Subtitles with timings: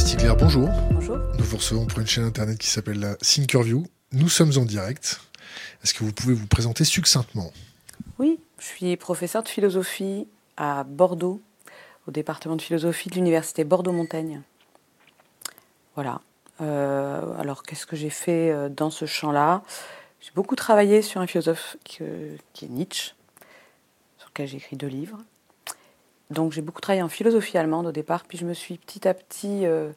[0.00, 0.70] Stigler, bonjour.
[0.92, 1.18] Bonjour.
[1.38, 3.86] Nous vous recevons pour une chaîne internet qui s'appelle la Thinkerview.
[4.12, 5.20] Nous sommes en direct.
[5.84, 7.52] Est-ce que vous pouvez vous présenter succinctement?
[8.18, 10.26] Oui, je suis professeur de philosophie
[10.56, 11.42] à Bordeaux,
[12.08, 14.40] au département de philosophie de l'université Bordeaux-Montaigne.
[15.96, 16.22] Voilà.
[16.62, 19.62] Euh, alors, qu'est-ce que j'ai fait euh, dans ce champ-là?
[20.22, 21.98] J'ai beaucoup travaillé sur un philosophe qui,
[22.54, 23.12] qui est Nietzsche,
[24.16, 25.18] sur lequel j'ai écrit deux livres.
[26.30, 29.14] Donc, j'ai beaucoup travaillé en philosophie allemande au départ, puis je me suis petit à
[29.14, 29.90] petit euh,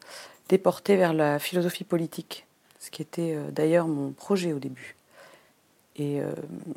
[0.49, 2.47] déportée vers la philosophie politique,
[2.79, 4.95] ce qui était euh, d'ailleurs mon projet au début.
[5.95, 6.31] Et euh,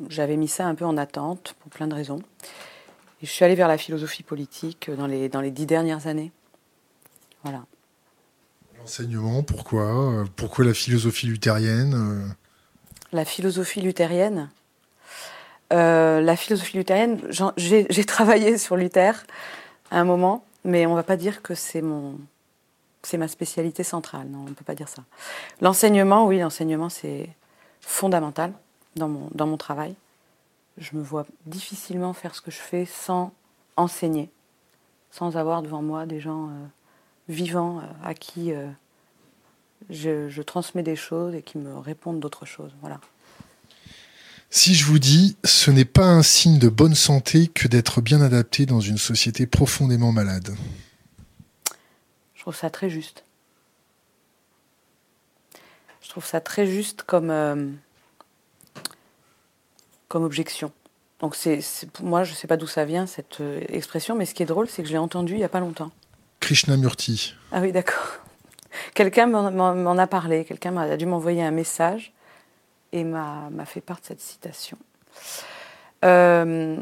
[0.09, 2.21] j'avais mis ça un peu en attente pour plein de raisons.
[3.21, 6.31] Et je suis allée vers la philosophie politique dans les, dans les dix dernières années.
[7.43, 7.65] Voilà.
[8.77, 10.25] L'enseignement, pourquoi?
[10.35, 12.35] Pourquoi la philosophie luthérienne?
[13.11, 14.51] La philosophie luthérienne?
[15.73, 17.21] Euh, La philosophie luthérienne,
[17.57, 19.25] j'ai travaillé sur Luther
[19.91, 22.17] à un moment, mais on ne va pas dire que c'est mon,
[23.03, 24.27] c'est ma spécialité centrale.
[24.27, 25.03] Non, on ne peut pas dire ça.
[25.61, 27.29] L'enseignement, oui, l'enseignement, c'est
[27.81, 28.53] fondamental
[28.95, 29.95] dans mon, dans mon travail.
[30.77, 33.31] Je me vois difficilement faire ce que je fais sans
[33.77, 34.29] enseigner,
[35.11, 36.65] sans avoir devant moi des gens euh,
[37.29, 38.53] vivants euh, à qui
[39.89, 42.73] je, je, transmets des choses et qui me répondent d'autres choses.
[42.81, 42.99] Voilà.
[44.49, 48.21] Si je vous dis, ce n'est pas un signe de bonne santé que d'être bien
[48.21, 50.55] adapté dans une société profondément malade.
[52.33, 53.25] Je trouve ça très juste.
[56.01, 57.69] Je trouve ça très juste comme, euh,
[60.07, 60.71] comme objection.
[61.19, 61.59] Donc c'est,
[62.01, 64.47] moi, je ne sais pas d'où ça vient cette euh, expression, mais ce qui est
[64.47, 65.91] drôle, c'est que je l'ai entendue il n'y a pas longtemps.
[66.39, 67.35] Krishnamurti.
[67.51, 68.19] Ah oui, d'accord.
[68.93, 72.13] Quelqu'un m'en a parlé, quelqu'un a dû m'envoyer un message
[72.91, 74.77] et m'a fait part de cette citation.
[76.05, 76.77] Euh,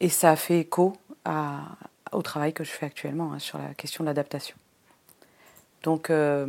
[0.00, 0.96] et ça a fait écho
[2.12, 4.56] au travail que je fais actuellement hein, sur la question de l'adaptation.
[5.82, 6.46] Donc, euh,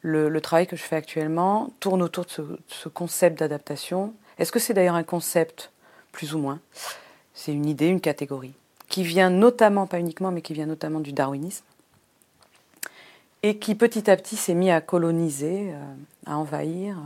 [0.00, 4.14] le, travail que je fais actuellement tourne autour de ce, ce concept d'adaptation.
[4.38, 5.70] Est-ce que c'est d'ailleurs un concept,
[6.12, 6.60] plus ou moins?
[7.34, 8.54] C'est une idée, une catégorie,
[8.88, 11.64] qui vient notamment, pas uniquement, mais qui vient notamment du darwinisme,
[13.42, 15.94] et qui petit à petit s'est mis à coloniser, euh,
[16.26, 16.96] à envahir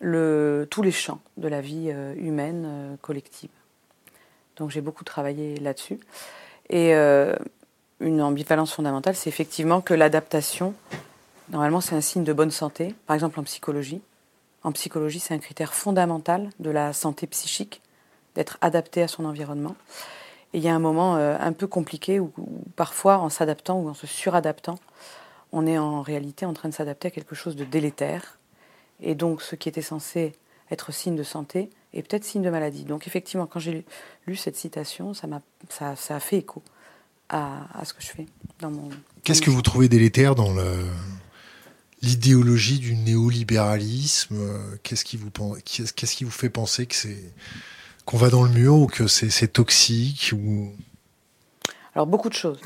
[0.00, 3.50] le, tous les champs de la vie euh, humaine euh, collective.
[4.56, 6.00] Donc j'ai beaucoup travaillé là-dessus.
[6.70, 7.36] Et euh,
[8.00, 10.74] une ambivalence fondamentale, c'est effectivement que l'adaptation,
[11.50, 14.00] normalement, c'est un signe de bonne santé, par exemple en psychologie.
[14.62, 17.80] En psychologie, c'est un critère fondamental de la santé psychique,
[18.34, 19.76] d'être adapté à son environnement.
[20.52, 23.88] Et il y a un moment un peu compliqué où, où parfois, en s'adaptant ou
[23.88, 24.78] en se suradaptant,
[25.52, 28.39] on est en réalité en train de s'adapter à quelque chose de délétère.
[29.02, 30.32] Et donc, ce qui était censé
[30.70, 32.84] être signe de santé est peut-être signe de maladie.
[32.84, 33.84] Donc, effectivement, quand j'ai
[34.26, 36.62] lu cette citation, ça, m'a, ça, ça a fait écho
[37.28, 38.26] à, à, ce que je fais
[38.60, 38.90] dans mon.
[39.24, 40.86] Qu'est-ce que vous trouvez délétère dans le,
[42.02, 44.38] l'idéologie du néolibéralisme
[44.82, 45.30] Qu'est-ce qui vous,
[45.64, 47.32] qu'est-ce qui vous fait penser que c'est
[48.04, 50.72] qu'on va dans le mur ou que c'est, c'est toxique ou...
[51.94, 52.60] Alors beaucoup de choses.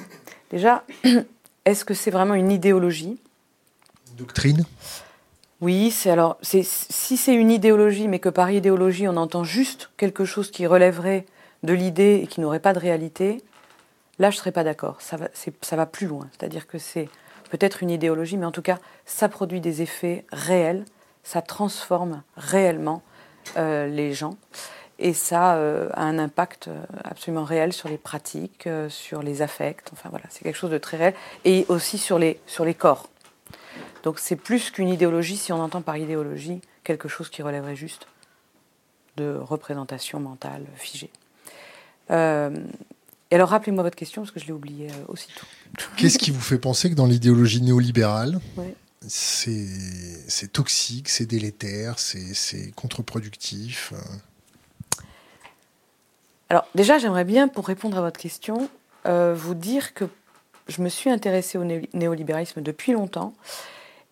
[0.50, 0.84] Déjà,
[1.64, 3.18] est-ce que c'est vraiment une idéologie?
[4.10, 4.64] Une doctrine?
[5.60, 6.64] Oui, c'est alors si
[7.16, 11.26] c'est une idéologie, mais que par idéologie on entend juste quelque chose qui relèverait
[11.62, 13.42] de l'idée et qui n'aurait pas de réalité,
[14.18, 15.00] là je serais pas d'accord.
[15.00, 16.28] Ça va, plus loin.
[16.32, 17.08] C'est-à-dire que c'est
[17.50, 20.84] peut-être une idéologie, mais en tout cas ça produit des effets réels,
[21.22, 23.02] ça transforme réellement
[23.56, 24.36] euh, les gens
[24.98, 26.68] et ça euh, a un impact
[27.04, 30.78] absolument réel sur les pratiques, euh, sur les affects, enfin voilà, c'est quelque chose de
[30.78, 32.38] très réel, et aussi sur les
[32.78, 33.08] corps.
[34.04, 38.06] Donc c'est plus qu'une idéologie, si on entend par idéologie quelque chose qui relèverait juste
[39.16, 41.10] de représentation mentale figée.
[42.10, 42.54] Euh,
[43.30, 45.46] et alors rappelez-moi votre question, parce que je l'ai oublié aussitôt.
[45.96, 48.74] Qu'est-ce qui vous fait penser que dans l'idéologie néolibérale, ouais.
[49.08, 53.92] c'est toxique, c'est délétère, c'est contre-productif
[56.50, 58.68] alors déjà, j'aimerais bien, pour répondre à votre question,
[59.06, 60.04] euh, vous dire que
[60.68, 63.34] je me suis intéressée au néolibéralisme depuis longtemps.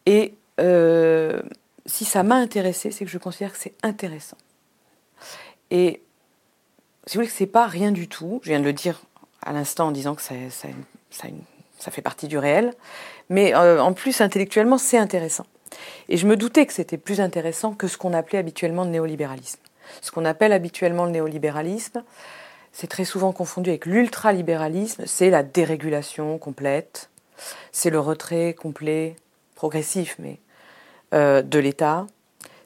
[0.07, 1.43] Et euh,
[1.87, 4.37] si ça m'a intéressée, c'est que je considère que c'est intéressant.
[5.71, 6.03] Et
[7.07, 9.03] si vous voulez que c'est pas rien du tout, je viens de le dire
[9.43, 10.35] à l'instant en disant que ça,
[11.91, 12.75] fait partie du réel,
[13.29, 15.47] mais euh, en plus intellectuellement c'est intéressant.
[16.09, 19.59] Et je me doutais que c'était plus intéressant que ce qu'on appelait habituellement le néolibéralisme.
[20.01, 22.05] Ce qu'on appelle habituellement le néolibéralisme,
[22.73, 27.11] c'est très souvent confondu avec l'ultralibéralisme, c'est la dérégulation complète,
[27.73, 29.17] c'est le retrait complet,
[29.63, 30.41] progressif, mais
[31.15, 32.09] euh, de l'État,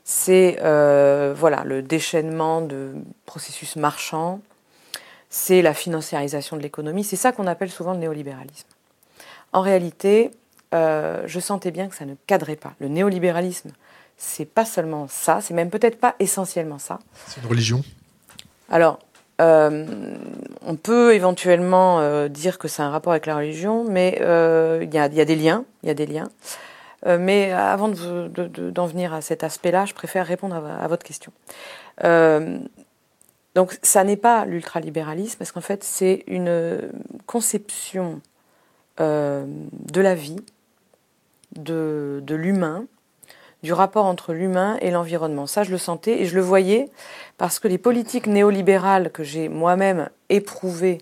[0.03, 2.95] c'est euh, voilà le déchaînement de
[3.27, 4.41] processus marchands,
[5.29, 8.69] c'est la financiarisation de l'économie, c'est ça qu'on appelle souvent le néolibéralisme.
[9.53, 10.31] en réalité,
[10.73, 12.73] euh, je sentais bien que ça ne cadrait pas.
[12.81, 13.73] Le néolibéralisme,
[14.17, 16.99] c'est pas seulement ça, c'est même peut-être pas essentiellement ça.
[17.27, 17.83] C'est une religion?
[18.71, 19.01] Alors,
[19.43, 19.85] euh,
[20.63, 25.09] on peut éventuellement dire que c'est un rapport avec la religion, mais il y, a,
[25.09, 26.31] des liens, il y a des liens.
[27.07, 31.33] Mais avant d'en venir à cet aspect-là, je préfère répondre à, votre question.
[33.55, 36.81] donc, ça n'est pas l'ultralibéralisme, parce qu'en fait, c'est une
[37.27, 38.21] conception
[38.99, 40.41] de la vie,
[41.59, 42.87] de, l'humain,
[43.63, 45.47] du rapport entre l'humain et l'environnement.
[45.47, 46.89] Ça, je le sentais et je le voyais
[47.39, 50.99] parce que les politiques néolibérales que j'ai moi-même éprouvées,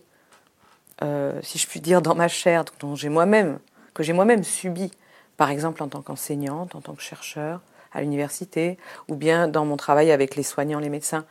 [1.03, 3.59] euh, si je puis dire, dans ma chair, dont j'ai moi-même,
[3.93, 4.91] que j'ai moi-même subi,
[5.37, 7.61] par exemple en tant qu'enseignante, en tant que chercheur
[7.93, 8.77] à l'université,
[9.09, 11.25] ou bien dans mon travail avec les soignants, les médecins,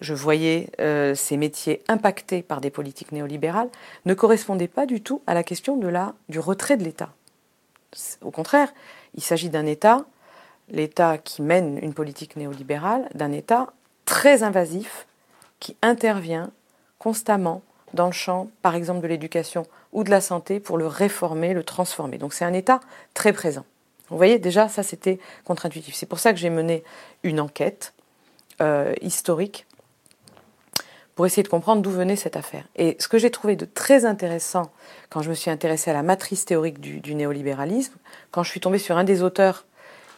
[0.00, 3.68] je voyais euh, ces métiers impactés par des politiques néolibérales,
[4.06, 5.76] ne correspondaient pas du tout à la question
[6.28, 7.10] du retrait de l'État.
[8.22, 8.72] Au contraire,
[9.14, 10.04] il s'agit d'un État,
[10.68, 13.72] l'État qui mène une politique néolibérale, d'un État
[14.04, 15.06] très invasif
[15.60, 16.50] qui intervient
[16.98, 17.62] constamment
[17.94, 21.62] dans le champ, par exemple, de l'éducation ou de la santé pour le réformer, le
[21.62, 22.18] transformer.
[22.18, 22.80] Donc c'est un État
[23.14, 23.64] très présent.
[24.10, 25.94] Vous voyez, déjà, ça c'était contre-intuitif.
[25.94, 26.84] C'est pour ça que j'ai mené
[27.22, 27.94] une enquête
[28.60, 29.66] euh, historique
[31.14, 32.64] pour essayer de comprendre d'où venait cette affaire.
[32.76, 34.72] Et ce que j'ai trouvé de très intéressant
[35.10, 37.94] quand je me suis intéressée à la matrice théorique du, néolibéralisme,
[38.30, 39.64] quand je suis tombée sur un des auteurs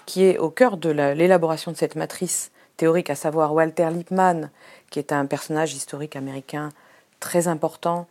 [0.07, 4.51] qui est au cœur de l'élaboration de cette matrice théorique, à savoir Walter Lippmann,
[4.91, 6.71] qui est un personnage historique américain
[7.27, 8.07] très important,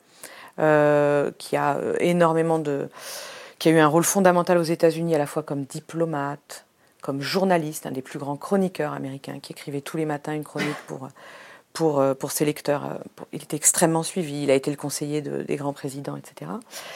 [0.59, 2.89] euh, qui a euh, énormément de,
[3.59, 6.65] qui a eu un rôle fondamental aux États-Unis à la fois comme diplomate,
[7.01, 10.81] comme journaliste, un des plus grands chroniqueurs américains, qui écrivait tous les matins une chronique
[10.87, 11.07] pour
[11.71, 12.99] pour, euh, pour ses lecteurs.
[13.33, 16.51] Il était extrêmement suivi, il a été le conseiller des grands présidents, etc.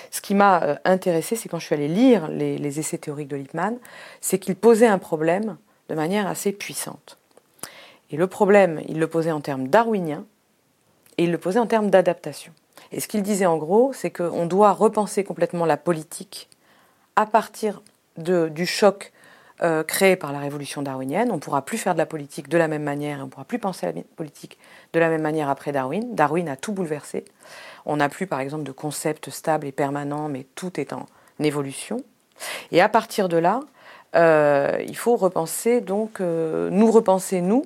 [0.09, 3.77] Ce qui m'a intéressé, c'est quand je suis allée lire les, essais théoriques de Lippmann,
[4.21, 5.57] c'est qu'il posait un problème
[5.89, 7.17] de manière assez puissante.
[8.09, 10.25] Et le problème, il le posait en termes darwiniens
[11.19, 12.53] et il le posait en termes d'adaptation.
[12.93, 16.47] Et ce qu'il disait en gros, c'est qu'on doit repenser complètement la politique
[17.17, 17.81] à partir
[18.15, 19.11] de, du choc
[19.61, 21.29] euh, créé par la révolution darwinienne.
[21.29, 23.43] On ne pourra plus faire de la politique de la même manière, on ne pourra
[23.43, 24.57] plus penser à la politique
[24.93, 26.15] de la même manière après Darwin.
[26.15, 27.25] Darwin a tout bouleversé.
[27.85, 31.05] On n'a plus, par exemple, de concept stable et permanent, mais tout est en
[31.41, 32.01] évolution.
[32.71, 33.59] Et à partir de là,
[34.15, 37.65] euh, il faut repenser, donc, euh, nous repenser, nous,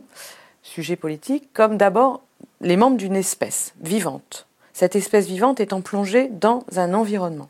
[0.63, 2.23] sujet politique, comme d'abord
[2.63, 4.47] les membres d'une espèce vivante.
[4.73, 7.49] Cette espèce vivante étant plongée dans un environnement.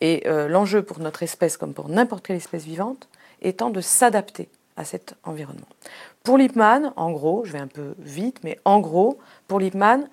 [0.00, 3.08] Et l'enjeu pour notre espèce, comme pour n'importe quelle espèce vivante,
[3.40, 5.66] étant de s'adapter à cet environnement.
[6.24, 9.18] Pour Lippmann, en gros, je vais un peu vite, mais en gros,
[9.48, 10.08] pour Lippmann,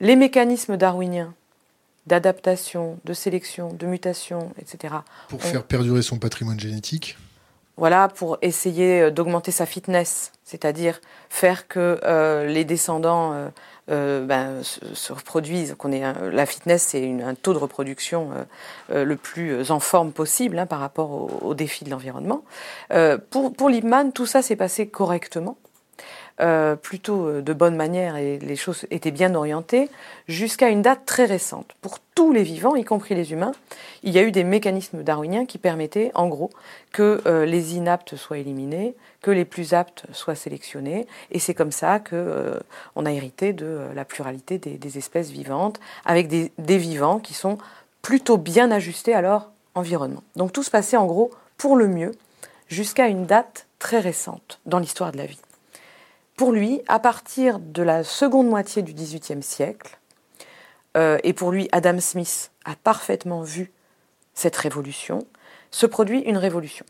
[0.00, 1.34] les mécanismes darwiniens
[2.06, 4.94] d'adaptation, de sélection, de mutation, etc.
[5.28, 7.16] Pour faire perdurer son patrimoine génétique
[7.76, 13.48] Voilà, pour essayer euh, d'augmenter sa fitness, c'est-à-dire faire que euh, les descendants euh,
[13.90, 15.74] euh, ben, se, reproduisent.
[15.76, 18.30] Qu'on est la fitness, c'est un taux de reproduction
[18.90, 22.44] le plus en forme possible hein, par rapport aux défis de l'environnement.
[23.30, 25.58] pour, pour Lippmann, tout ça s'est passé correctement.
[26.40, 29.88] Euh, plutôt euh, de bonne manière et les choses étaient bien orientées,
[30.26, 31.76] jusqu'à une date très récente.
[31.80, 33.52] Pour tous les vivants, y compris les humains,
[34.02, 36.50] il y a eu des mécanismes darwiniens qui permettaient, en gros,
[36.90, 41.70] que euh, les inaptes soient éliminés, que les plus aptes soient sélectionnés, et c'est comme
[41.70, 42.60] ça que
[42.96, 47.58] on a hérité de la pluralité des, espèces vivantes, avec des, des vivants qui sont
[48.02, 50.24] plutôt bien ajustés à leur environnement.
[50.34, 52.10] Donc tout se passait en gros pour le mieux
[52.66, 55.38] jusqu'à une date très récente dans l'histoire de la vie.
[56.36, 59.98] Pour lui, à partir de la seconde moitié du XVIIIe siècle,
[60.96, 63.72] euh, et pour lui, Adam Smith a parfaitement vu
[64.34, 65.20] cette révolution,
[65.70, 66.84] se produit une révolution.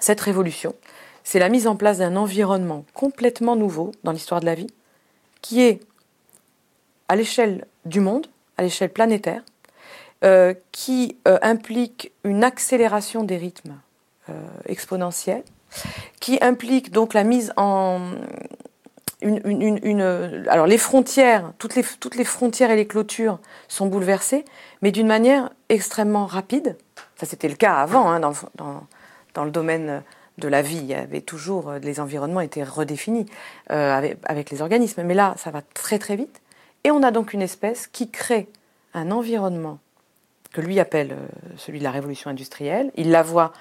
[0.00, 0.74] Cette révolution,
[1.22, 4.70] c'est la mise en place d'un environnement complètement nouveau dans l'histoire de la vie,
[5.42, 5.80] qui est
[7.08, 8.26] à l'échelle du monde,
[8.56, 9.44] à l'échelle planétaire,
[10.24, 13.76] euh, qui euh, implique une accélération des rythmes
[14.66, 15.42] exponentiels,
[16.20, 18.00] qui implique donc la mise en
[19.22, 24.44] alors les frontières, toutes les, frontières et les clôtures sont bouleversées,
[24.80, 26.76] mais d'une manière extrêmement rapide.
[27.16, 30.02] Ça, c'était le cas avant, hein, dans, le domaine
[30.38, 30.78] de la vie.
[30.78, 33.26] Il y avait toujours, les environnements étaient redéfinis
[33.70, 35.02] euh, avec, avec, les organismes.
[35.02, 36.40] Mais là, ça va très très vite.
[36.84, 38.48] Et on a donc une espèce qui crée
[38.94, 39.78] un environnement
[40.52, 41.26] que lui appelle euh,
[41.58, 42.90] celui de la révolution industrielle.
[42.96, 43.52] Il la voit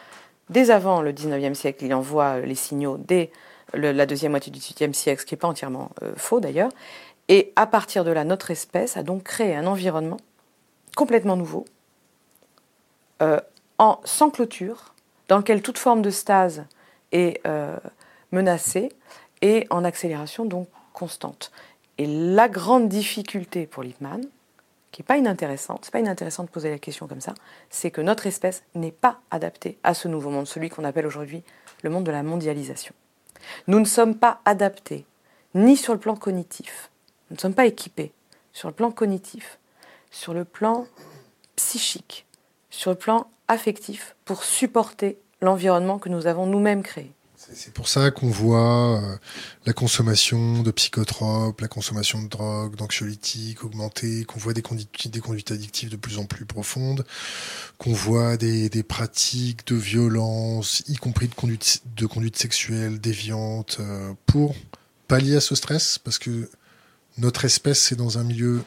[0.49, 3.31] dès avant le 19e siècle, il envoie euh, les signaux dès
[3.73, 6.71] la deuxième moitié du 18e siècle, ce qui n'est pas entièrement euh, faux d'ailleurs.
[7.27, 10.17] Et à partir de là, notre espèce a donc créé un environnement
[10.95, 11.65] complètement nouveau,
[13.77, 14.95] en, sans clôture,
[15.27, 16.65] dans lequel toute forme de stase
[17.11, 17.43] est
[18.31, 18.89] menacée
[19.41, 21.51] et en accélération donc constante.
[21.99, 24.25] Et la grande difficulté pour Lippmann,
[24.91, 27.33] qui n'est pas inintéressante, c'est pas inintéressant de poser la question comme ça,
[27.69, 31.43] c'est que notre espèce n'est pas adaptée à ce nouveau monde, celui qu'on appelle aujourd'hui
[31.83, 32.93] le monde de la mondialisation.
[33.67, 35.05] Nous ne sommes pas adaptés,
[35.53, 36.89] ni sur le plan cognitif,
[37.29, 38.11] nous ne sommes pas équipés
[38.53, 39.59] sur le plan cognitif,
[40.11, 40.87] sur le plan
[41.55, 42.25] psychique,
[42.69, 47.11] sur le plan affectif, pour supporter l'environnement que nous avons nous-mêmes créé.
[47.53, 49.17] C'est pour ça qu'on voit euh,
[49.65, 55.89] la consommation de psychotropes, la consommation de drogue, d'anxiolytiques augmenter, qu'on voit des conduites, addictives
[55.89, 57.05] de plus en plus profondes,
[57.77, 64.55] qu'on voit des, pratiques de violence, y compris de conduite, de sexuelle déviante, euh, pour
[65.07, 66.49] pallier à ce stress, parce que
[67.17, 68.63] notre espèce est dans un milieu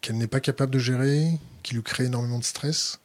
[0.00, 2.98] qu'elle n'est pas capable de gérer, qui lui crée énormément de stress.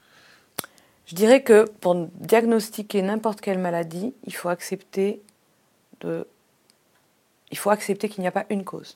[1.05, 5.22] Je dirais que pour diagnostiquer n'importe quelle maladie, il faut accepter
[6.00, 6.25] qu'il
[8.20, 8.96] n'y a pas une cause.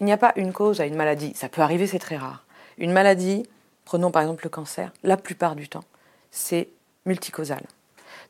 [0.00, 1.32] Il n'y a pas une cause à une maladie.
[1.34, 2.44] Ça peut arriver, c'est très rare.
[2.78, 3.44] Une maladie,
[3.84, 5.84] prenons par exemple le cancer, la plupart du temps,
[6.30, 6.68] c'est
[7.06, 7.62] multicausal.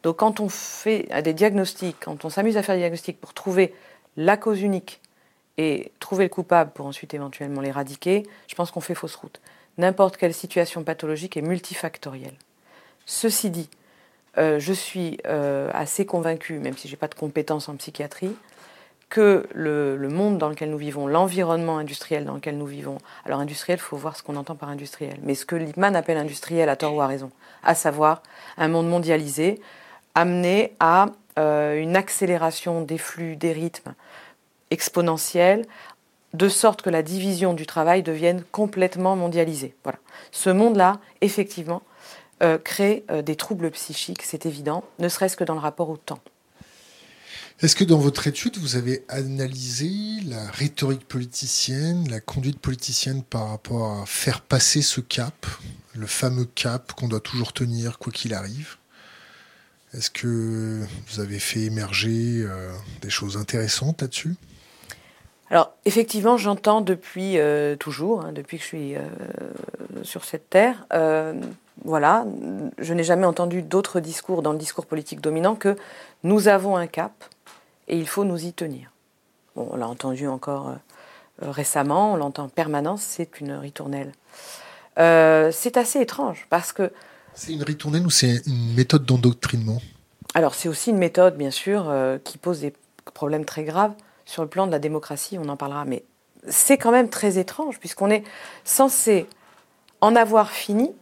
[0.02, 3.74] Donc quand on fait des diagnostics, quand on s'amuse à faire des diagnostics pour trouver
[4.16, 5.00] la cause unique
[5.56, 9.40] et trouver le coupable pour ensuite éventuellement l'éradiquer, je pense qu'on fait fausse route.
[9.78, 12.36] N'importe quelle situation pathologique est multifactorielle.
[13.06, 13.68] Ceci dit,
[14.38, 18.34] euh, je suis euh, assez convaincue, même si je n'ai pas de compétences en psychiatrie,
[19.10, 23.78] que le, monde dans lequel nous vivons, l'environnement industriel dans lequel nous vivons, alors industriel,
[23.78, 26.74] il faut voir ce qu'on entend par industriel, mais ce que Lippmann appelle industriel à
[26.74, 27.30] tort ou à raison,
[27.62, 28.22] à savoir
[28.56, 29.60] un monde mondialisé,
[30.16, 31.06] amené à
[31.38, 33.94] euh, une accélération des flux, des rythmes
[34.70, 35.64] exponentiels,
[36.32, 39.76] de sorte que la division du travail devienne complètement mondialisée.
[39.84, 39.98] Voilà.
[40.32, 41.82] Ce monde-là, effectivement,
[42.42, 45.96] euh, crée euh, des troubles psychiques, c'est évident, ne serait-ce que dans le rapport au
[45.96, 46.18] temps.
[47.60, 49.92] Est-ce que dans votre étude, vous avez analysé
[50.26, 55.46] la rhétorique politicienne, la conduite politicienne par rapport à faire passer ce cap,
[55.94, 58.76] le fameux cap qu'on doit toujours tenir quoi qu'il arrive?
[59.92, 64.34] Est-ce que vous avez fait émerger euh, des choses intéressantes là-dessus?
[65.50, 67.36] Alors effectivement, j'entends depuis
[67.78, 68.94] toujours, hein, depuis que je suis
[70.02, 70.84] sur cette terre,
[71.82, 72.24] voilà,
[72.78, 75.76] je n'ai jamais entendu d'autre discours dans le discours politique dominant que
[76.22, 77.12] nous avons un cap
[77.88, 78.92] et il faut nous y tenir.
[79.56, 84.12] Bon, on l'a entendu encore euh, récemment, on l'entend en permanence, c'est une ritournelle.
[84.98, 86.92] Euh, c'est assez étrange parce que.
[87.34, 89.80] C'est une ritournelle ou c'est une méthode d'endoctrinement?
[90.34, 92.72] Alors, c'est aussi une méthode, bien sûr, euh, qui pose des
[93.12, 93.92] problèmes très graves
[94.24, 96.04] sur le plan de la démocratie, on en parlera, mais
[96.48, 98.24] c'est quand même très étrange puisqu'on est
[98.64, 99.26] censé
[100.00, 100.92] en avoir fini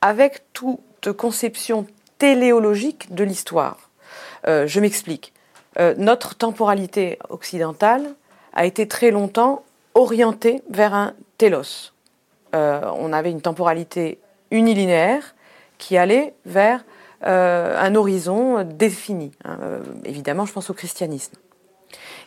[0.00, 1.86] avec toute conception
[2.18, 3.90] téléologique de l'histoire.
[4.46, 5.32] Euh, je m'explique.
[5.78, 8.14] Euh, notre temporalité occidentale
[8.52, 9.64] a été très longtemps
[9.94, 11.92] orientée vers un télos.
[12.54, 14.18] Euh, on avait une temporalité
[14.50, 15.34] unilinéaire
[15.78, 16.84] qui allait vers
[17.20, 19.32] un horizon défini.
[19.44, 19.58] Hein.
[20.04, 21.34] évidemment, je pense au christianisme.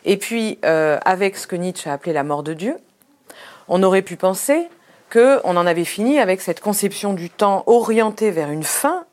[0.04, 2.76] Et puis, avec ce que Nietzsche a appelé la mort de Dieu,
[3.68, 4.68] on aurait pu penser
[5.12, 9.04] qu'on en avait fini avec cette conception du temps orientée vers une fin,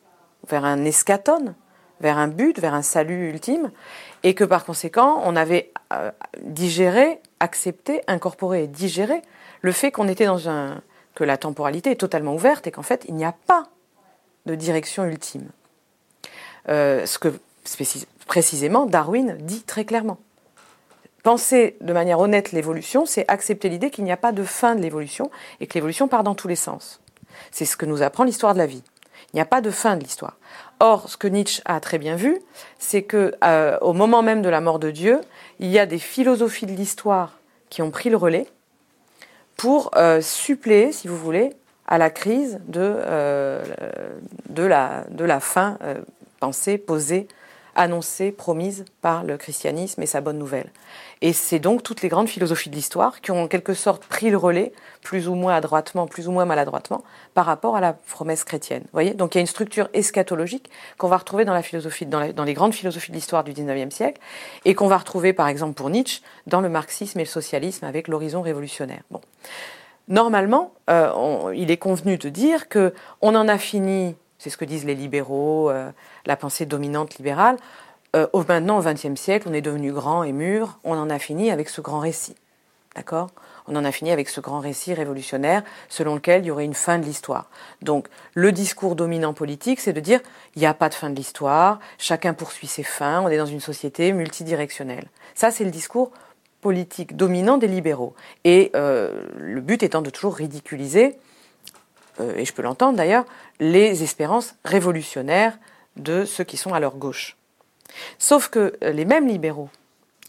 [0.48, 1.54] vers un eschaton,
[2.00, 3.72] vers un but, vers un salut ultime,
[4.24, 9.22] et que par conséquent, on avait euh, digéré, accepté, incorporé et digéré
[9.62, 10.82] le fait qu'on était dans un.
[11.16, 13.66] que la temporalité est totalement ouverte et qu'en fait, il n'y a pas
[14.46, 15.50] de direction ultime.
[16.70, 17.34] Euh, ce que
[18.26, 20.20] précisément Darwin dit très clairement
[21.24, 24.82] penser de manière honnête l'évolution, c'est accepter l'idée qu'il n'y a pas de fin de
[24.82, 27.02] l'évolution et que l'évolution part dans tous les sens.
[27.52, 28.84] C'est ce que nous apprend l'histoire de la vie.
[29.34, 30.38] Il n'y a pas de fin de l'histoire.
[30.80, 32.40] Or, ce que Nietzsche a très bien vu,
[32.80, 35.22] c'est que euh, au moment même de la mort de Dieu,
[35.60, 37.38] il y a des philosophies de l'histoire
[37.70, 38.48] qui ont pris le relais
[39.58, 41.52] pour euh, suppléer, si vous voulez,
[41.86, 43.64] à la crise de, euh,
[44.56, 45.78] la fin
[46.40, 47.28] pensée, posée
[47.76, 50.70] annoncée, promise par le christianisme et sa bonne nouvelle.
[51.22, 54.30] Et c'est donc toutes les grandes philosophies de l'histoire qui ont en quelque sorte pris
[54.30, 54.72] le relais,
[55.02, 58.84] plus ou moins adroitement, plus ou moins maladroitement, par rapport à la promesse chrétienne.
[58.94, 59.14] voyez?
[59.14, 62.54] Donc il y a une structure eschatologique qu'on va retrouver dans, la philosophie, dans, les
[62.54, 64.22] grandes philosophies de l'histoire du XIXe siècle
[64.64, 68.08] et qu'on va retrouver par exemple pour Nietzsche dans le marxisme et le socialisme avec
[68.08, 69.02] l'horizon révolutionnaire.
[69.12, 69.20] Bon.
[70.08, 74.66] Normalement, euh, il est convenu de dire que on en a fini c'est ce que
[74.66, 75.92] disent les libéraux, euh,
[76.26, 77.58] la pensée dominante libérale.
[78.16, 81.52] Euh, maintenant, au XXe siècle, on est devenu grand et mûr, on en a fini
[81.52, 82.36] avec ce grand récit.
[82.96, 83.30] D'accord?
[83.68, 86.74] On en a fini avec ce grand récit révolutionnaire selon lequel il y aurait une
[86.74, 87.50] fin de l'histoire.
[87.84, 90.22] Donc le discours dominant politique, c'est de dire
[90.56, 93.46] il n'y a pas de fin de l'histoire, chacun poursuit ses fins, on est dans
[93.46, 95.08] une société multidirectionnelle.
[95.36, 96.12] Ça, c'est le discours
[96.62, 98.16] politique dominant des libéraux.
[98.44, 101.18] Et euh, le but étant de toujours ridiculiser,
[102.20, 103.26] euh, et je peux l'entendre d'ailleurs,
[103.60, 105.58] les espérances révolutionnaires
[105.96, 107.38] de ceux qui sont à leur gauche.
[108.18, 109.70] Sauf que les mêmes libéraux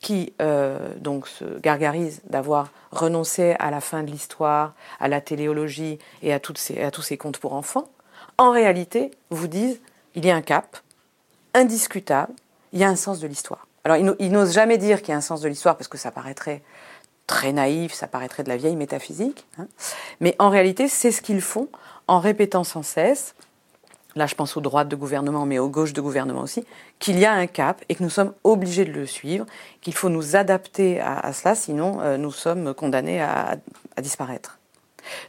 [0.00, 5.98] qui euh, donc se gargarisent d'avoir renoncé à la fin de l'histoire, à la téléologie
[6.22, 7.88] et à, ces, à tous ces contes pour enfants,
[8.38, 9.80] en réalité vous disent
[10.14, 10.78] il y a un cap
[11.54, 12.32] indiscutable,
[12.72, 13.66] il y a un sens de l'histoire.
[13.84, 16.10] Alors ils n'osent jamais dire qu'il y a un sens de l'histoire parce que ça
[16.10, 16.62] paraîtrait
[17.26, 19.66] très naïf, ça paraîtrait de la vieille métaphysique, hein.
[20.20, 21.68] mais en réalité c'est ce qu'ils font
[22.08, 23.34] en répétant sans cesse
[24.16, 26.64] là je pense aux droites de gouvernement, mais aux gauches de gouvernement aussi,
[26.98, 29.46] qu'il y a un cap et que nous sommes obligés de le suivre,
[29.80, 33.56] qu'il faut nous adapter à, cela, sinon euh, nous sommes condamnés à,
[34.00, 34.58] disparaître.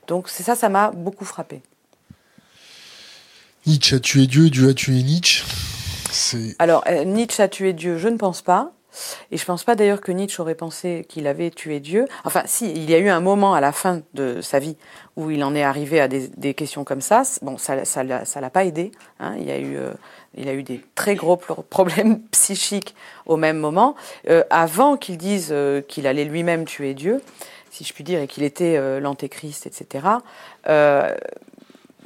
[0.08, 1.62] Donc c'est ça, ça m'a beaucoup frappé.
[3.66, 5.44] Nietzsche a tué Dieu, Dieu a tué Nietzsche.
[6.60, 8.72] Alors, euh, Nietzsche a tué Dieu, je ne pense pas.
[9.32, 12.06] Et je ne pense pas d'ailleurs que Nietzsche aurait pensé qu'il avait tué Dieu.
[12.26, 14.76] Enfin, si, il y a eu un moment à la fin de sa vie
[15.16, 17.24] où il en est arrivé à des, questions comme ça.
[17.42, 18.92] Bon, ça ne l'a pas aidé.
[19.20, 19.36] Hein.
[19.40, 19.92] Il, a eu, euh,
[20.36, 21.38] il a eu des très gros
[21.70, 22.96] problèmes psychiques
[23.26, 23.96] au même moment.
[24.30, 27.22] Euh, avant qu'il dise euh, qu'il allait lui-même tuer Dieu,
[27.70, 30.06] si je puis dire, et qu'il était l'antéchrist, etc.,
[30.66, 31.16] à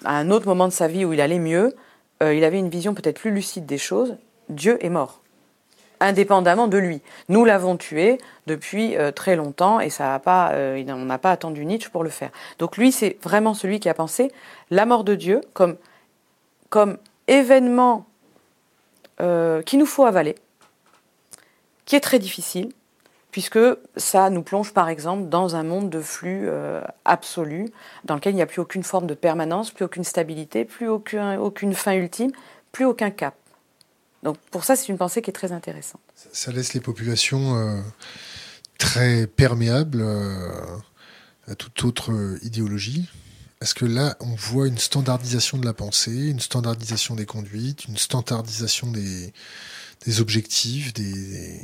[0.03, 1.75] un autre moment de sa vie où il allait mieux,
[2.21, 4.15] il avait une vision peut-être plus lucide des choses.
[4.49, 5.21] Dieu est mort
[6.05, 7.01] indépendamment de lui.
[7.29, 11.89] Nous l'avons tué depuis euh, très longtemps et ça euh, on n'a pas attendu Nietzsche
[11.89, 12.29] pour le faire.
[12.59, 14.31] Donc lui, c'est vraiment celui qui a pensé
[14.71, 15.77] la mort de Dieu comme,
[17.27, 18.05] événement
[19.21, 20.35] euh, qu'il nous faut avaler,
[21.85, 22.71] qui est très difficile,
[23.31, 23.59] puisque
[23.95, 26.49] ça nous plonge par exemple dans un monde de flux
[27.05, 27.69] absolu,
[28.03, 31.39] dans lequel il n'y a plus aucune forme de permanence, plus aucune stabilité, plus aucun,
[31.39, 32.31] aucune fin ultime,
[32.71, 33.35] plus aucun cap.
[34.25, 36.01] Donc pour ça, c'est une pensée qui est très intéressante.
[36.33, 37.79] Ça laisse les populations euh,
[38.79, 40.49] très perméables euh,
[41.47, 42.11] à toute autre
[42.41, 43.07] idéologie.
[43.61, 47.97] Est-ce que là, on voit une standardisation de la pensée, une standardisation des conduites, une
[47.97, 49.31] standardisation des,
[50.19, 51.61] objectifs, des,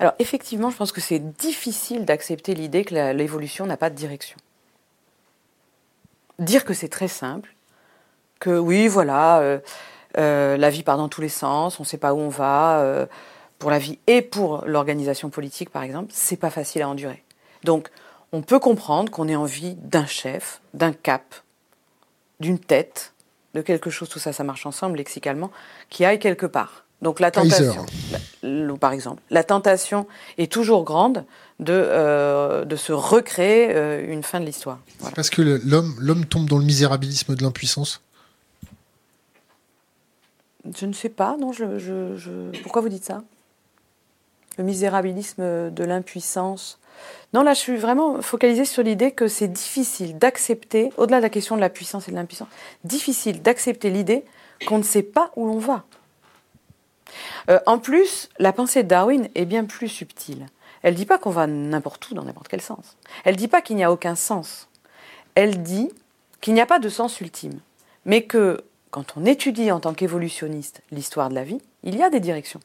[0.00, 4.36] Alors effectivement, je pense que c'est difficile d'accepter l'idée que l'évolution n'a pas de direction.
[6.40, 7.54] Dire que c'est très simple,
[8.38, 9.60] que oui, voilà, euh, euh,
[10.16, 12.80] la vie part dans tous les sens, on ne sait pas où on va.
[12.80, 13.06] Euh,
[13.58, 17.24] pour la vie et pour l'organisation politique, par exemple, c'est pas facile à endurer.
[17.64, 17.88] Donc,
[18.32, 21.34] on peut comprendre qu'on ait envie d'un chef, d'un cap,
[22.40, 23.14] d'une tête,
[23.54, 25.50] de quelque chose, tout ça, ça marche ensemble lexicalement,
[25.90, 26.84] qui aille quelque part.
[27.00, 27.86] Donc la tentation,
[28.80, 31.24] par exemple, la tentation est toujours grande
[31.60, 33.72] de, euh, de se recréer
[34.08, 34.80] une fin de l'histoire.
[35.14, 38.02] Parce que l'homme tombe dans le misérabilisme de l'impuissance
[40.64, 41.52] je ne sais pas, non.
[41.52, 43.22] Je, Pourquoi vous dites ça?
[44.56, 46.80] Le misérabilisme de l'impuissance.
[47.32, 51.30] Non, là, je suis vraiment focalisée sur l'idée que c'est difficile d'accepter, au-delà de la
[51.30, 52.48] question de la puissance et de l'impuissance,
[52.84, 54.24] difficile d'accepter l'idée
[54.66, 55.84] qu'on ne sait pas où l'on va.
[57.50, 60.46] Euh, en plus, la pensée de Darwin est bien plus subtile.
[60.82, 62.96] Elle ne dit pas qu'on va n'importe où, dans n'importe quel sens.
[63.24, 64.68] Elle ne dit pas qu'il n'y a aucun sens.
[65.34, 65.90] Elle dit
[66.40, 67.60] qu'il n'y a pas de sens ultime,
[68.04, 72.10] mais que quand on étudie en tant qu'évolutionniste l'histoire de la vie, il y a
[72.10, 72.60] des directions.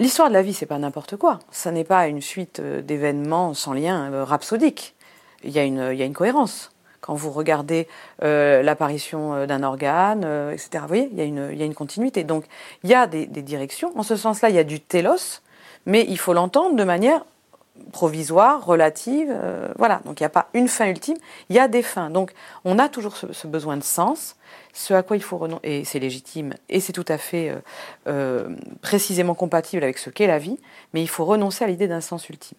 [0.00, 1.40] L'histoire de la vie, c'est pas n'importe quoi.
[1.50, 4.94] Ça n'est pas une suite euh, d'événements sans lien euh, rhapsodique.
[5.42, 6.70] Il y, a une, cohérence.
[7.00, 7.86] Quand vous regardez
[8.24, 11.22] euh, l'apparition d'un organe, etc., vous voyez, il y,
[11.62, 12.24] a une, continuité.
[12.24, 12.44] Donc,
[12.82, 13.96] il y a des, des directions.
[13.96, 15.42] En ce sens-là, il y a du télos,
[15.86, 17.24] mais il faut l'entendre de manière
[17.92, 19.34] provisoire, relative.
[19.76, 21.16] voilà, donc il n'y a pas une fin ultime,
[21.48, 22.10] il y a des fins.
[22.10, 22.32] Donc
[22.64, 24.36] on a toujours ce besoin de sens,
[24.78, 27.58] ce à quoi il faut renoncer, et c'est légitime, et c'est tout à fait euh,
[28.06, 30.58] euh, précisément compatible avec ce qu'est la vie,
[30.94, 32.58] mais il faut renoncer à l'idée d'un sens ultime.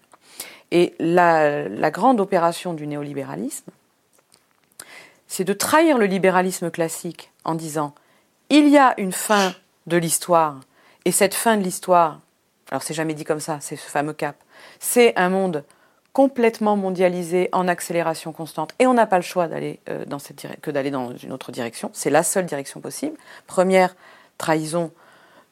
[0.72, 3.72] Et la, grande opération du néolibéralisme,
[5.28, 7.96] c'est de trahir le libéralisme classique en disant
[8.50, 9.54] il y a une fin
[9.88, 10.60] de l'histoire,
[11.06, 12.20] et cette fin de l'histoire,
[12.70, 14.36] alors c'est jamais dit comme ça, c'est ce fameux cap,
[14.80, 15.64] c'est un monde
[16.14, 20.48] complètement mondialisé, en accélération constante, et on n'a pas le choix d'aller euh, dans cette
[20.62, 21.92] que d'aller dans une autre direction.
[21.94, 23.16] C'est la seule direction possible.
[23.48, 23.96] Première
[24.38, 24.92] trahison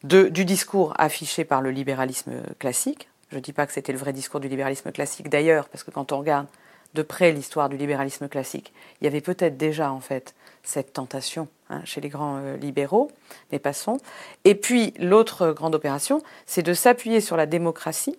[0.04, 3.10] du discours affiché par le libéralisme classique.
[3.32, 5.92] Je ne dis pas que c'était le vrai discours du libéralisme classique d'ailleurs, parce que
[5.92, 6.48] quand on regarde
[6.94, 11.48] de près l'histoire du libéralisme classique, il y avait peut-être déjà en fait cette tentation
[11.70, 13.12] hein, chez les grands euh, libéraux,
[13.52, 13.98] mais passons.
[14.46, 18.18] Et puis l'autre grande opération, c'est de s'appuyer sur la démocratie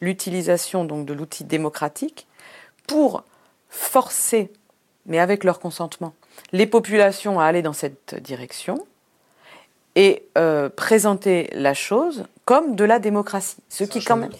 [0.00, 2.26] l'utilisation donc de l'outil démocratique
[2.86, 3.24] pour
[3.68, 4.50] forcer,
[5.06, 6.14] mais avec leur consentement,
[6.52, 8.86] les populations à aller dans cette direction
[9.94, 13.56] et euh, présenter la chose comme de la démocratie.
[13.68, 14.30] Ce qui quand même...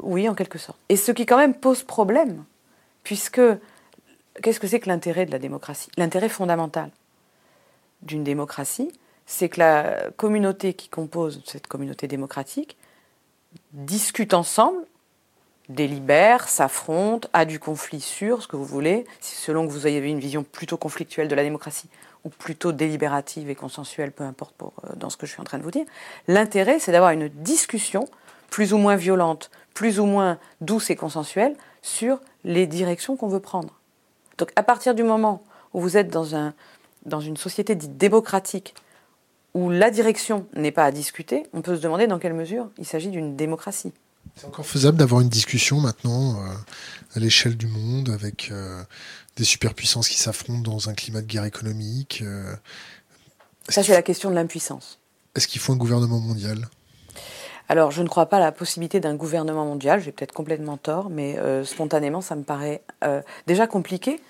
[0.00, 0.78] Oui, en quelque sorte.
[0.88, 2.44] Et ce qui quand même pose problème,
[3.02, 3.40] puisque
[4.42, 5.90] qu'est-ce que c'est que l'intérêt de la démocratie?
[5.96, 6.90] L'intérêt fondamental
[8.02, 8.92] d'une démocratie,
[9.26, 12.76] c'est que la communauté qui compose cette communauté démocratique
[13.72, 14.84] discute ensemble,
[15.68, 20.20] délibère, s'affronte, a du conflit sur ce que vous voulez, selon que vous ayez une
[20.20, 21.88] vision plutôt conflictuelle de la démocratie
[22.24, 25.58] ou plutôt délibérative et consensuelle, peu importe euh, dans ce que je suis en train
[25.58, 25.86] de vous dire.
[26.26, 28.08] L'intérêt, c'est d'avoir une discussion
[28.50, 33.40] plus ou moins violente, plus ou moins douce et consensuelle sur les directions qu'on veut
[33.40, 33.78] prendre.
[34.38, 35.42] Donc à partir du moment
[35.74, 36.54] où vous êtes dans, un,
[37.04, 38.74] dans une société dite démocratique,
[39.54, 42.86] où la direction n'est pas à discuter, on peut se demander dans quelle mesure il
[42.86, 43.92] s'agit d'une démocratie.
[44.36, 46.54] C'est encore faisable d'avoir une discussion maintenant euh,
[47.14, 48.82] à l'échelle du monde avec euh,
[49.36, 52.22] des superpuissances qui s'affrontent dans un climat de guerre économique.
[52.22, 52.54] Euh,
[53.68, 54.98] Ça, c'est la question de l'impuissance.
[55.34, 56.68] Est-ce qu'il faut un gouvernement mondial?
[57.68, 61.10] Alors, je ne crois pas à la possibilité d'un gouvernement mondial, j'ai peut-être complètement tort,
[61.10, 62.82] mais spontanément, ça me paraît
[63.46, 64.22] déjà compliqué.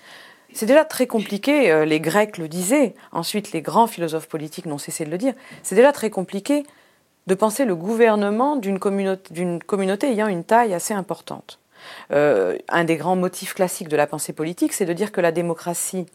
[0.53, 5.05] C'est déjà très compliqué, les Grecs le disaient, ensuite les grands philosophes politiques n'ont cessé
[5.05, 5.33] de le dire,
[5.63, 6.63] c'est déjà très compliqué
[7.29, 11.59] de penser le gouvernement d'une communauté, communauté, ayant une taille assez importante.
[12.11, 15.31] Euh, un des grands motifs classiques de la pensée politique, c'est de dire que la
[15.31, 16.07] démocratie,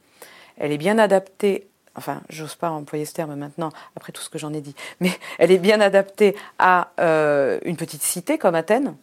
[0.59, 4.39] elle est bien adaptée, enfin, j'ose pas employer ce terme maintenant, après tout ce que
[4.39, 8.97] j'en ai dit, mais elle est bien adaptée à euh, une petite cité comme Athènes,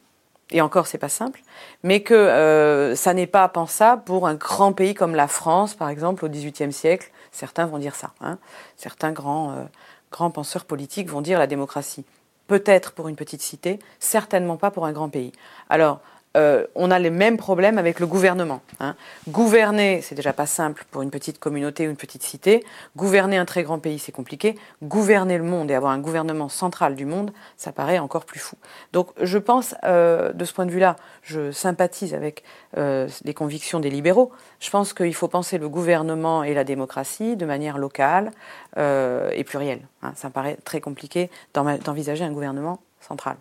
[0.52, 1.42] et encore c'est pas simple,
[1.84, 5.90] mais que euh, ça n'est pas pensable pour un grand pays comme la France, par
[5.90, 7.12] exemple, au XVIIIe siècle.
[7.32, 8.12] Certains vont dire ça.
[8.22, 8.38] Hein.
[8.78, 9.68] Certains grands
[10.12, 12.06] grands penseurs politiques vont dire la démocratie.
[12.48, 15.32] Peut-être pour une petite cité, certainement pas pour un grand pays.
[15.70, 16.02] Alors,
[16.38, 18.62] euh, on a les mêmes problèmes avec le gouvernement.
[18.80, 18.96] Hein.
[19.30, 22.64] Gouverner, c'est déjà pas simple pour une petite communauté ou une petite cité.
[22.96, 24.58] Gouverner un très grand pays, c'est compliqué.
[24.82, 28.56] Gouverner le monde et avoir un gouvernement central du monde, ça paraît encore plus fou.
[28.94, 32.44] Donc, je pense, euh, de ce point de vue-là, je sympathise avec
[32.78, 34.32] euh, les convictions des libéraux.
[34.62, 38.32] Je pense qu'il faut penser le gouvernement et la démocratie de manière locale
[38.78, 39.82] et plurielle.
[40.02, 40.14] Hein.
[40.16, 43.36] Ça me paraît très compliqué d'envisager un gouvernement central.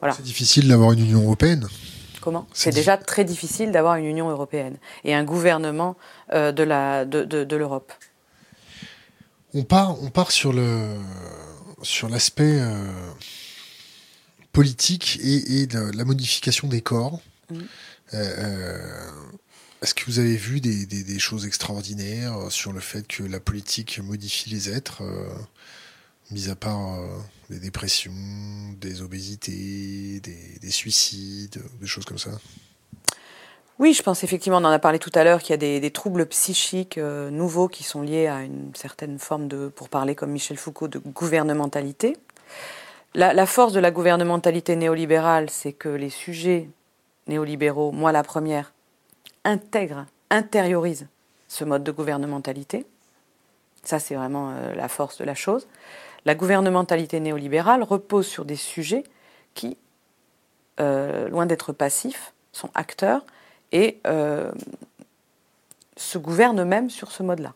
[0.00, 0.14] Voilà.
[0.14, 1.66] C'est difficile d'avoir une Union européenne.
[2.52, 5.96] C'est déjà très difficile d'avoir une Union européenne et un gouvernement
[6.32, 7.92] euh, de, la, de, de, l'Europe.
[9.52, 10.96] On part, on part sur le
[11.82, 12.90] sur l'aspect euh,
[14.52, 17.20] politique et, et de la modification des corps.
[17.50, 17.58] Mmh.
[18.14, 19.10] Euh,
[19.82, 23.40] est-ce que vous avez vu des, des, des, choses extraordinaires sur le fait que la
[23.40, 25.02] politique modifie les êtres
[26.30, 27.00] mis à part
[27.50, 28.12] des dépressions,
[28.80, 32.30] des obésités, des, suicides, des choses comme ça
[33.80, 35.90] oui, je pense effectivement, on en a parlé tout à l'heure, qu'il y a des,
[35.90, 40.30] troubles psychiques euh, nouveaux qui sont liés à une certaine forme de, pour parler comme
[40.30, 42.16] Michel Foucault, de gouvernementalité.
[43.16, 46.68] La, force de la gouvernementalité néolibérale, c'est que les sujets
[47.26, 48.72] néolibéraux, moi la première,
[49.44, 51.08] intègrent, intériorisent
[51.48, 52.86] ce mode de gouvernementalité.
[53.82, 55.66] Ça, c'est vraiment euh, la force de la chose.
[56.24, 59.04] La gouvernementalité néolibérale repose sur des sujets
[59.54, 59.76] qui,
[60.80, 63.24] euh, loin d'être passifs, sont acteurs
[63.72, 64.50] et euh,
[65.96, 67.52] se gouvernent eux-mêmes sur ce mode-là.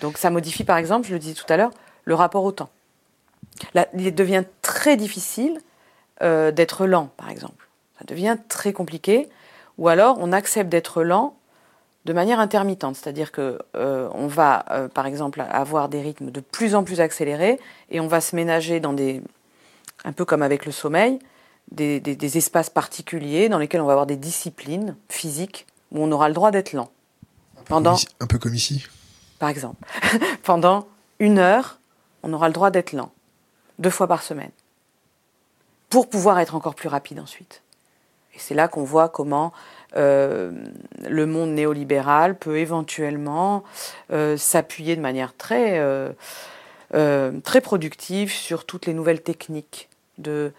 [0.00, 1.70] Donc ça modifie par exemple, je le disais tout à l'heure,
[2.04, 2.70] le rapport au temps.
[3.94, 5.60] il devient très difficile
[6.22, 7.68] euh, d'être lent, par exemple.
[7.98, 9.28] Ça devient très compliqué.
[9.78, 11.36] Ou alors on accepte d'être lent
[12.06, 16.38] de manière intermittente, c'est-à-dire que euh, on va, euh, par exemple, avoir des rythmes de
[16.38, 17.58] plus en plus accélérés
[17.90, 19.20] et on va se ménager dans des,
[20.04, 21.18] un peu comme avec le sommeil,
[21.72, 26.34] des, espaces particuliers dans lesquels on va avoir des disciplines physiques où on aura le
[26.34, 26.92] droit d'être lent.
[27.64, 28.86] Pendant, un peu comme ici.
[29.40, 29.84] Par exemple,
[30.44, 30.86] pendant
[31.18, 31.80] une heure,
[32.22, 33.10] on aura le droit d'être lent,
[33.80, 34.52] deux fois par semaine,
[35.90, 37.62] pour pouvoir être encore plus rapide ensuite.
[38.32, 39.52] Et c'est là qu'on voit comment
[39.94, 40.50] euh,
[41.08, 43.62] le monde néolibéral peut éventuellement
[44.12, 46.12] euh, s'appuyer de manière très, euh,
[47.42, 50.52] très productive sur toutes les nouvelles techniques de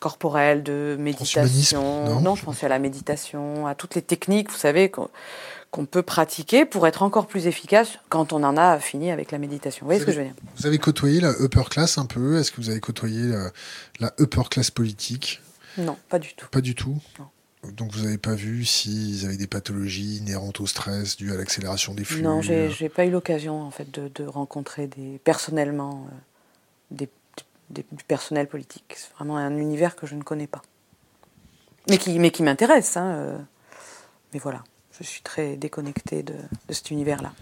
[0.00, 2.20] corporelles, de méditation.
[2.20, 6.64] Non, je pensais à la méditation, à toutes les techniques, vous savez, qu'on peut pratiquer
[6.64, 9.84] pour être encore plus efficace quand on en a fini avec la méditation.
[9.84, 10.34] Vous voyez ce que je veux dire?
[10.56, 12.38] Vous avez côtoyé la upper class un peu?
[12.38, 13.50] Est-ce que vous avez côtoyé la,
[14.00, 15.42] la upper class politique?
[15.76, 16.46] Non, pas du tout.
[16.50, 16.96] Pas du tout?
[17.18, 17.26] Non.
[17.64, 21.92] Donc vous n'avez pas vu s'ils avaient des pathologies inhérentes au stress dues à l'accélération
[21.92, 26.94] des flux Non, j'ai n'ai pas eu l'occasion en fait de, rencontrer des, personnellement euh,
[27.70, 28.94] des, du personnel politique.
[28.96, 30.62] C'est vraiment un univers que je ne connais pas.
[31.88, 32.96] mais qui, mais qui m'intéresse.
[32.96, 33.38] Hein, euh.
[34.32, 34.64] mais voilà,
[34.98, 36.34] je suis très déconnectée de,
[36.68, 37.32] de cet univers-là.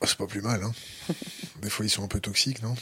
[0.00, 0.64] Oh, c'est pas plus mal.
[0.64, 0.72] Hein.
[1.62, 2.74] Des fois, ils sont un peu toxiques, non?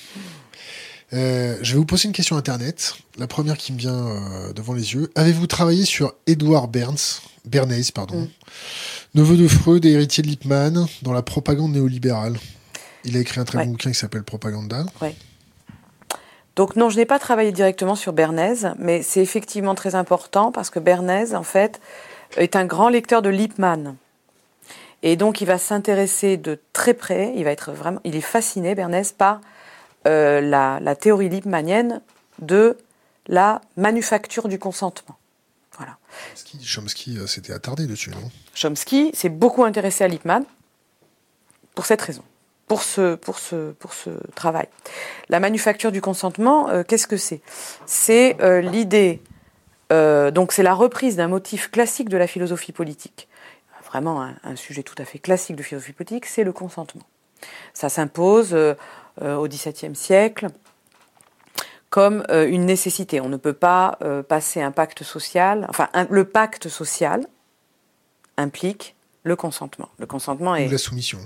[1.12, 2.94] Euh, je vais vous poser une question internet.
[3.18, 5.11] La première qui me vient euh, devant les yeux.
[5.16, 8.29] Avez-vous travaillé sur Edward Berns, Bernays, pardon, mm.
[9.14, 12.38] neveu de Freud et héritier de Lippmann, dans la propagande néolibérale
[13.05, 14.85] Il a écrit un très bon bouquin qui s'appelle Propaganda.
[16.57, 20.70] Donc non, je n'ai pas travaillé directement sur Bernays, mais c'est effectivement très important parce
[20.70, 21.81] que Bernays, en fait,
[22.37, 23.96] est un grand lecteur de Lippmann.
[25.03, 28.75] Et donc, il va s'intéresser de très près, il va être vraiment, il est fasciné,
[28.75, 29.40] Bernays, par
[30.07, 32.01] euh, la, théorie lippmannienne
[32.39, 32.79] de
[33.27, 35.19] la manufacture du consentement.
[35.77, 35.99] Voilà.
[36.63, 38.31] Chomsky, euh, s'était attardé dessus, non?
[38.55, 40.45] Chomsky s'est beaucoup intéressé à Lippmann
[41.75, 42.23] pour cette raison,
[42.67, 44.69] pour ce, pour ce, pour ce travail.
[45.29, 47.43] La manufacture du consentement, euh, qu'est-ce que c'est?
[47.85, 49.21] C'est l'idée,
[49.91, 53.29] donc c'est la reprise d'un motif classique de la philosophie politique.
[53.87, 57.03] Vraiment un, un, sujet tout à fait classique de philosophie politique, c'est le consentement.
[57.75, 58.55] Ça s'impose
[59.22, 60.48] au XVIIe siècle
[61.90, 63.20] comme euh, une nécessité.
[63.20, 65.66] On ne peut pas euh, passer un pacte social.
[65.68, 67.26] Enfin, le pacte social
[68.37, 69.88] implique le consentement.
[69.98, 70.68] Le consentement est.
[70.68, 71.18] Ou la soumission.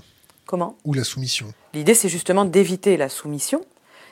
[0.47, 0.75] Comment?
[0.83, 1.53] Ou la soumission.
[1.73, 3.63] L'idée, c'est justement d'éviter la soumission,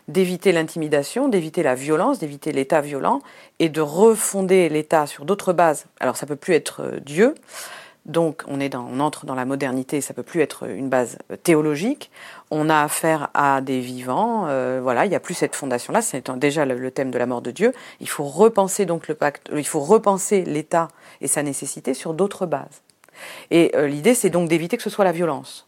[0.07, 3.21] d'éviter l'intimidation, d'éviter la violence, d'éviter l'État violent
[3.59, 5.85] et de refonder l'État sur d'autres bases.
[5.99, 7.35] Alors, ça peut plus être Dieu.
[8.05, 11.17] Donc on, est dans, on entre dans la modernité, ça peut plus être une base
[11.43, 12.11] théologique.
[12.51, 16.01] On a affaire à des vivants, euh, voilà, il n'y a plus cette fondation-là.
[16.01, 17.71] C'est déjà le, thème de la mort de Dieu.
[18.01, 20.89] Il faut repenser donc le pacte, il faut repenser l'État
[21.21, 22.81] et sa nécessité sur d'autres bases.
[23.51, 25.65] Et euh, l'idée, c'est donc d'éviter que ce soit la violence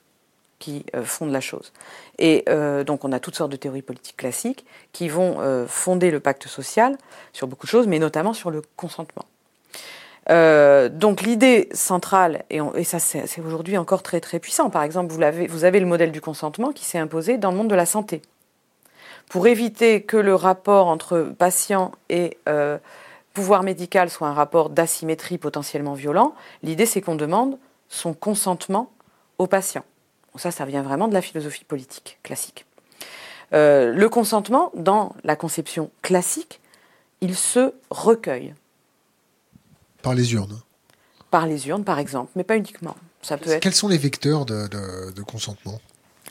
[0.60, 1.72] qui euh, fonde la chose.
[2.18, 2.46] Et
[2.86, 6.98] donc on a toutes sortes de théories politiques classiques qui vont fonder le pacte social
[7.34, 9.26] sur beaucoup de choses, mais notamment sur le consentement.
[10.30, 15.46] Euh, donc l'idée centrale, et, ça c'est aujourd'hui encore très puissant, par exemple vous avez,
[15.46, 18.22] vous avez le modèle du consentement qui s'est imposé dans le monde de la santé.
[19.30, 22.78] Pour éviter que le rapport entre patient et euh,
[23.34, 26.34] pouvoir médical soit un rapport d'asymétrie potentiellement violent,
[26.64, 28.92] l'idée c'est qu'on demande son consentement
[29.38, 29.84] au patient.
[30.38, 32.66] ça, ça vient vraiment de la philosophie politique classique.
[33.54, 36.62] Euh, le consentement, dans la conception classique,
[37.22, 38.54] il se recueille.
[40.06, 40.62] Par les urnes
[41.32, 42.96] Par les urnes, par exemple, mais pas uniquement.
[43.24, 43.64] Ça peut être...
[43.64, 45.82] Quels sont les vecteurs de, consentement?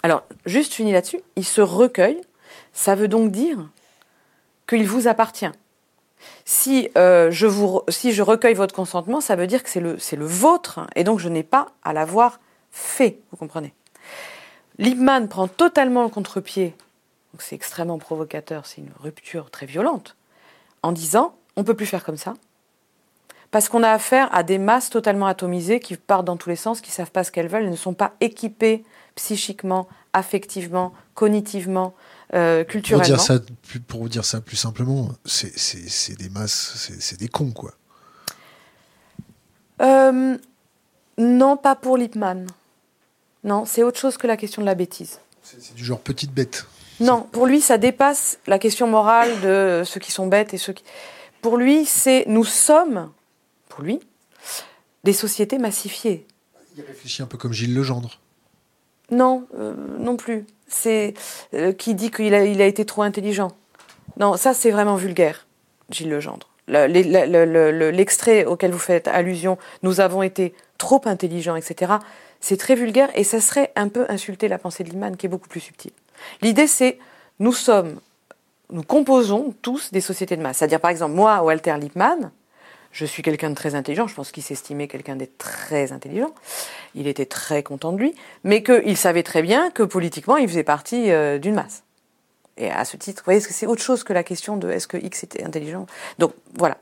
[0.05, 2.21] Alors, juste fini là-dessus, il se recueille.
[2.73, 3.69] Ça veut donc dire
[4.69, 5.51] qu'il vous appartient.
[6.45, 9.97] Si, euh, je vous, si je recueille votre consentement, ça veut dire que c'est le,
[10.13, 12.39] le vôtre, et donc je n'ai pas à l'avoir
[12.71, 13.75] fait, vous comprenez?
[14.79, 16.77] Liebman prend totalement le contre-pied,
[17.33, 20.17] donc c'est extrêmement provocateur, c'est une rupture très violente,
[20.83, 22.35] en disant on ne peut plus faire comme ça,
[23.55, 26.81] parce qu'on a affaire à des masses totalement atomisées qui partent dans tous les sens,
[26.81, 28.83] qui ne savent pas ce qu'elles veulent, elles ne sont pas équipées
[29.15, 31.95] psychiquement, affectivement, cognitivement,
[32.35, 33.07] euh, culturellement.
[33.07, 33.39] Pour, dire ça,
[33.87, 37.75] pour vous dire ça plus simplement, c'est des masses, c'est des cons, quoi.
[39.81, 40.37] Euh,
[41.17, 42.49] non, pas pour Lippmann.
[43.45, 45.21] Non, c'est autre chose que la question de la bêtise.
[45.45, 46.67] C'est du genre petite bête.
[46.99, 50.73] Non, pour lui, ça dépasse la question morale de ceux qui sont bêtes et ceux
[50.73, 50.83] qui.
[51.41, 53.13] Pour lui, c'est nous sommes
[53.75, 53.99] pour lui,
[55.03, 56.27] des sociétés massifiées.
[56.77, 58.21] Il réfléchit un peu comme Gilles Legendre.
[59.11, 60.47] Non, euh, non plus.
[60.69, 61.15] C'est
[61.55, 63.51] euh, qui dit qu'il a, il a été trop intelligent.
[64.17, 65.49] Non, ça c'est vraiment vulgaire,
[65.91, 66.49] Gilles Legendre.
[66.69, 71.95] L'extrait auquel vous faites allusion, nous avons été trop intelligents, etc.
[72.41, 75.29] C'est très vulgaire et ça serait un peu insulter la pensée de Liman qui est
[75.29, 75.93] beaucoup plus subtile.
[76.43, 76.99] L'idée c'est
[77.41, 77.99] nous sommes,
[78.71, 80.59] nous composons tous des sociétés de masse.
[80.59, 82.31] C'est-à-dire par exemple moi, Walter Lippmann,
[82.95, 86.33] je suis quelqu'un de très intelligent, je pense qu'il s'estimait quelqu'un de très intelligent,
[86.95, 90.63] il était très content de lui, mais qu'il savait très bien que politiquement, il faisait
[90.63, 91.83] partie euh, d'une masse.
[92.57, 94.97] Et à ce titre, vous voyez, c'est autre chose que la question de est-ce que
[94.97, 95.87] X était intelligent?
[96.21, 96.79] Donc voilà.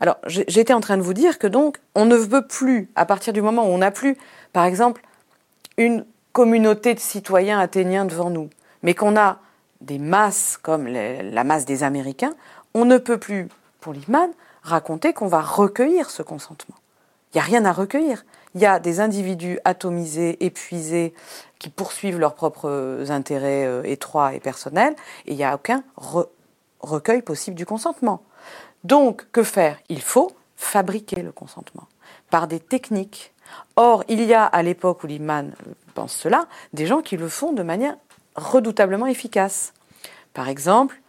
[0.00, 3.32] Alors j'étais en train de vous dire que donc on ne veut plus, à partir
[3.32, 4.18] du moment où on n'a plus,
[4.52, 5.00] par exemple,
[5.78, 8.50] une communauté de citoyens athéniens devant nous,
[8.82, 9.38] mais qu'on a
[9.80, 12.34] des masses comme la masse des Américains,
[12.74, 13.48] on ne peut plus,
[13.80, 14.30] pour Lippmann,
[14.64, 16.74] raconter qu'on va recueillir ce consentement.
[17.32, 18.24] Il n'y a rien à recueillir.
[18.54, 21.14] Il y a des individus atomisés, épuisés,
[21.58, 24.94] qui poursuivent leurs propres intérêts euh, étroits et personnels,
[25.26, 25.82] et il n'y a aucun
[26.80, 28.22] recueil possible du consentement.
[28.84, 29.78] Donc, que faire?
[29.88, 31.88] Il faut fabriquer le consentement
[32.30, 33.32] par des techniques.
[33.76, 35.52] Or, il y a à l'époque où Liman
[35.94, 37.96] pense cela, des gens qui le font de manière
[38.36, 39.72] redoutablement efficace.
[40.32, 41.00] Par exemple,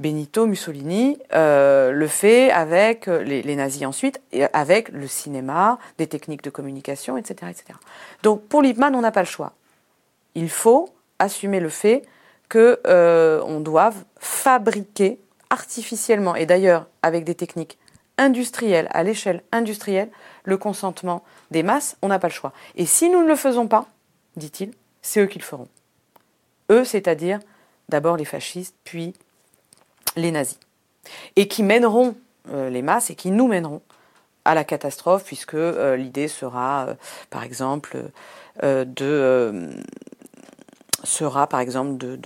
[0.00, 4.20] Benito Mussolini euh, le fait avec les, nazis ensuite,
[4.52, 7.50] avec le cinéma, des techniques de communication, etc.
[7.50, 7.78] etc.
[8.22, 9.52] Donc pour Lippmann, on n'a pas le choix.
[10.34, 12.02] Il faut assumer le fait
[12.50, 17.78] qu'on euh, doive fabriquer artificiellement, et d'ailleurs avec des techniques
[18.18, 20.10] industrielles, à l'échelle industrielle,
[20.44, 22.52] le consentement des masses, on n'a pas le choix.
[22.76, 23.86] Et si nous ne le faisons pas,
[24.36, 25.68] dit-il, c'est eux qui le feront.
[26.70, 27.40] Eux, c'est-à-dire
[27.88, 29.14] d'abord les fascistes, puis
[30.16, 30.58] les nazis.
[31.36, 32.14] Et qui mèneront
[32.48, 33.82] euh, les masses et qui nous mèneront
[34.44, 36.94] à la catastrophe, puisque euh, l'idée sera, euh,
[37.28, 38.02] par exemple,
[38.62, 39.70] de
[41.02, 42.18] sera par exemple de,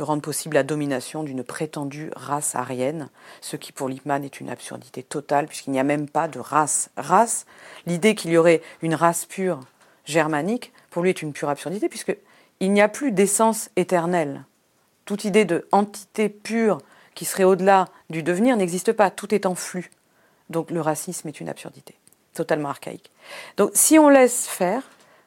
[0.00, 3.08] rendre possible la domination d'une prétendue race aryenne,
[3.40, 6.90] ce qui pour Lippmann est une absurdité totale, puisqu'il n'y a même pas de race.
[6.96, 7.46] Race,
[7.86, 9.60] l'idée qu'il y aurait une race pure
[10.04, 14.44] germanique, pour lui est une pure absurdité, puisqu'il n'y a plus d'essence éternelle
[15.04, 16.78] toute idée de entité pure
[17.14, 19.90] qui serait au-delà du devenir n'existe pas, tout est en flux.
[20.50, 21.94] Donc le racisme est une absurdité,
[22.34, 23.10] totalement archaïque.
[23.56, 24.82] Donc si on laisse faire,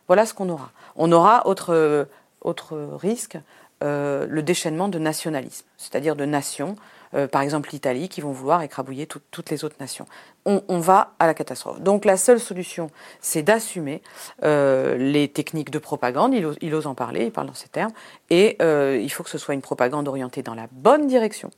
[0.08, 0.72] voilà ce qu'on aura.
[0.96, 2.08] On aura autre,
[2.42, 3.38] autre risque,
[3.84, 6.76] euh, le déchaînement de nationalisme, c'est-à-dire de nations
[7.16, 10.06] euh, par exemple l'Italie, qui vont vouloir écrabouiller toutes les autres nations.
[10.46, 11.82] On, va à la catastrophe.
[11.82, 14.04] Donc la seule solution, c'est d'assumer
[14.44, 17.94] euh, les techniques de propagande, il ose, en parler, il parle dans ces termes,
[18.30, 21.50] et euh, il faut que ce soit une propagande orientée dans la bonne direction,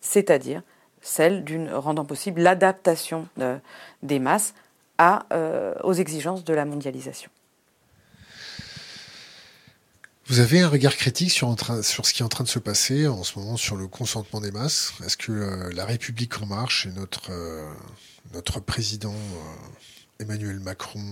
[0.00, 0.62] c'est-à-dire
[1.00, 3.28] celle d'une rendant possible l'adaptation
[4.02, 4.54] des masses
[5.00, 7.30] aux exigences de la mondialisation.
[10.32, 13.22] Vous avez un regard critique sur, ce qui est en train de se passer en
[13.22, 14.94] ce moment sur le consentement des masses?
[15.04, 17.70] Est-ce que euh, la République en marche et notre, euh,
[18.32, 21.04] notre président euh, Emmanuel Macron,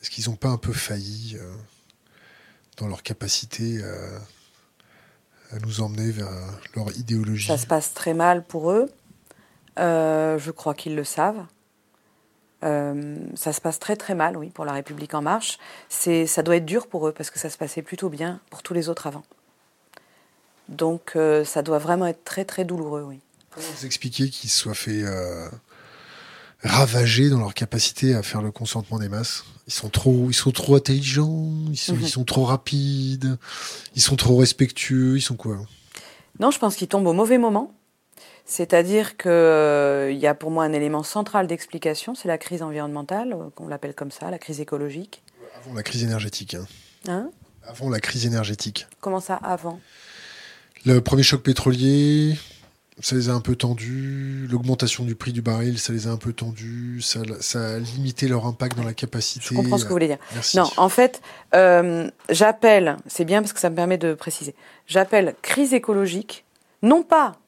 [0.00, 1.36] est-ce qu'ils n'ont pas un peu failli
[2.76, 3.82] dans leur capacité
[5.50, 6.30] à nous emmener vers
[6.76, 7.48] leur idéologie?
[7.48, 8.88] Ça se passe très mal pour eux.
[9.76, 11.44] je crois qu'ils le savent.
[12.62, 15.58] Euh, ça se passe très très mal, oui, pour la République en marche.
[15.88, 18.62] C'est, ça doit être dur pour eux parce que ça se passait plutôt bien pour
[18.62, 19.22] tous les autres avant.
[20.68, 23.18] Donc euh, ça doit vraiment être très très douloureux, oui.
[23.50, 25.48] Comment vous expliquez qu'ils soient fait euh,
[26.62, 29.44] ravager dans leur capacité à faire le consentement des masses?
[29.66, 32.06] Ils sont trop, ils sont trop intelligents, ils sont, ils mhm.
[32.06, 33.38] sont trop rapides,
[33.96, 35.58] ils sont trop respectueux, ils sont quoi?
[36.38, 37.74] Non, je pense qu'ils tombent au mauvais moment.
[38.46, 43.32] C'est-à-dire qu'il euh, y a pour moi un élément central d'explication, c'est la crise environnementale,
[43.32, 45.22] euh, qu'on l'appelle comme ça, la crise écologique.
[45.56, 46.54] Avant la crise énergétique.
[46.54, 46.66] Hein.
[47.08, 47.30] hein?
[47.64, 48.86] Avant la crise énergétique.
[49.00, 49.80] Comment ça, avant?
[50.86, 52.36] Le premier choc pétrolier,
[53.00, 54.46] ça les a un peu tendus.
[54.50, 57.02] L'augmentation du prix du baril, ça les a un peu tendus.
[57.02, 57.20] Ça,
[57.54, 59.44] a limité leur impact dans la capacité.
[59.50, 60.18] Je comprends ce que vous voulez dire.
[60.54, 61.20] Non, en fait,
[61.54, 64.54] euh, j'appelle, c'est bien parce que ça me permet de préciser,
[64.86, 66.44] j'appelle crise écologique,
[66.82, 67.39] non pas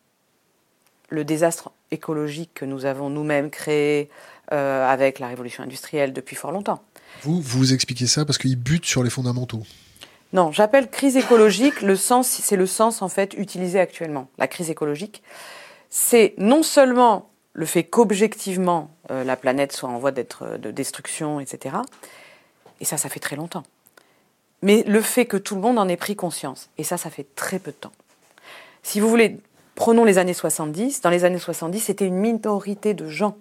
[1.12, 4.08] le désastre écologique que nous avons nous-mêmes créé
[4.50, 6.82] euh, avec la révolution industrielle depuis fort longtemps.
[7.22, 9.62] Vous, vous expliquez ça parce qu'il bute sur les fondamentaux.
[10.32, 14.28] Non, j'appelle crise écologique le sens, c'est le sens en fait utilisé actuellement.
[14.38, 15.22] La crise écologique,
[15.90, 21.38] c'est non seulement le fait qu'objectivement euh, la planète soit en voie d'être de destruction,
[21.38, 21.76] etc.
[22.80, 23.64] Et ça, ça fait très longtemps.
[24.62, 27.26] Mais le fait que tout le monde en ait pris conscience, et ça, ça fait
[27.34, 27.92] très peu de temps.
[28.82, 29.38] Si vous voulez
[29.74, 31.00] Prenons les années 70.
[31.00, 33.36] Dans les années 70, c'était une minorité de gens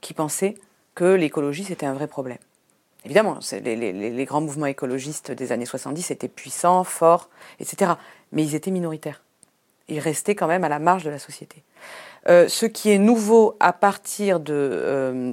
[0.00, 0.56] qui pensaient
[0.94, 2.38] que l'écologie, c'était un vrai problème.
[3.04, 7.92] Évidemment, les, grands mouvements écologistes des années 70 étaient puissants, forts, etc.
[8.30, 9.22] Mais ils étaient minoritaires.
[9.88, 11.64] Ils restaient quand même à la marge de la société.
[12.28, 14.54] Euh, ce qui est nouveau à partir de...
[14.54, 15.32] Euh,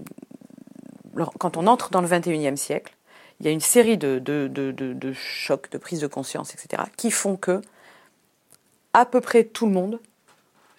[1.38, 2.96] quand on entre dans le 21e siècle,
[3.40, 7.62] il y a une série de chocs, de prises de conscience, etc., qui font que
[8.94, 10.00] à peu près tout le monde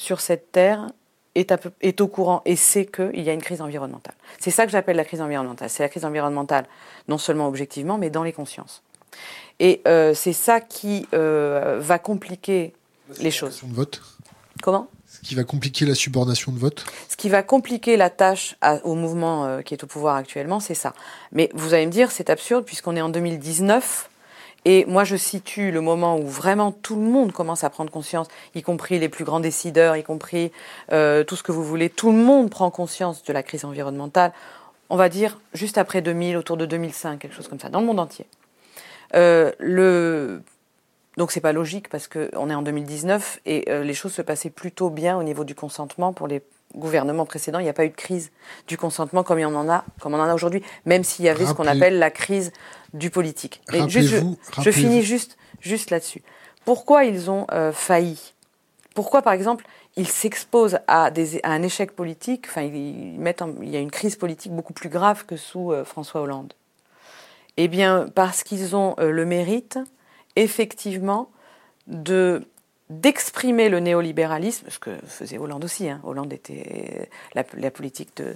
[0.00, 0.90] sur cette terre
[1.34, 4.14] est, est au courant et sait qu'il y a une crise environnementale.
[4.38, 5.68] C'est ça que j'appelle la crise environnementale.
[5.68, 6.64] C'est la crise environnementale,
[7.06, 8.82] non seulement objectivement, mais dans les consciences.
[9.58, 12.72] Et euh, c'est ça qui euh, va compliquer
[13.20, 13.60] les choses.
[13.62, 14.00] De vote.
[14.62, 14.88] Comment?
[15.06, 18.94] Ce qui va compliquer la subordination de vote Ce qui va compliquer la tâche au
[18.94, 20.94] mouvement euh, qui est au pouvoir actuellement, c'est ça.
[21.32, 24.09] Mais vous allez me dire, c'est absurde puisqu'on est en 2019
[24.64, 28.28] et moi, je situe le moment où vraiment tout le monde commence à prendre conscience,
[28.54, 30.52] y compris les plus grands décideurs, y compris
[30.92, 31.88] euh, tout ce que vous voulez.
[31.88, 34.32] Tout le monde prend conscience de la crise environnementale.
[34.90, 37.86] On va dire juste après 2000, autour de 2005, quelque chose comme ça, dans le
[37.86, 38.26] monde entier.
[39.14, 40.42] Euh, le...
[41.16, 44.50] Donc c'est pas logique parce qu'on est en 2019 et euh, les choses se passaient
[44.50, 46.42] plutôt bien au niveau du consentement pour les
[46.76, 47.58] gouvernements précédents.
[47.58, 48.30] Il n'y a pas eu de crise
[48.68, 51.46] du consentement comme il en a, comme on en a aujourd'hui, même s'il y avait
[51.46, 52.52] ce qu'on appelle la crise
[52.94, 53.62] du politique.
[53.72, 56.22] Mais je, finis juste, juste là-dessus.
[56.64, 58.34] Pourquoi ils ont euh, failli?
[58.94, 59.64] Pourquoi, par exemple,
[59.96, 61.10] il s'expose à,
[61.44, 63.18] un échec politique, enfin, il,
[63.62, 66.52] il y a une crise politique beaucoup plus grave que sous euh, François Hollande
[67.56, 69.78] Eh bien, parce qu'ils ont euh, le mérite,
[70.36, 71.30] effectivement,
[71.86, 72.42] de
[72.90, 75.88] d'exprimer le néolibéralisme, ce que faisait Hollande aussi.
[75.88, 76.00] Hein.
[76.02, 78.34] Hollande était la, politique de.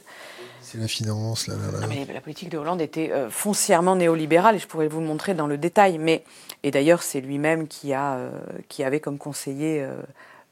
[0.75, 1.49] C'est la finance,
[1.89, 5.35] mais la politique de Hollande était euh, foncièrement néolibérale, et je pourrais vous le montrer
[5.35, 5.99] dans le détail.
[5.99, 6.25] Mais
[6.65, 8.19] et d'ailleurs, c'est lui-même qui a
[8.69, 9.87] qui avait comme conseiller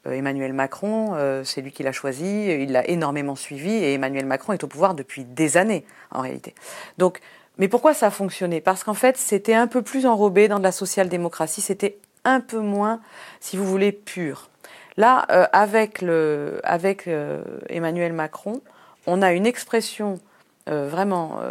[0.07, 4.25] euh, Emmanuel Macron, euh, c'est lui qui l'a choisi, il l'a énormément suivi et Emmanuel
[4.25, 6.53] Macron est au pouvoir depuis des années en réalité.
[6.97, 7.21] Donc,
[7.57, 8.59] mais pourquoi ça a fonctionné?
[8.59, 12.59] Parce qu'en fait, c'était un peu plus enrobé dans de la social-démocratie, c'était un peu
[12.59, 12.99] moins,
[13.39, 14.49] si vous voulez, pur.
[14.97, 17.09] Là, euh, avec, le, avec
[17.69, 18.61] Emmanuel Macron,
[19.07, 20.19] on a une expression
[20.65, 21.41] vraiment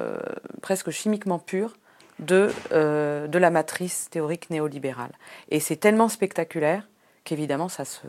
[0.63, 1.77] presque chimiquement pure
[2.19, 5.13] de, de la matrice théorique néolibérale.
[5.51, 6.89] Et c'est tellement spectaculaire
[7.25, 8.01] qu'évidemment, ça se,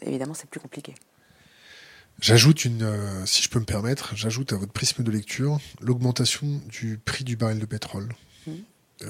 [0.00, 0.94] évidemment, c'est plus compliqué.
[2.20, 6.46] J'ajoute une, euh, si je peux me permettre, j'ajoute à votre prisme de lecture l'augmentation
[6.68, 8.14] du prix du baril de pétrole.
[8.46, 8.52] Mmh.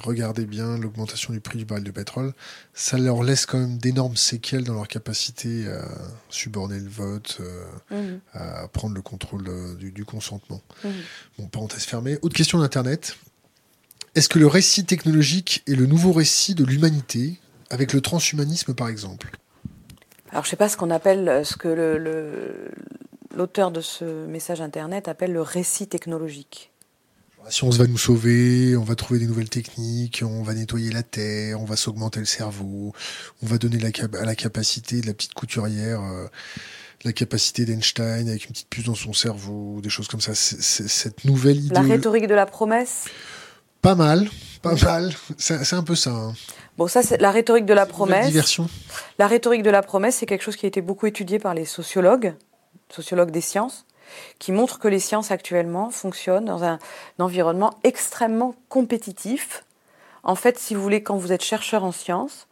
[0.01, 2.33] Regardez bien l'augmentation du prix du baril de pétrole.
[2.75, 5.87] Ça leur laisse quand même d'énormes séquelles dans leur capacité à
[6.31, 8.21] suborner le vote, euh, mmh.
[8.35, 10.61] à prendre le contrôle euh, du, consentement.
[10.85, 10.89] Mmh.
[11.39, 12.19] Bon, parenthèse fermée.
[12.23, 13.17] Autre question d'Internet.
[14.15, 17.39] Est-ce que le récit technologique est le nouveau récit de l'humanité
[17.71, 19.31] avec le transhumanisme par exemple?
[20.31, 21.69] Alors je ne sais pas ce qu'on appelle, euh, ce que
[23.35, 26.72] l'auteur de ce message internet appelle le récit technologique.
[27.45, 31.03] La science va nous sauver, on va trouver des nouvelles techniques, on va nettoyer la
[31.03, 32.93] terre, on va s'augmenter le cerveau,
[33.43, 33.91] on va donner la,
[34.21, 36.29] à la capacité de la petite couturière euh,
[37.05, 40.35] la capacité d'Einstein avec une petite puce dans son cerveau, des choses comme ça.
[40.35, 41.75] Cette nouvelle idée.
[41.75, 43.07] La rhétorique de la promesse?
[43.81, 44.29] Pas mal,
[44.63, 45.13] pas mal.
[45.37, 46.11] C'est un peu ça.
[46.11, 46.35] Hein.
[46.79, 48.33] Bon, ça, c'est la rhétorique de la promesse.
[49.19, 51.65] La rhétorique de la promesse, c'est quelque chose qui a été beaucoup étudié par les
[51.65, 52.35] sociologues,
[52.89, 53.85] sociologues des sciences,
[54.39, 56.79] qui montrent que les sciences actuellement fonctionnent dans un,
[57.19, 59.65] environnement extrêmement compétitif.
[60.23, 62.49] En fait, si vous voulez, quand vous êtes chercheur en sciences,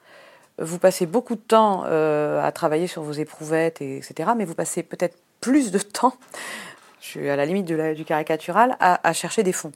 [0.58, 4.30] vous passez beaucoup de temps euh, à travailler sur vos éprouvettes, et, etc.
[4.36, 6.14] Mais vous passez peut-être plus de temps,
[7.00, 9.72] je suis à la limite du caricatural, à chercher des fonds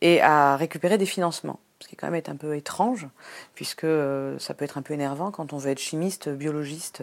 [0.00, 3.06] et à récupérer des financements ce qui quand même est un peu étrange,
[3.54, 7.02] puisque euh, ça peut être un peu énervant quand on veut être chimiste, biologiste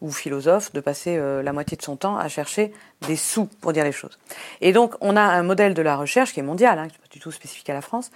[0.00, 2.72] ou philosophe, de passer euh, la moitié de son temps à chercher
[3.06, 4.18] des sous pour dire les choses.
[4.62, 7.06] Et donc on a un modèle de la recherche qui est mondial, hein, qui n'est
[7.06, 8.10] pas du tout spécifique à la France,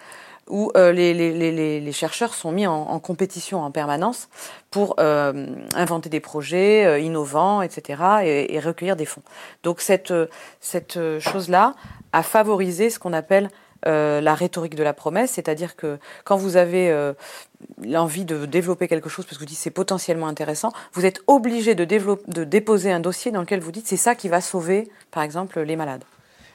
[0.48, 4.28] où euh, les, chercheurs sont mis en, en, compétition en permanence
[4.70, 9.22] pour inventer des projets innovants, etc., et, et, recueillir des fonds.
[9.62, 10.12] Donc cette,
[10.60, 11.74] cette chose-là
[12.12, 13.50] a favorisé ce qu'on appelle
[13.86, 17.12] euh, la rhétorique de la promesse, c'est-à-dire que quand vous avez euh,
[17.84, 21.74] l'envie de développer quelque chose parce que vous dites c'est potentiellement intéressant, vous êtes obligé
[21.74, 25.22] de, de déposer un dossier dans lequel vous dites c'est ça qui va sauver, par
[25.22, 26.04] exemple, les malades.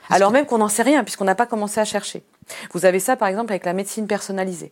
[0.09, 2.23] Alors même qu'on n'en sait rien puisqu'on n'a pas commencé à chercher.
[2.73, 4.71] Vous avez ça, par exemple, avec la médecine personnalisée.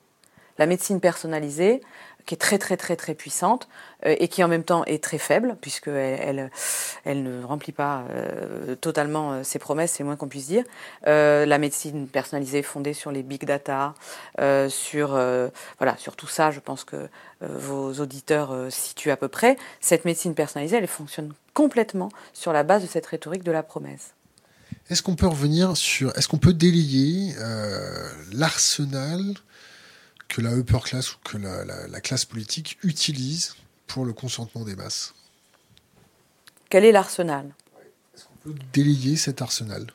[0.58, 1.82] La médecine personnalisée,
[2.26, 3.68] qui est très très très très puissante
[4.06, 6.52] euh, et qui en même temps est très faible puisqu'elle elle,
[7.04, 10.64] elle ne remplit pas euh, totalement euh, ses promesses, c'est moins qu'on puisse dire.
[11.06, 13.94] la médecine personnalisée fondée sur les big data,
[14.70, 15.10] sur
[15.78, 17.08] voilà sur tout ça, je pense que
[17.42, 19.58] vos auditeurs situent à peu près.
[19.82, 24.14] Cette médecine personnalisée, elle fonctionne complètement sur la base de cette rhétorique de la promesse.
[24.90, 27.34] Est-ce qu'on peut revenir sur, est-ce qu'on peut délayer
[28.32, 29.36] l'arsenal
[30.28, 33.56] que la upper class ou que la, classe politique utilise
[33.88, 35.14] pour le consentement des masses.
[36.70, 37.54] Quel est l'arsenal?
[38.16, 39.88] Est-ce qu'on peut délayer cet arsenal?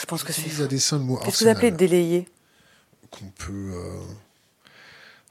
[0.00, 0.42] Je pense que c'est.
[0.42, 2.28] Qu'est-ce que vous appelez délayer?
[3.10, 4.00] Qu'on peut euh,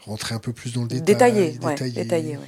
[0.01, 1.05] rentrer un peu plus dans le détail.
[1.05, 1.91] Détailler, détailler.
[1.91, 2.39] détailler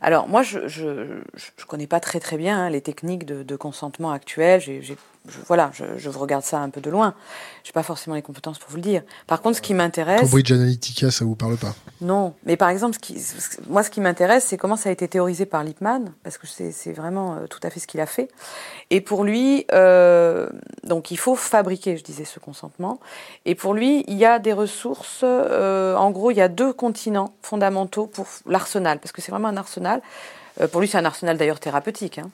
[0.00, 1.22] Alors moi, je ne
[1.66, 4.60] connais pas très très bien hein, les techniques de, de consentement actuelles.
[4.60, 4.96] J'ai
[5.46, 7.14] voilà, je, regarde ça un peu de loin.
[7.62, 9.02] Je n'ai pas forcément les compétences pour vous le dire.
[9.26, 10.20] Par contre, ce qui m'intéresse.
[10.20, 13.16] Cambridge Analytica, ça vous parle pas Non, mais par exemple, ce qui,
[13.68, 16.92] moi, ce qui m'intéresse, c'est comment ça a été théorisé par Lippmann, parce que c'est
[16.92, 18.28] vraiment euh, tout à fait ce qu'il a fait.
[18.90, 20.50] Et pour lui, euh,
[20.82, 23.00] donc, il faut fabriquer, je disais, ce consentement.
[23.46, 25.20] Et pour lui, il y a des ressources.
[25.22, 29.48] Euh, en gros, il y a deux continents fondamentaux pour l'arsenal, parce que c'est vraiment
[29.48, 30.02] un arsenal.
[30.70, 32.18] pour lui, c'est un arsenal d'ailleurs thérapeutique.
[32.18, 32.28] Hein.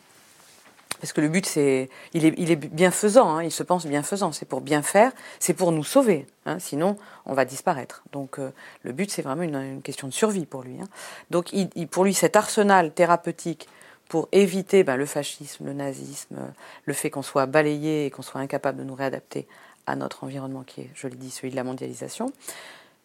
[1.00, 4.32] Parce que le but, c'est, il est, bienfaisant, hein, il se pense bienfaisant.
[4.32, 6.26] C'est pour bien faire, c'est pour nous sauver.
[6.46, 6.96] Hein, sinon,
[7.26, 8.02] on va disparaître.
[8.12, 8.50] Donc, euh,
[8.82, 10.78] le but, c'est vraiment une, question de survie pour lui.
[10.80, 10.88] Hein.
[11.30, 11.52] Donc,
[11.90, 13.68] pour lui, cet arsenal thérapeutique
[14.08, 16.52] pour éviter ben, le fascisme, le nazisme,
[16.84, 19.46] le fait qu'on soit balayé et qu'on soit incapable de nous réadapter
[19.86, 22.32] à notre environnement qui est, je l'ai dit, celui de la mondialisation,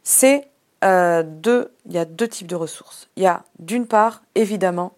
[0.04, 0.48] c'est
[0.84, 3.08] euh, deux, il y a deux types de ressources.
[3.16, 4.94] Il y a d'une part, évidemment,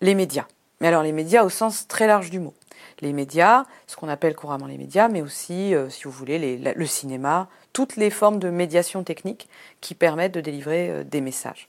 [0.00, 0.46] les médias.
[0.82, 2.54] Mais alors les médias au sens très large du mot.
[3.00, 6.86] Les médias, ce qu'on appelle couramment les médias, mais aussi, euh, si vous voulez, le
[6.86, 9.48] cinéma, toutes les formes de médiation technique
[9.80, 11.68] qui permettent de délivrer euh, des messages.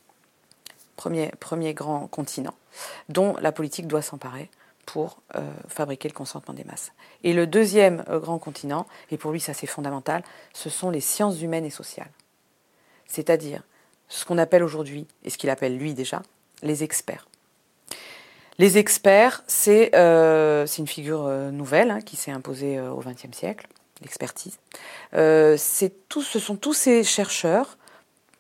[0.96, 2.56] Premier, premier grand continent
[3.08, 4.50] dont la politique doit s'emparer
[4.88, 6.92] pour euh, fabriquer le consentement des masses.
[7.24, 11.40] Et le deuxième grand continent, et pour lui ça c'est fondamental, ce sont les sciences
[11.40, 12.12] humaines et sociales.
[13.06, 13.62] C'est-à-dire
[14.08, 16.24] ce qu'on appelle aujourd'hui, et ce qu'il appelle lui déjà,
[16.64, 17.28] les experts.
[18.60, 23.36] Les experts, c'est euh, une figure euh, nouvelle hein, qui s'est imposée euh, au XXe
[23.36, 23.68] siècle,
[24.02, 24.58] l'expertise.
[25.14, 27.78] Ce sont tous ces chercheurs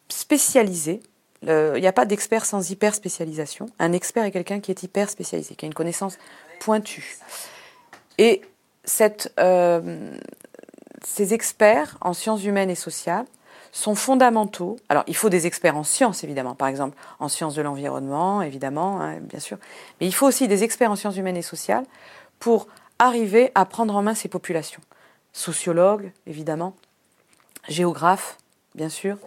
[0.09, 1.01] spécialisés.
[1.45, 3.65] Il n'y a pas d'expert sans hyper spécialisation.
[3.79, 6.17] Un expert est quelqu'un qui est hyper spécialisé, qui a une connaissance
[6.61, 7.17] pointue.
[8.17, 8.41] Et
[8.85, 9.09] ces
[11.33, 13.25] experts en sciences humaines et sociales
[13.73, 14.77] sont fondamentaux.
[14.87, 19.01] Alors, il faut des experts en sciences, évidemment, par exemple en sciences de l'environnement, évidemment,
[19.01, 19.57] hein, bien sûr.
[19.99, 21.83] Mais il faut aussi des experts en sciences humaines et sociales
[22.39, 22.67] pour
[22.99, 24.81] arriver à prendre en main ces populations.
[25.33, 26.75] Sociologues, évidemment,
[27.67, 28.37] géographes,
[28.75, 29.17] bien sûr,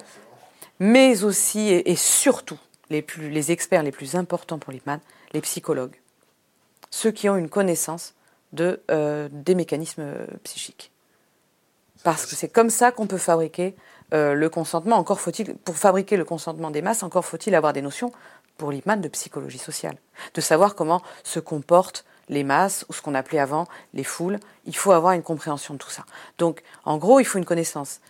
[0.78, 5.00] mais aussi et, surtout les, experts les plus importants pour l'IPMAN,
[5.32, 5.96] les psychologues,
[6.90, 8.14] ceux qui ont une connaissance
[8.52, 10.92] de, euh, des mécanismes euh, psychiques.
[12.04, 13.74] Parce que c'est comme ça qu'on peut fabriquer
[14.14, 17.82] euh, le consentement, encore faut-il, pour fabriquer le consentement des masses, encore faut-il avoir des
[17.82, 18.12] notions,
[18.56, 19.96] pour Lippmann, de psychologie sociale,
[20.34, 24.38] de savoir comment se comportent les masses, ou ce qu'on appelait avant les foules.
[24.64, 26.04] Il faut avoir une compréhension de tout ça.
[26.38, 28.00] Donc, en gros, il faut une connaissance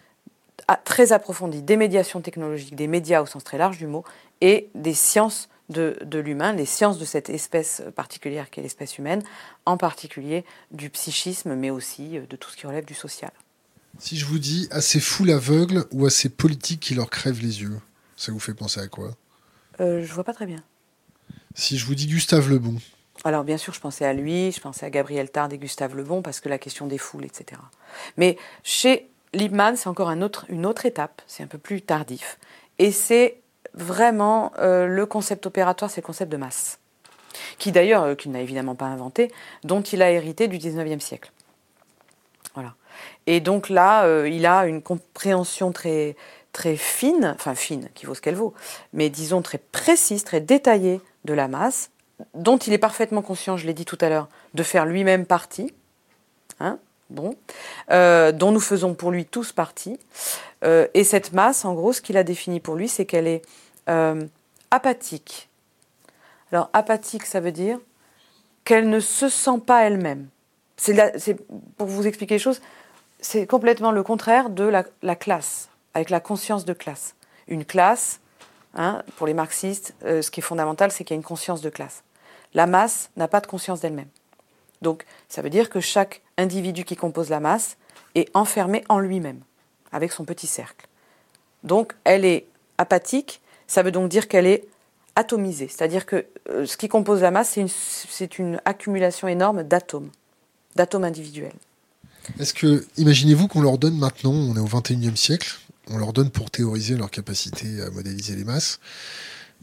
[0.85, 4.05] très approfondie des médiations technologiques, des médias au sens très large du mot,
[4.41, 9.23] et des sciences de, de l'humain, les sciences de cette espèce particulière qu'est l'espèce humaine,
[9.65, 13.33] en particulier du psychisme, mais aussi euh, de tout ce qui relève du social.
[13.99, 17.41] Si je vous dis à ces foules aveugles ou à ces politiques qui leur crèvent
[17.41, 17.79] les yeux,
[18.17, 19.11] ça vous fait penser à quoi?
[19.81, 20.63] Euh, Je vois pas très bien.
[21.55, 22.77] Si je vous dis Gustave Lebon
[23.25, 26.23] alors bien sûr, je pensais à lui, je pensais à Gabriel Tard et Gustave Lebon,
[26.23, 27.61] parce que la question des foules, etc.
[28.17, 32.39] Mais chez Liebman, c'est encore un autre, une autre étape, c'est un peu plus tardif.
[32.79, 33.41] Et c'est
[33.75, 36.79] vraiment euh, le concept opératoire, c'est le concept de masse,
[37.59, 39.33] qui d'ailleurs, euh, qu'il n'a évidemment pas inventé,
[39.65, 41.33] dont il a hérité du 19e siècle.
[42.55, 42.75] Voilà.
[43.27, 46.17] Et donc là, euh, il a une compréhension très,
[46.53, 48.55] très fine, enfin fine, qui vaut ce qu'elle vaut,
[48.93, 51.91] mais disons très précise, très détaillée de la masse,
[52.35, 55.75] dont il est parfaitement conscient, je l'ai dit tout à l'heure, de faire lui-même partie,
[56.61, 56.79] hein,
[57.11, 57.35] bon,
[57.91, 59.99] euh, dont nous faisons pour lui tous partie.
[60.65, 63.43] Euh, et cette masse, en gros, ce qu'il a défini pour lui, c'est qu'elle est
[64.71, 65.49] apathique.
[66.53, 67.79] Alors apathique, ça veut dire
[68.65, 70.29] qu'elle ne se sent pas elle-même.
[70.77, 71.37] C'est
[71.77, 72.61] pour vous expliquer les choses,
[73.27, 77.17] c'est complètement le contraire de la, classe, avec la conscience de classe.
[77.49, 78.21] Une classe,
[78.77, 81.61] hein, pour les marxistes, euh, ce qui est fondamental, c'est qu'il y a une conscience
[81.61, 82.05] de classe.
[82.55, 84.09] La masse n'a pas de conscience d'elle-même.
[84.81, 87.79] Donc, ça veut dire que chaque individu qui compose la masse
[88.15, 89.41] est enfermé en lui-même,
[89.91, 90.87] avec son petit cercle.
[91.65, 92.47] Donc, elle est
[92.79, 94.69] apathique, ça veut donc dire qu'elle est
[95.17, 95.67] atomisée.
[95.67, 100.13] C'est-à-dire que euh, ce qui compose la masse, c'est une accumulation énorme d'atomes,
[100.77, 101.57] d'atomes individuels.
[102.39, 105.59] Est-ce que, imaginez-vous qu'on leur donne maintenant, on est au 21e siècle,
[105.89, 108.81] on leur donne pour théoriser leur capacité à modéliser les masses,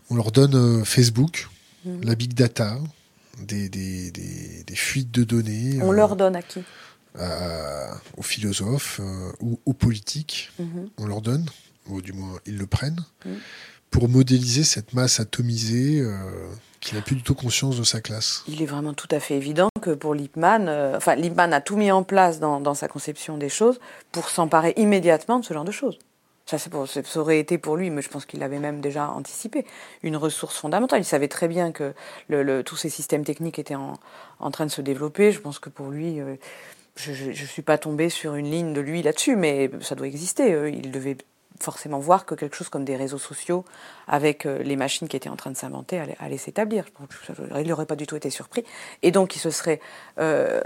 [0.10, 1.50] on leur donne euh, Facebook,
[1.86, 2.04] mhm.
[2.04, 2.78] la big data,
[3.40, 5.80] des, des, des, fuites de données.
[5.82, 6.64] On leur euh, donne à qui?
[8.18, 10.52] Aux philosophes euh, ou aux politiques.
[10.60, 10.90] Mhm.
[10.98, 11.46] On leur donne,
[11.88, 13.38] ou du moins ils le prennent, mhm.
[13.92, 16.04] pour modéliser cette masse atomisée
[16.84, 18.44] qui n'a plus du tout conscience de sa classe.
[18.48, 21.78] Il est vraiment tout à fait évident que pour Lippmann, euh, enfin Lippmann a tout
[21.78, 23.80] mis en place dans, sa conception des choses
[24.12, 25.98] pour s'emparer immédiatement de ce genre de choses.
[26.46, 29.66] Ça, ça aurait été pour lui, mais je pense qu'il l'avait même déjà anticipé,
[30.02, 31.00] une ressource fondamentale.
[31.00, 31.94] Il savait très bien que
[32.28, 33.94] le, tous ces systèmes techniques étaient en,
[34.40, 35.32] en, train de se développer.
[35.32, 36.36] Je pense que pour lui, euh,
[36.98, 40.54] je ne suis pas tombée sur une ligne de lui là-dessus, mais ça doit exister.
[40.54, 41.18] Euh, il devait
[41.60, 43.66] forcément voir que quelque chose comme des réseaux sociaux,
[44.08, 46.86] avec euh, les machines qui étaient en train de s'inventer, allait, s'établir.
[47.58, 48.64] Il n'aurait pas du tout été surpris.
[49.02, 49.80] Et donc, il se serait.
[50.20, 50.62] Euh,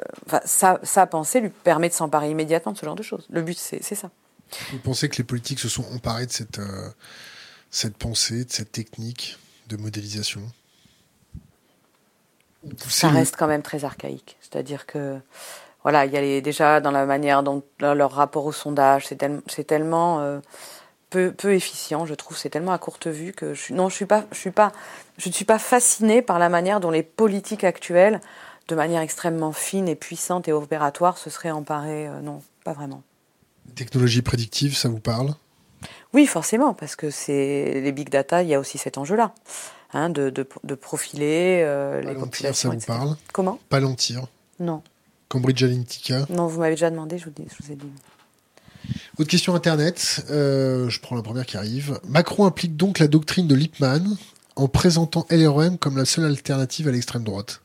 [0.45, 3.27] sa, pensée lui permet de s'emparer immédiatement de ce genre de choses.
[3.29, 4.09] Le but, c'est ça.
[4.71, 6.89] Vous pensez que les politiques se sont emparés de cette, euh,
[7.69, 10.41] cette pensée, de cette technique de modélisation?
[12.87, 14.37] Ça reste quand même très archaïque.
[14.41, 15.19] C'est-à-dire que
[15.83, 20.41] voilà, il y a déjà dans la manière dont leur rapport au sondage, c'est tellement
[21.09, 22.37] peu, peu efficient, je trouve.
[22.37, 24.71] C'est tellement à courte vue que je, non, je suis pas, je suis pas,
[25.17, 28.21] je ne suis pas fascinée par la manière dont les politiques actuelles,
[28.67, 32.07] de manière extrêmement fine et puissante et opératoire, se seraient emparées.
[32.07, 33.03] Euh, non, pas vraiment.
[33.75, 35.33] Technologie prédictive, ça vous parle?
[36.13, 39.33] Oui, forcément, parce que c'est les big data, il y a aussi cet enjeu-là.
[39.93, 41.63] hein, de, de, profiler
[42.03, 42.71] les populations.
[42.71, 43.17] Ça vous parle?
[43.33, 43.59] Comment?
[43.69, 44.27] Palantir?
[44.59, 44.81] Non.
[45.29, 46.25] Cambridge Analytica?
[46.29, 47.91] Non, vous m'avez déjà demandé, je vous, je vous ai dit.
[49.17, 51.99] Autre question Internet, euh, je prends la première qui arrive.
[52.07, 54.15] Macron applique donc la doctrine de Lippmann
[54.55, 57.61] en présentant LREM comme la seule alternative à l'extrême droite.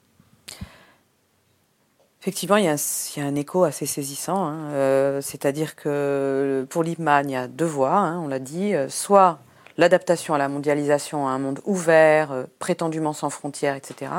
[2.21, 2.77] Effectivement, il y, a
[3.25, 4.47] un, écho assez saisissant.
[4.47, 4.71] Hein.
[4.71, 8.75] Euh, c'est-à-dire que pour Lippmann, il y a deux voies, hein, on l'a dit.
[8.75, 9.41] Euh, soit
[9.77, 14.11] l'adaptation à la mondialisation, à un monde ouvert, prétendument sans frontières, etc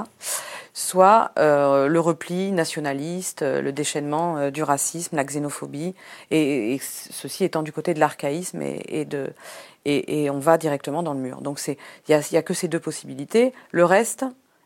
[0.74, 5.94] soit euh, le repli nationaliste, euh, le déchaînement euh, du racisme, la xénophobie,
[6.32, 9.32] et, ceci étant du côté de l'archaïsme et, de
[9.86, 11.42] et, on va directement dans le mur.
[11.42, 13.54] Donc il n'y a, que ces deux possibilités.
[13.72, 14.26] Le reste,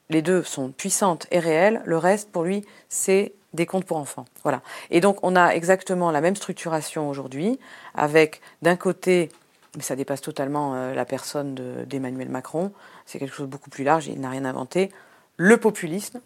[0.10, 1.82] les deux sont puissantes et réelles.
[1.86, 4.26] Le reste, pour lui, c'est des contes pour enfants.
[4.44, 4.62] Voilà.
[4.92, 7.60] Et donc on a exactement la même structuration aujourd'hui,
[7.96, 9.30] avec d'un côté
[9.76, 11.54] mais ça dépasse totalement la personne
[11.86, 12.72] d'Emmanuel Macron.
[13.06, 14.90] C'est quelque chose de beaucoup plus large, il n'a rien inventé
[15.38, 16.20] le populisme,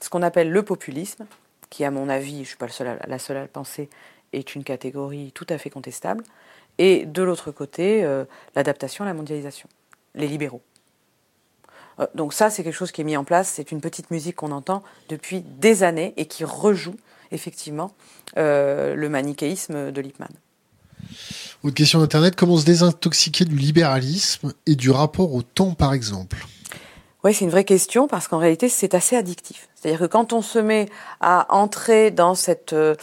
[0.00, 1.26] ce qu'on appelle le populisme,
[1.68, 2.66] qui à mon avis, je ne suis pas
[3.06, 3.88] la seule à le penser,
[4.32, 6.24] est une catégorie tout à fait contestable,
[6.78, 8.24] et de l'autre côté, euh,
[8.54, 9.68] l'adaptation à la mondialisation,
[10.14, 10.62] les libéraux.
[11.98, 14.36] Euh, donc ça, c'est quelque chose qui est mis en place, c'est une petite musique
[14.36, 16.96] qu'on entend depuis des années et qui rejoue
[17.32, 17.92] effectivement
[18.38, 20.32] euh, le manichéisme de Lippmann.
[21.62, 26.46] Autre question d'Internet, comment se désintoxiquer du libéralisme et du rapport au temps par exemple?
[27.24, 29.68] Oui, c'est une vraie question parce qu'en réalité, c'est assez addictif.
[29.74, 30.88] C'est-à-dire que quand on se met
[31.20, 32.94] à entrer dans cette, euh,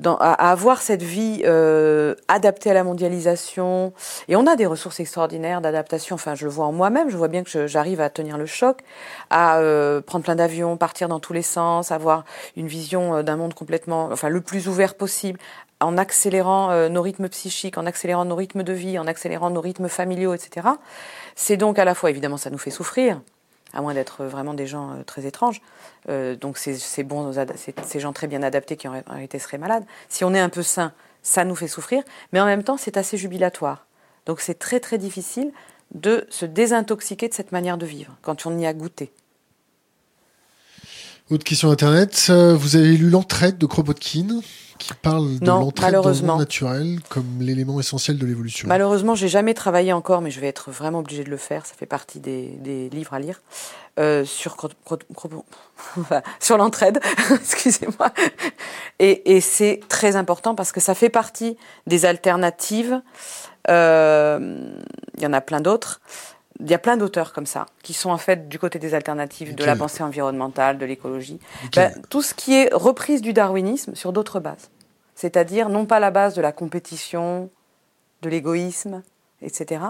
[0.00, 3.92] dans, à avoir cette vie euh, adaptée à la mondialisation,
[4.28, 6.14] et on a des ressources extraordinaires d'adaptation.
[6.14, 7.10] Enfin, je le vois en moi-même.
[7.10, 8.78] Je vois bien que j'arrive à tenir le choc,
[9.28, 12.24] à euh, prendre plein d'avions, partir dans tous les sens, avoir
[12.56, 15.38] une vision euh, d'un monde complètement, enfin, le plus ouvert possible,
[15.80, 19.60] en accélérant euh, nos rythmes psychiques, en accélérant nos rythmes de vie, en accélérant nos
[19.60, 20.68] rythmes familiaux, etc.
[21.36, 23.20] C'est donc à la fois, évidemment, ça nous fait souffrir
[23.72, 25.60] à moins d'être vraiment des gens euh, très étranges.
[26.08, 27.32] Euh, donc c'est bon,
[27.84, 29.84] ces gens très bien adaptés qui en réalité seraient malades.
[30.08, 30.92] Si on est un peu sain,
[31.22, 32.02] ça nous fait souffrir,
[32.32, 33.86] mais en même temps c'est assez jubilatoire.
[34.26, 35.52] Donc c'est très très difficile
[35.94, 39.12] de se désintoxiquer de cette manière de vivre quand on y a goûté.
[41.30, 44.40] Autre question Internet, euh, vous avez lu L'entraide de Kropotkin
[44.78, 48.66] qui parle de l'entraide dans le monde naturel comme l'élément essentiel de l'évolution.
[48.66, 51.66] Malheureusement, j'ai jamais travaillé encore, mais je vais être vraiment obligée de le faire.
[51.66, 53.42] Ça fait partie des, livres à lire
[54.00, 54.56] euh, sur
[56.40, 56.98] sur l'entraide.
[57.30, 58.10] Excusez-moi.
[58.98, 61.56] Et, c'est très important parce que ça fait partie
[61.86, 63.00] des alternatives.
[63.68, 64.74] Euh,
[65.16, 66.00] il y en a plein d'autres.
[66.60, 69.54] Il y a plein d'auteurs comme ça, qui sont en fait du côté des alternatives,
[69.54, 71.40] de la pensée environnementale, de l'écologie.
[71.74, 74.70] Ben, tout ce qui est reprise du darwinisme sur d'autres bases.
[75.14, 77.50] C'est-à-dire non pas la base de la compétition,
[78.22, 79.02] de l'égoïsme,
[79.42, 79.82] etc.,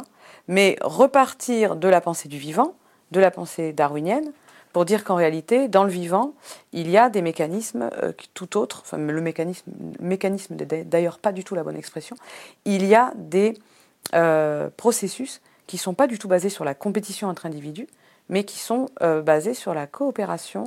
[0.49, 2.75] mais repartir de la pensée du vivant,
[3.11, 4.33] de la pensée darwinienne,
[4.73, 6.35] pour dire qu'en réalité, dans le vivant,
[6.73, 11.33] il y a des mécanismes euh, tout autres, enfin le mécanisme, mécanisme n'est d'ailleurs pas
[11.33, 12.17] du tout la bonne expression,
[12.65, 13.59] il y a des
[14.15, 15.41] euh, processus
[15.71, 17.87] qui ne sont pas du tout basés sur la compétition entre individus,
[18.29, 20.65] mais qui sont euh, basés sur la coopération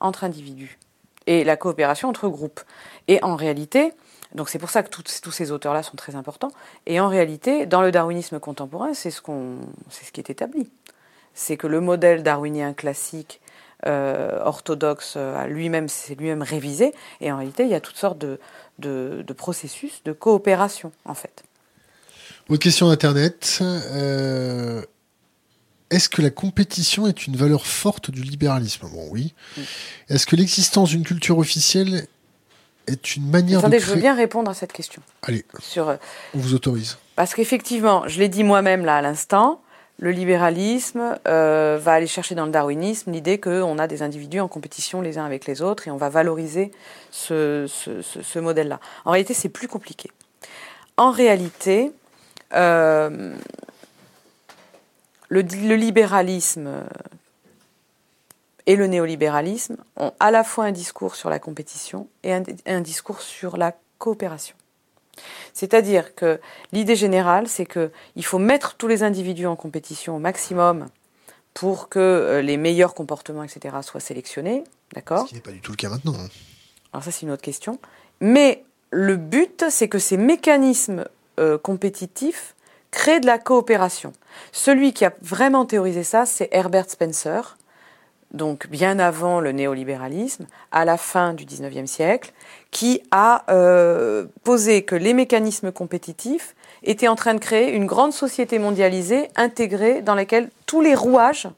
[0.00, 0.78] entre individus
[1.26, 2.62] et la coopération entre groupes.
[3.08, 3.92] Et en réalité,
[4.34, 6.50] donc c'est pour ça que tous ces auteurs-là sont très importants.
[6.86, 9.20] Et en réalité, dans le darwinisme contemporain, c'est ce,
[9.90, 10.70] c'est ce qui est établi.
[11.34, 13.42] C'est que le modèle darwinien classique,
[13.84, 16.94] euh, orthodoxe, euh, lui-même, c'est lui-même révisé.
[17.20, 21.44] Et en réalité, il y a toutes sortes de processus de coopération, en fait.
[22.48, 23.58] Autre question d'Internet.
[23.60, 24.80] Euh,
[25.90, 28.88] est-ce que la compétition est une valeur forte du libéralisme?
[28.90, 29.34] Bon, oui.
[30.08, 32.06] Est-ce que l'existence d'une culture officielle
[32.86, 33.82] est une manière Attendez, de.
[33.82, 35.02] je veux bien répondre à cette question.
[35.22, 35.44] Allez.
[35.60, 35.96] Sur, euh,
[36.34, 36.96] on vous autorise.
[37.16, 39.60] Parce qu'effectivement, je l'ai dit moi-même là à l'instant,
[39.98, 44.48] le libéralisme euh, va aller chercher dans le darwinisme l'idée qu'on a des individus en
[44.48, 46.70] compétition les uns avec les autres et on va valoriser
[47.10, 48.80] ce, ce, ce modèle-là.
[49.04, 50.10] En réalité, c'est plus compliqué.
[50.96, 51.92] En réalité,
[52.54, 53.36] euh,
[55.28, 56.84] le, libéralisme
[58.66, 63.20] et le néolibéralisme ont à la fois un discours sur la compétition et un, discours
[63.20, 64.56] sur la coopération.
[65.52, 66.40] C'est-à-dire que
[66.72, 70.86] l'idée générale, c'est qu'il faut mettre tous les individus en compétition au maximum
[71.54, 74.62] pour que euh, les meilleurs comportements, etc., soient sélectionnés.
[74.94, 75.24] D'accord?
[75.24, 76.14] Ce qui n'est pas du tout le cas maintenant.
[76.14, 76.28] Hein.
[76.92, 77.80] Alors ça, c'est une autre question.
[78.20, 81.04] Mais le but, c'est que ces mécanismes
[81.38, 82.54] euh, compétitif
[82.90, 84.12] crée de la coopération.
[84.52, 87.56] Celui qui a vraiment théorisé ça, c'est Herbert Spencer,
[88.32, 92.32] donc bien avant le néolibéralisme, à la fin du XIXe siècle,
[92.70, 98.12] qui a euh, posé que les mécanismes compétitifs était en train de créer une grande
[98.12, 101.48] société mondialisée intégrée dans laquelle tous les rouages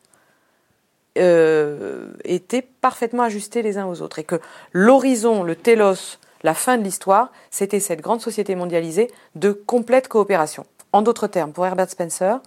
[1.18, 4.40] euh, étaient parfaitement ajustés les uns aux autres et que
[4.72, 10.64] l'horizon, le télos, la fin de l'histoire, c'était cette grande société mondialisée de complète coopération.
[10.92, 12.40] En d'autres termes, pour Herbert Spencer,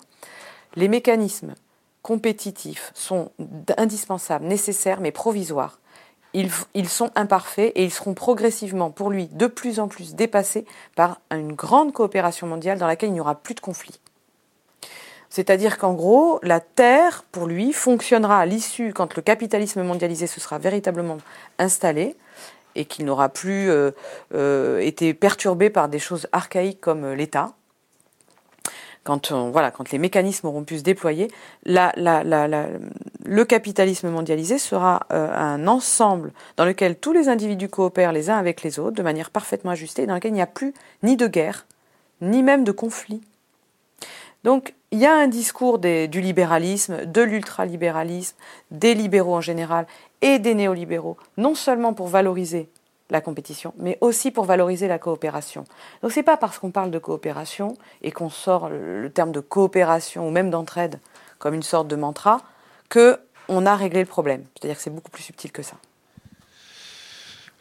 [0.75, 1.53] les mécanismes
[2.01, 3.31] compétitifs sont
[3.77, 5.79] indispensables, nécessaires, mais provisoires.
[6.33, 10.65] Ils, sont imparfaits et ils seront progressivement, pour lui, de plus en plus dépassés
[10.95, 13.99] par une grande coopération mondiale dans laquelle il n'y aura plus de conflits.
[15.29, 20.39] C'est-à-dire qu'en gros, la Terre, pour lui, fonctionnera à l'issue, quand le capitalisme mondialisé se
[20.39, 21.17] sera véritablement
[21.59, 22.15] installé,
[22.75, 23.91] et qu'il n'aura plus euh,
[24.33, 27.53] euh, été perturbé par des choses archaïques comme euh, l'État,
[29.03, 31.29] quand, voilà, quand les mécanismes auront pu se déployer,
[31.65, 38.63] le capitalisme mondialisé sera un ensemble dans lequel tous les individus coopèrent les uns avec
[38.63, 41.65] les autres de manière parfaitement ajustée, dans lequel il n'y a plus ni de guerre,
[42.21, 43.21] ni même de conflit.
[44.45, 48.37] Donc il y a un discours du libéralisme, de l'ultralibéralisme,
[48.69, 49.87] des libéraux en général
[50.21, 52.69] et des néolibéraux, non seulement pour valoriser
[53.09, 55.63] la compétition, mais aussi pour valoriser la coopération.
[56.03, 60.27] Donc c'est pas parce qu'on parle de coopération et qu'on sort le, terme de coopération
[60.27, 60.99] ou même d'entraide
[61.39, 62.41] comme une sorte de mantra
[62.87, 63.19] que
[63.49, 64.45] on a réglé le problème.
[64.53, 65.75] C'est-à-dire que c'est beaucoup plus subtil que ça.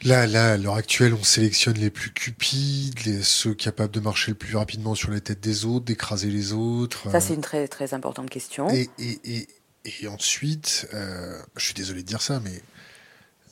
[0.05, 4.32] Là, là, à l'heure actuelle, on sélectionne les plus cupides, les, ceux capables de marcher
[4.32, 7.11] le plus rapidement sur les têtes des autres, d'écraser les autres.
[7.11, 8.68] Ça, c'est une très, très importante question.
[8.70, 9.48] Et, et, et,
[9.84, 12.62] et ensuite, euh, je suis désolé de dire ça, mais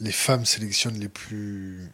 [0.01, 1.89] les femmes sélectionnent les plus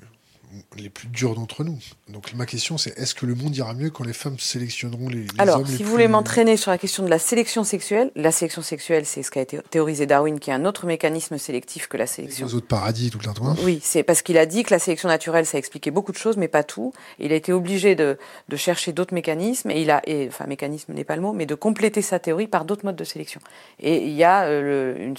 [0.76, 1.78] les plus durs d'entre nous.
[2.08, 5.22] Donc ma question c'est est-ce que le monde ira mieux quand les femmes sélectionneront les,
[5.22, 8.10] les Alors, hommes si les vous voulez m'entraîner sur la question de la sélection sexuelle,
[8.14, 11.88] la sélection sexuelle, c'est ce qu'a été théorisé Darwin, qui est un autre mécanisme sélectif
[11.88, 12.46] que la sélection.
[12.46, 13.56] les autres paradis tout le temps.
[13.62, 16.36] Oui, c'est parce qu'il a dit que la sélection naturelle, ça expliquait beaucoup de choses,
[16.36, 16.92] mais pas tout.
[17.18, 18.18] Il a été obligé de,
[18.48, 21.46] de chercher d'autres mécanismes, et il a, et, enfin, mécanisme n'est pas le mot, mais
[21.46, 23.40] de compléter sa théorie par d'autres modes de sélection.
[23.80, 25.14] Et il y a euh, le, une,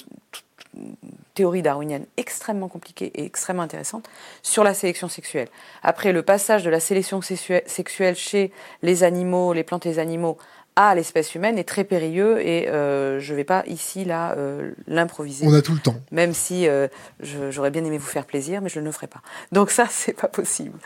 [1.33, 4.09] théorie darwinienne extrêmement compliquée et extrêmement intéressante
[4.41, 5.47] sur la sélection sexuelle.
[5.83, 8.51] Après le passage de la sélection sexuelle chez
[8.81, 10.37] les animaux, les plantes et les animaux,
[10.77, 14.73] à l'espèce humaine est très périlleux et euh, je ne vais pas ici là euh,
[14.85, 15.45] l'improviser.
[15.47, 15.95] On a tout le temps.
[16.11, 16.87] Même si euh,
[17.19, 19.21] j'aurais bien aimé vous faire plaisir, mais je ne le ferai pas.
[19.51, 20.77] Donc ça, c'est pas possible.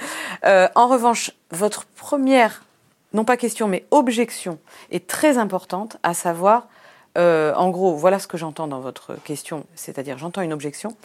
[0.44, 2.64] En revanche, votre première,
[3.14, 4.60] non pas question, mais objection
[4.92, 6.68] est très importante, à savoir
[7.18, 10.96] euh, en gros, voilà ce que j'entends dans votre question, c'est-à-dire j'entends une objection.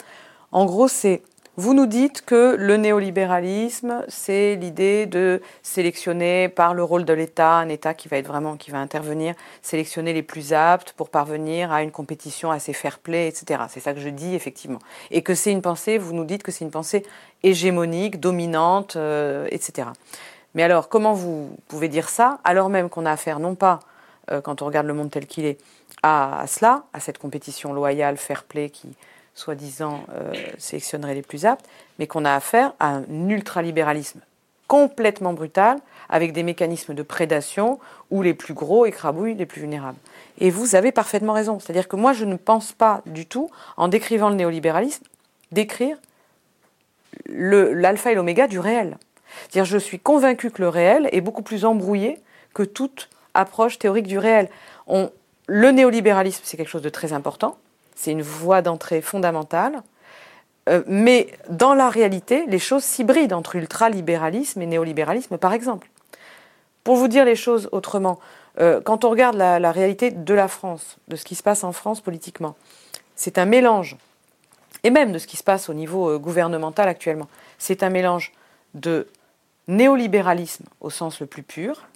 [0.51, 1.21] En gros, c'est
[1.59, 7.53] vous nous dites que le néolibéralisme, c'est l'idée de sélectionner par le rôle de l'État,
[7.53, 9.33] un État qui va être vraiment, qui va intervenir,
[9.63, 13.63] sélectionner les plus aptes pour parvenir à une compétition assez fair-play, etc.
[13.69, 14.77] C'est ça que je dis effectivement.
[15.09, 17.03] Et que c'est une pensée, vous nous dites que c'est une pensée
[17.41, 19.87] hégémonique, dominante, euh, etc.
[20.53, 23.79] Mais alors, comment vous pouvez dire ça alors même qu'on a affaire non pas,
[24.29, 25.57] euh, quand on regarde le monde tel qu'il est,
[26.03, 28.89] à, cela, à cette compétition loyale, fair-play qui,
[29.33, 31.65] soi-disant, euh, sélectionnerait les plus aptes,
[31.99, 34.21] mais qu'on a affaire à un ultralibéralisme
[34.67, 35.79] complètement brutal,
[36.09, 37.79] avec des mécanismes de prédation
[38.11, 39.97] où les plus gros écrabouillent les plus vulnérables.
[40.39, 41.59] Et vous avez parfaitement raison.
[41.59, 45.03] C'est-à-dire que moi, je ne pense pas du tout, en décrivant le néolibéralisme,
[45.51, 45.97] d'écrire
[47.27, 48.97] l'alpha et l'oméga du réel.
[49.41, 52.19] C'est-à-dire, je suis convaincu que le réel est beaucoup plus embrouillé
[52.53, 54.49] que toute approche théorique du réel.
[54.87, 55.11] On,
[55.47, 57.57] le néolibéralisme, c'est quelque chose de très important.
[57.95, 59.81] C'est une voie d'entrée fondamentale.
[60.69, 65.89] Euh, mais dans la réalité, les choses s'hybrident entre ultralibéralisme et néolibéralisme, par exemple.
[66.83, 68.19] Pour vous dire les choses autrement,
[68.59, 71.71] euh, quand on regarde la, réalité de la France, de ce qui se passe en
[71.71, 72.55] France politiquement,
[73.15, 73.97] c'est un mélange,
[74.83, 77.27] et même de ce qui se passe au niveau euh, gouvernemental actuellement,
[77.57, 78.33] c'est un mélange
[78.73, 79.07] de
[79.67, 81.87] néolibéralisme au sens le plus pur,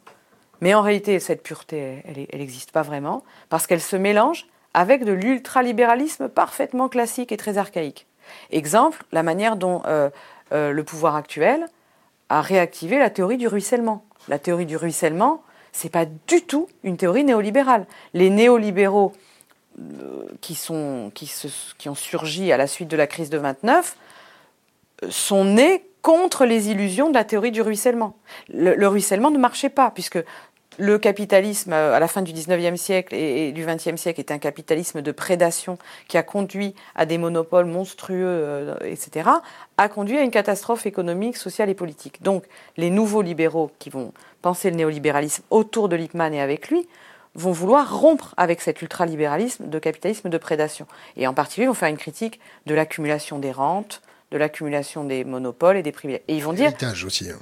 [0.61, 5.11] mais en réalité, cette pureté, elle n'existe pas vraiment, parce qu'elle se mélange avec de
[5.11, 8.07] l'ultralibéralisme parfaitement classique et très archaïque.
[8.51, 10.09] Exemple, la manière dont euh,
[10.53, 11.67] euh, le pouvoir actuel
[12.29, 14.05] a réactivé la théorie du ruissellement.
[14.27, 17.85] La théorie du ruissellement, c'est pas du tout une théorie néolibérale.
[18.13, 19.13] Les néolibéraux
[19.79, 23.97] euh, qui, ont surgi à la suite de la crise de 29
[25.09, 28.15] sont nés contre les illusions de la théorie du ruissellement.
[28.49, 30.19] Le, le ruissellement ne marchait pas, puisque
[30.77, 35.01] le capitalisme à la fin du 19e siècle et du 20e siècle était un capitalisme
[35.01, 39.29] de prédation qui a conduit à des monopoles monstrueux, euh, etc.,
[39.77, 42.21] a conduit à une catastrophe économique, sociale et politique.
[42.23, 42.45] Donc
[42.77, 46.87] les nouveaux libéraux qui vont penser le néolibéralisme autour de Lippmann et avec lui
[47.35, 50.85] vont vouloir rompre avec cet ultralibéralisme de capitalisme de prédation.
[51.15, 54.01] Et en particulier, vont faire une critique de l'accumulation des rentes,
[54.31, 56.23] de l'accumulation des monopoles et des privilèges.
[56.27, 56.73] Et ils vont dire...
[57.05, 57.37] Aussi, hein.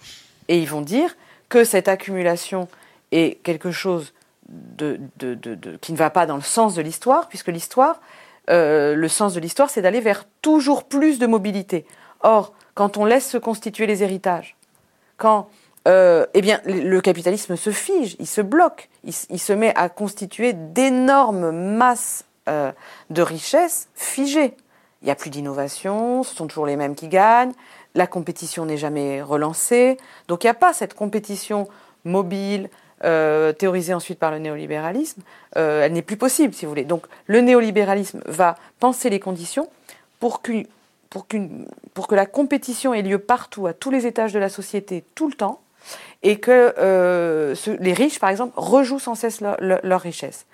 [0.48, 1.16] Et ils vont dire
[1.48, 2.68] que cette accumulation
[3.12, 4.14] est quelque chose
[4.48, 5.00] de,
[5.82, 8.02] qui ne va pas dans le sens de l'histoire, puisque l'histoire,
[8.50, 11.86] euh, le sens de l'histoire, c'est d'aller vers toujours plus de mobilité.
[12.22, 14.56] Or, quand on laisse se constituer les héritages,
[15.18, 15.50] quand
[15.88, 20.54] euh, eh bien, le capitalisme se fige, il se bloque, il, se met à constituer
[20.54, 22.72] d'énormes masses euh,
[23.10, 24.56] de richesses figées.
[25.02, 27.54] Il n'y a plus d'innovation, ce sont toujours les mêmes qui gagnent,
[27.96, 29.98] la compétition n'est jamais relancée,
[30.28, 31.68] donc il n'y a pas cette compétition
[32.04, 32.70] mobile,
[33.04, 35.22] euh, théorisée ensuite par le néolibéralisme,
[35.56, 36.86] elle n'est plus possible, si vous voulez.
[36.86, 39.70] Donc le néolibéralisme va penser les conditions
[40.20, 45.28] pour, que la compétition ait lieu partout, à tous les étages de la société, tout
[45.28, 45.62] le temps,
[46.24, 50.46] et que euh, les riches, par exemple, rejouent sans cesse leur, richesse.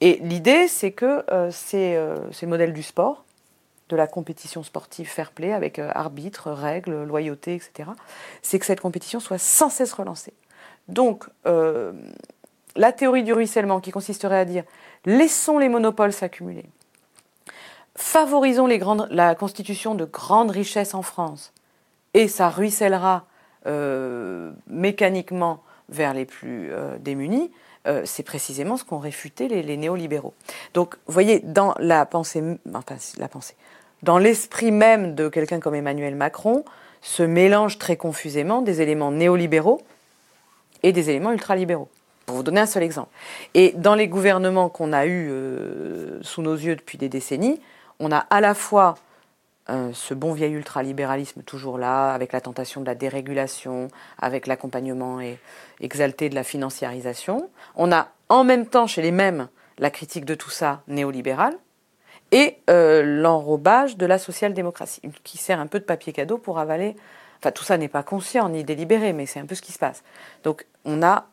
[0.00, 3.24] Et l'idée, c'est que euh, euh, ces, modèles du sport,
[3.90, 7.90] de la compétition sportive fair play avec arbitre, règles, loyauté, etc.,
[8.42, 10.32] c'est que cette compétition soit sans cesse relancée.
[10.88, 14.64] Donc, la théorie du ruissellement qui consisterait à dire
[15.04, 16.66] laissons les monopoles s'accumuler,
[17.96, 18.66] favorisons
[19.10, 21.52] la constitution de grandes richesses en France,
[22.14, 23.26] et ça ruissellera
[23.66, 27.50] euh, mécaniquement vers les plus euh, démunis,
[27.86, 30.32] euh, c'est précisément ce qu'ont réfuté les, néolibéraux.
[30.72, 31.74] Donc, vous voyez, dans
[34.18, 36.64] l'esprit même de quelqu'un comme Emmanuel Macron,
[37.02, 39.82] se mélangent très confusément des éléments néolibéraux
[40.84, 41.88] et des éléments ultralibéraux.
[42.26, 43.10] Pour vous donner un seul exemple.
[43.54, 45.30] Et dans les gouvernements qu'on a eus
[46.22, 47.60] sous nos yeux depuis des décennies,
[48.00, 48.94] on a à la fois
[49.70, 55.20] euh, ce bon vieil ultralibéralisme toujours là, avec la tentation de la dérégulation, avec l'accompagnement
[55.80, 57.48] exalté de la financiarisation.
[57.76, 61.56] On a en même temps chez les mêmes la critique de tout ça néolibérale
[62.30, 66.94] et euh, l'enrobage de la social-démocratie, qui sert un peu de papier cadeau pour avaler.
[67.38, 69.78] Enfin, tout ça n'est pas conscient ni délibéré, mais c'est un peu ce qui se
[69.78, 70.02] passe.
[70.42, 71.26] Donc, on a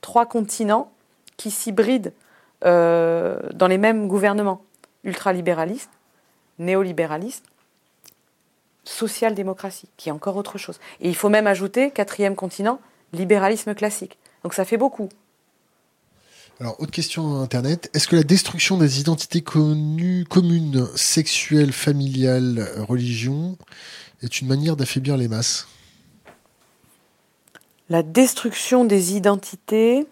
[0.00, 0.92] trois continents
[1.36, 2.12] qui s'hybrident
[2.64, 4.62] euh, dans les mêmes gouvernements
[5.04, 5.90] ultralibéralistes,
[6.58, 7.44] néolibéralistes
[8.84, 10.78] social-démocratie, qui est encore autre chose.
[11.00, 12.80] Et il faut même ajouter, quatrième continent,
[13.12, 14.18] libéralisme classique.
[14.42, 15.08] Donc ça fait beaucoup.
[16.60, 17.90] Alors, autre question Internet.
[17.94, 23.56] Est-ce que la destruction des identités communes, sexuelles, familiales, religion,
[24.22, 25.66] est une manière d'affaiblir les masses?
[27.92, 30.06] La destruction des identités.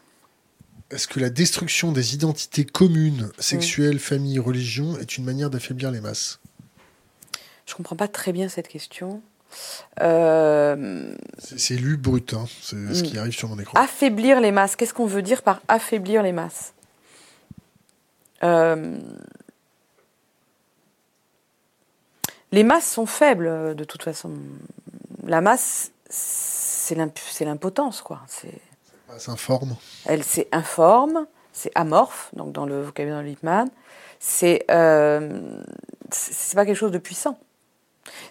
[0.91, 6.03] Est-ce que la destruction des identités communes, sexuelles, famille, religion, est une manière d'affaiblir les
[6.03, 6.41] masses?
[7.65, 9.23] Je comprends pas très bien cette question.
[10.03, 12.45] Euh, c'est lu brut, hein.
[12.61, 13.81] c'est ce qui arrive sur mon écran.
[13.81, 14.77] Affaiblir les masses.
[14.77, 16.75] Qu'est-ce qu'on veut dire par affaiblir les masses?
[18.43, 18.99] Euh,
[22.53, 24.33] Les masses sont faibles, de toute façon.
[25.25, 26.95] La masse, c'est
[27.45, 28.21] l'impotence, quoi.
[28.29, 28.61] C'est
[29.29, 29.77] informe.
[30.05, 33.69] Elle, c'est informe, c'est amorphe, donc dans le vocabulaire de Lippmann.
[34.19, 35.63] C'est euh,
[36.11, 37.39] c'est pas quelque chose de puissant.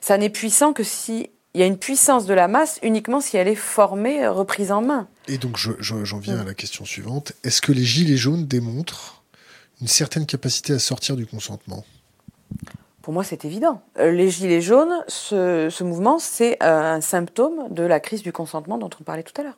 [0.01, 3.37] Ça n'est puissant que si il y a une puissance de la masse uniquement si
[3.37, 5.07] elle est formée, reprise en main.
[5.27, 7.33] Et donc j'en viens à la question suivante.
[7.43, 9.23] Est-ce que les gilets jaunes démontrent
[9.81, 11.85] une certaine capacité à sortir du consentement?
[13.09, 13.81] Pour moi, c'est évident.
[13.97, 18.77] Euh, les gilets jaunes, ce, mouvement, c'est euh, un symptôme de la crise du consentement
[18.77, 19.57] dont on parlait tout à l'heure.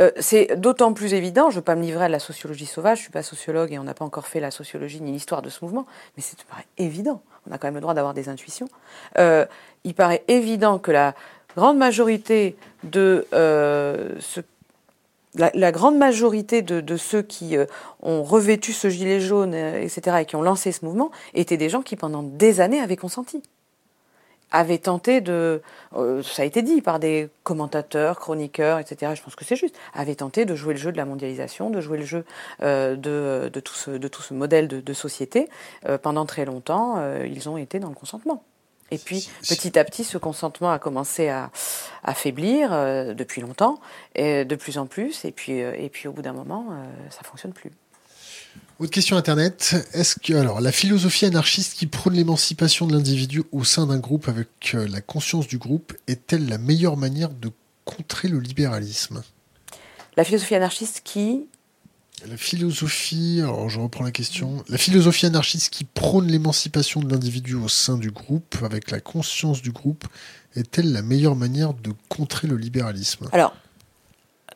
[0.00, 2.98] Euh, c'est d'autant plus évident, je ne veux pas me livrer à la sociologie sauvage,
[2.98, 5.40] je ne suis pas sociologue et on n'a pas encore fait la sociologie ni l'histoire
[5.40, 5.86] de ce mouvement,
[6.16, 6.36] mais c'est
[6.78, 8.68] évident on a quand même le droit d'avoir des intuitions,
[9.16, 11.14] il paraît évident que la
[11.56, 14.18] grande majorité de euh,
[15.34, 17.66] la, grande majorité de, ceux qui euh,
[18.02, 21.82] ont revêtu ce gilet jaune, etc., et qui ont lancé ce mouvement, étaient des gens
[21.82, 23.42] qui, pendant des années, avaient consenti
[24.52, 25.62] avait tenté de,
[25.96, 29.74] euh, ça a été dit par des commentateurs, chroniqueurs, etc., je pense que c'est juste,
[29.94, 32.24] avait tenté de jouer le jeu de la mondialisation, de jouer le jeu
[32.62, 35.48] euh, de, tout ce, modèle de, société.
[35.88, 38.44] Euh, pendant très longtemps, ils ont été dans le consentement.
[38.92, 41.50] Et puis, petit à petit, ce consentement a commencé à,
[42.04, 42.70] affaiblir
[43.14, 43.80] depuis longtemps,
[44.14, 46.66] et de plus en plus, et puis, et puis au bout d'un moment,
[47.10, 47.70] ça fonctionne plus.
[48.78, 49.76] Autre question internet.
[49.92, 54.28] Est-ce que alors la philosophie anarchiste qui prône l'émancipation de l'individu au sein d'un groupe
[54.28, 57.50] avec euh, la conscience du groupe est-elle la meilleure manière de
[57.84, 59.22] contrer le libéralisme?
[60.16, 61.46] La philosophie anarchiste qui
[62.28, 64.64] La philosophie, alors je reprends la question.
[64.68, 69.60] La philosophie anarchiste qui prône l'émancipation de l'individu au sein du groupe avec la conscience
[69.60, 70.06] du groupe
[70.54, 73.28] est-elle la meilleure manière de contrer le libéralisme?
[73.32, 73.54] Alors,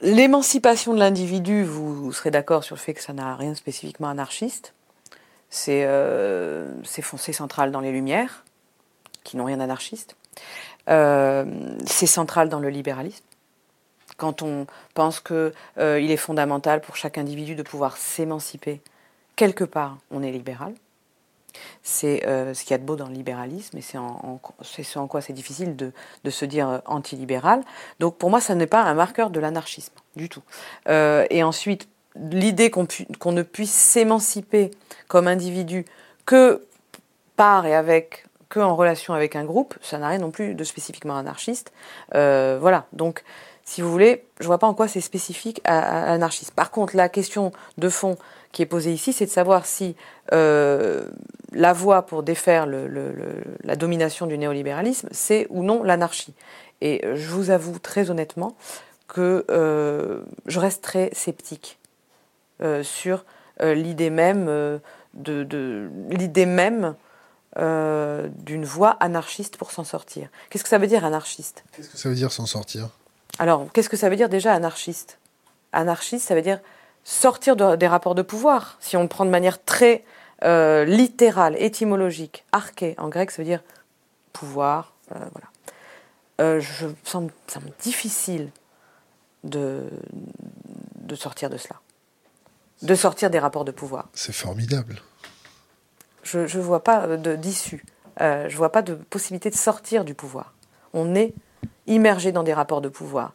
[0.02, 4.08] L'émancipation de l'individu, vous, serez d'accord sur le fait que ça n'a rien de spécifiquement
[4.08, 4.74] anarchiste.
[5.48, 8.44] C'est euh, foncé central dans les Lumières,
[9.24, 10.16] qui n'ont rien d'anarchiste.
[10.88, 11.44] Euh,
[11.86, 13.24] c'est central dans le libéralisme,
[14.16, 18.80] quand on pense qu'il euh, est fondamental pour chaque individu de pouvoir s'émanciper,
[19.36, 20.74] quelque part, on est libéral.
[21.82, 24.98] C'est euh, ce qu'il y a de beau dans le libéralisme et c'est en, ce
[24.98, 25.92] en quoi c'est difficile de,
[26.30, 27.62] se dire euh, antilibéral.
[27.98, 30.42] Donc pour moi, ça n'est pas un marqueur de l'anarchisme du tout.
[30.86, 34.70] et ensuite, l'idée qu'on ne puisse s'émanciper
[35.08, 35.84] comme individu
[36.24, 36.66] que
[37.36, 40.64] par et avec que en relation avec un groupe, ça n'a rien non plus de
[40.64, 41.72] spécifiquement anarchiste.
[42.14, 43.24] Euh, voilà, donc
[43.66, 46.54] si vous voulez, je vois pas en quoi c'est spécifique à, l'anarchisme.
[46.54, 48.16] Par contre, la question de fond
[48.52, 49.96] qui est posée ici, c'est de savoir si
[50.32, 51.08] euh,
[51.52, 56.32] la voie pour défaire la domination du néolibéralisme, c'est ou non l'anarchie.
[56.80, 58.56] Et je vous avoue très honnêtement
[59.08, 61.78] que euh, je reste très sceptique
[62.82, 63.26] sur
[63.60, 64.48] l'idée même
[67.58, 70.28] euh, d'une voie anarchiste pour s'en sortir.
[70.50, 71.64] Qu'est-ce que ça veut dire anarchiste?
[71.72, 72.90] Qu'est-ce que ça veut dire s'en sortir?
[73.38, 75.18] Alors, qu'est-ce que ça veut dire déjà anarchiste?
[75.72, 76.60] Anarchiste, ça veut dire
[77.04, 78.76] sortir des rapports de pouvoir.
[78.80, 80.04] Si on le prend de manière très
[80.44, 83.62] euh, littérale, étymologique, arché, en grec, ça veut dire
[84.32, 84.94] pouvoir.
[85.14, 85.18] Euh,
[86.38, 86.60] voilà.
[86.60, 88.50] je ça me semble difficile
[89.44, 89.84] de,
[90.96, 91.80] de sortir de cela,
[92.82, 94.08] de sortir des rapports de pouvoir.
[94.14, 95.00] C'est formidable
[96.26, 97.84] je ne vois pas d'issue.
[98.20, 100.54] Euh, je ne vois pas de possibilité de sortir du pouvoir.
[100.92, 101.34] On est
[101.86, 103.32] immergé dans des rapports de pouvoir.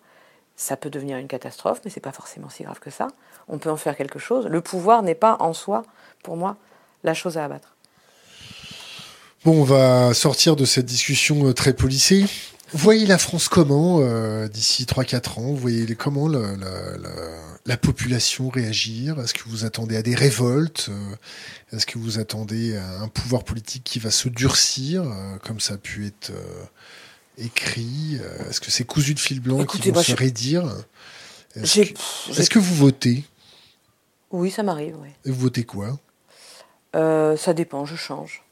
[0.56, 3.08] Ça peut devenir une catastrophe, mais ce n'est pas forcément si grave que ça.
[3.48, 4.46] On peut en faire quelque chose.
[4.48, 5.84] Le pouvoir n'est pas en soi,
[6.24, 6.58] pour moi,
[7.04, 7.76] la chose à abattre.
[9.44, 12.26] Bon, on va sortir de cette discussion euh, très policée.
[12.74, 15.54] Voyez la France comment euh, d'ici 3-4 ans?
[15.54, 19.20] Voyez comment la, population réagir?
[19.20, 20.90] Est-ce que vous attendez à des révoltes?
[20.92, 25.04] Euh, Est-ce que vous attendez à un pouvoir politique qui va se durcir,
[25.44, 26.32] comme ça a pu être
[27.38, 28.20] écrit
[28.50, 30.64] Est-ce que c'est cousu de fil blanc qui vont se raidir
[31.56, 33.24] Est-ce que, vous votez?
[34.32, 35.10] Oui, ça m'arrive, oui.
[35.26, 35.98] Et vous votez quoi?
[36.94, 38.44] Ça dépend, je change.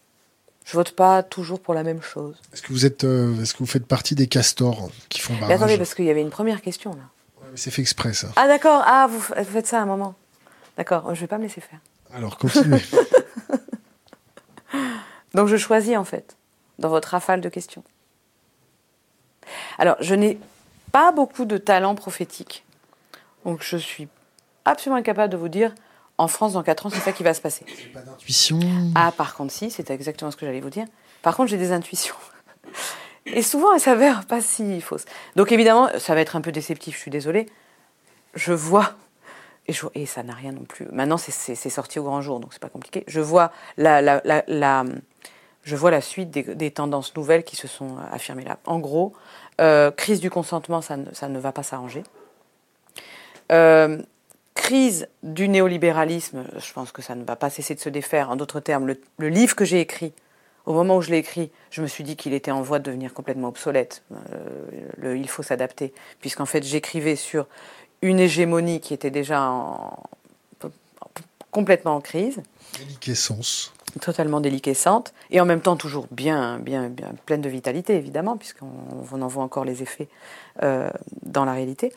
[0.70, 2.36] Je vote pas toujours pour la même chose.
[2.54, 5.56] Est-ce que vous êtes, euh, est-ce que vous faites partie des castors qui font barrage
[5.56, 7.50] attendez, parce qu'il y avait une première question là.
[7.56, 8.28] c'est fait exprès ça.
[8.36, 8.84] Ah d'accord.
[8.86, 10.14] Ah vous, faites ça à un moment.
[10.78, 11.16] D'accord.
[11.16, 11.80] Je vais pas me laisser faire.
[12.14, 12.84] Alors continuez.
[15.34, 16.38] Donc je choisis en fait
[16.78, 17.84] dans votre rafale de questions.
[19.78, 20.40] Alors je n'ai
[20.92, 22.66] pas beaucoup de talent prophétique.
[23.46, 24.08] Donc je suis
[24.66, 25.74] absolument incapable de vous dire
[26.20, 27.66] en France, dans 4 ans, c'est ça qui va se passer.
[27.94, 28.60] Pas d'intuition
[28.94, 30.86] Ah, par contre, si, c'est exactement ce que j'allais vous dire.
[31.22, 32.16] Par contre, j'ai des intuitions.
[33.26, 35.06] Et souvent, elles s'avèrent pas si fausses.
[35.38, 37.46] Donc, évidemment, ça va être un peu déceptif, je suis désolée.
[38.34, 38.96] Je vois,
[39.68, 40.88] et, et ça n'a rien non plus.
[40.92, 43.06] Maintenant, c'est sorti au grand jour, donc c'est pas compliqué.
[43.08, 44.84] Je vois la, la, la,
[45.70, 48.58] je vois la suite des, tendances nouvelles qui se sont affirmées là.
[48.66, 49.14] En gros,
[49.62, 52.04] euh, crise du consentement, ça ne, va pas s'arranger.
[53.52, 54.02] Euh,
[54.56, 58.32] crise du néolibéralisme, je pense que ça ne va pas cesser de se défaire.
[58.32, 60.12] En d'autres termes, le, livre que j'ai écrit,
[60.66, 62.86] au moment où je l'ai écrit, je me suis dit qu'il était en voie de
[62.86, 64.02] devenir complètement obsolète.
[65.04, 67.46] Euh, il faut s'adapter, puisqu'en fait j'écrivais sur
[68.02, 69.40] une hégémonie qui était déjà
[71.52, 72.42] complètement en crise.
[72.80, 73.72] Déliquescence.
[74.02, 79.22] Totalement déliquescente, et en même temps toujours bien, bien, bien pleine de vitalité, évidemment, puisqu'on
[79.22, 80.08] en voit encore les effets
[80.62, 80.90] euh,
[81.24, 81.92] dans la réalité.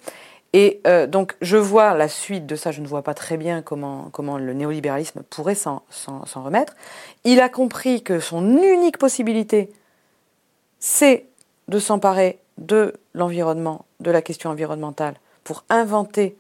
[0.54, 3.62] Et euh, donc, je vois la suite de ça, je ne vois pas très bien
[3.62, 5.82] comment, comment le néolibéralisme pourrait s'en
[6.34, 6.74] remettre.
[7.24, 9.70] Il a compris que son unique possibilité,
[10.78, 11.26] c'est
[11.68, 15.14] de s'emparer de l'environnement, de la question environnementale,
[15.44, 16.36] pour inventer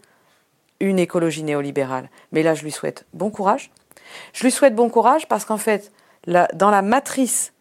[0.80, 2.10] une écologie néolibérale.
[2.32, 3.70] Mais là, je lui souhaite bon courage.
[4.32, 5.92] Je lui souhaite bon courage parce qu'en fait,
[6.26, 7.52] dans la matrice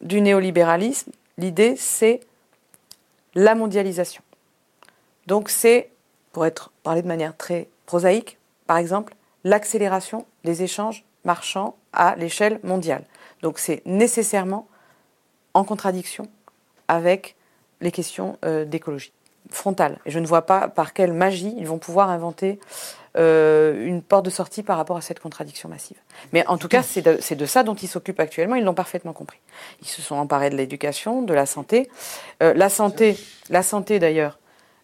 [0.00, 2.20] du néolibéralisme, l'idée, c'est
[3.34, 4.22] la mondialisation.
[5.26, 5.90] Donc c'est,
[6.32, 12.60] pour être parlé de manière très prosaïque, par exemple, l'accélération des échanges marchands à l'échelle
[12.62, 13.04] mondiale.
[13.42, 14.66] Donc c'est nécessairement
[15.54, 16.28] en contradiction
[16.88, 17.36] avec
[17.80, 19.12] les questions euh, d'écologie
[19.50, 19.98] frontale.
[20.06, 22.58] Et je ne vois pas par quelle magie ils vont pouvoir inventer
[23.18, 25.96] euh, une porte de sortie par rapport à cette contradiction massive.
[26.34, 28.56] Mais en tout cas, c'est de, ça dont ils s'occupent actuellement.
[28.56, 29.38] Ils l'ont parfaitement compris.
[29.80, 31.88] Ils se sont emparés de l'éducation, de la santé.
[32.42, 34.38] Euh, la santé, la santé d'ailleurs,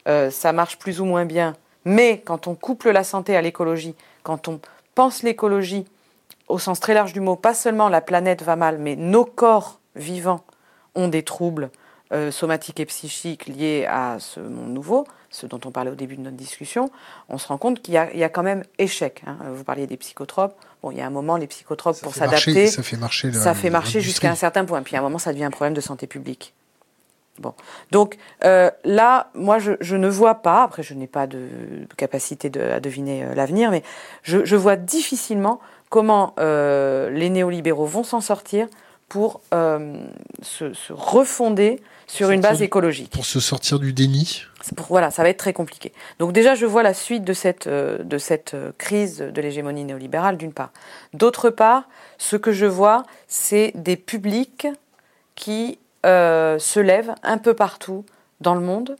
[0.08, 1.56] euh, ça marche plus ou moins bien.
[1.84, 4.60] Mais quand on couple la santé à l'écologie, quand on
[4.94, 5.84] pense l'écologie
[6.48, 9.78] au sens très large du mot, pas seulement la planète va mal, mais nos corps
[9.94, 10.42] vivants
[10.94, 11.70] ont des troubles
[12.30, 16.20] somatiques et psychiques liés à ce monde nouveau, ce dont on parlait au début de
[16.20, 16.90] notre discussion,
[17.28, 19.22] on se rend compte qu'il y, a quand même échec.
[19.26, 19.38] Hein.
[19.52, 20.54] Vous parliez des psychotropes.
[20.82, 23.70] Bon, il y a un moment, les psychotropes, pour s'adapter, ça fait marcher, ça fait
[23.70, 24.82] marcher jusqu'à un certain point.
[24.82, 26.54] Puis à un moment, ça devient un problème de santé publique.
[27.38, 27.54] Bon,
[27.90, 30.64] donc euh, là, moi, je, ne vois pas.
[30.64, 31.48] Après, je n'ai pas de,
[31.96, 33.82] capacité de, à deviner euh, l'avenir, mais
[34.22, 35.58] je, vois difficilement
[35.88, 38.68] comment euh, les néolibéraux vont s'en sortir
[39.12, 43.10] pour se, refonder sur une base écologique.
[43.10, 44.44] Pour se sortir du déni.
[44.88, 45.92] voilà, ça va être très compliqué.
[46.18, 50.54] Donc déjà, je vois la suite de cette, de cette crise de l'hégémonie néolibérale, d'une
[50.54, 50.70] part.
[51.12, 51.84] D'autre part,
[52.16, 54.66] ce que je vois, c'est des publics
[55.34, 58.04] qui euh, se lèvent un peu partout
[58.40, 58.96] dans le monde,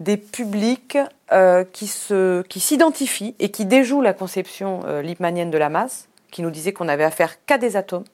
[0.00, 0.98] des publics
[1.30, 6.42] euh, qui, se, qui s'identifient et qui déjouent la conception euh, de la masse, qui
[6.42, 8.04] nous disait qu'on avait affaire qu'à des atomes,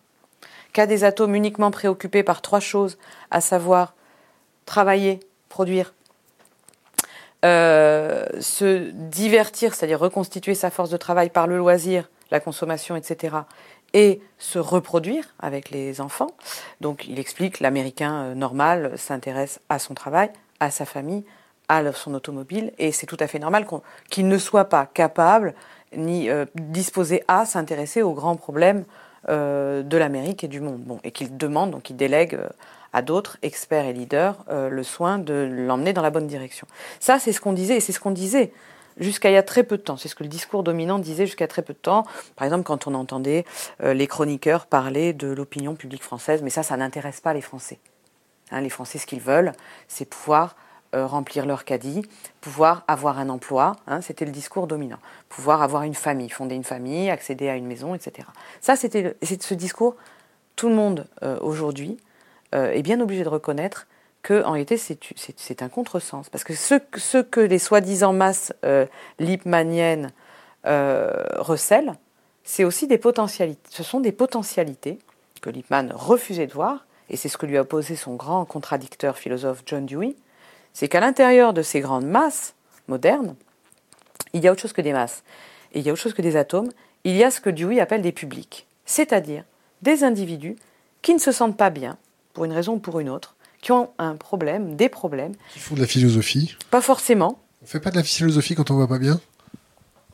[0.72, 2.98] qu'à des atomes uniquement préoccupés par trois choses,
[3.30, 3.94] à savoir
[4.66, 5.94] travailler, produire,
[7.44, 13.36] euh, se divertir, c'est-à-dire reconstituer sa force de travail par le loisir, la consommation, etc.,
[13.94, 16.32] et se reproduire avec les enfants.
[16.80, 21.24] Donc il explique l'Américain euh, normal s'intéresse à son travail, à sa famille,
[21.68, 23.66] à son automobile, et c'est tout à fait normal
[24.10, 25.54] qu'il ne soit pas capable
[25.96, 28.84] ni euh, disposé à s'intéresser aux grands problèmes
[29.28, 30.80] de l'Amérique et du monde.
[30.80, 32.38] Bon, et qu'il demande, donc il délègue
[32.92, 36.66] à d'autres experts et leaders le soin de l'emmener dans la bonne direction.
[37.00, 38.52] Ça, c'est ce qu'on disait, et c'est ce qu'on disait
[38.98, 39.96] jusqu'à il y a très peu de temps.
[39.96, 42.04] C'est ce que le discours dominant disait jusqu'à très peu de temps.
[42.36, 43.44] Par exemple, quand on entendait
[43.82, 47.78] euh, les chroniqueurs parler de l'opinion publique française, mais ça, ça n'intéresse pas les Français.
[48.50, 49.52] Hein, les Français, ce qu'ils veulent,
[49.88, 50.56] c'est pouvoir
[50.94, 52.02] euh, remplir leur caddie,
[52.40, 56.64] pouvoir avoir un emploi, hein, c'était le discours dominant, pouvoir avoir une famille, fonder une
[56.64, 58.28] famille, accéder à une maison, etc.
[58.60, 59.96] Ça, c'était ce discours.
[60.56, 61.98] Tout le monde euh, aujourd'hui
[62.52, 63.86] est bien obligé de reconnaître
[64.22, 66.28] que en réalité c'est un contresens.
[66.28, 68.86] Parce que ce, que les soi-disant masses euh,
[69.18, 70.12] lipmaniennes
[70.66, 71.94] euh, recèlent,
[72.44, 73.70] c'est aussi des potentialités.
[73.70, 74.98] Ce sont des potentialités
[75.40, 79.16] que Lippmann refusait de voir, et c'est ce que lui a posé son grand contradicteur
[79.16, 80.16] philosophe John Dewey,
[80.72, 82.54] c'est qu'à l'intérieur de ces grandes masses
[82.86, 83.34] modernes,
[84.32, 85.22] il y a autre chose que des masses,
[85.72, 86.70] et il y a autre chose que des atomes,
[87.04, 89.44] il y a ce que Dewey appelle des publics, c'est-à-dire
[89.82, 90.56] des individus
[91.02, 91.96] qui ne se sentent pas bien,
[92.32, 95.32] pour une raison ou pour une autre, qui ont un problème, des problèmes.
[95.52, 97.38] Qui font de la philosophie Pas forcément.
[97.62, 99.20] On fait pas de la philosophie quand on va pas bien?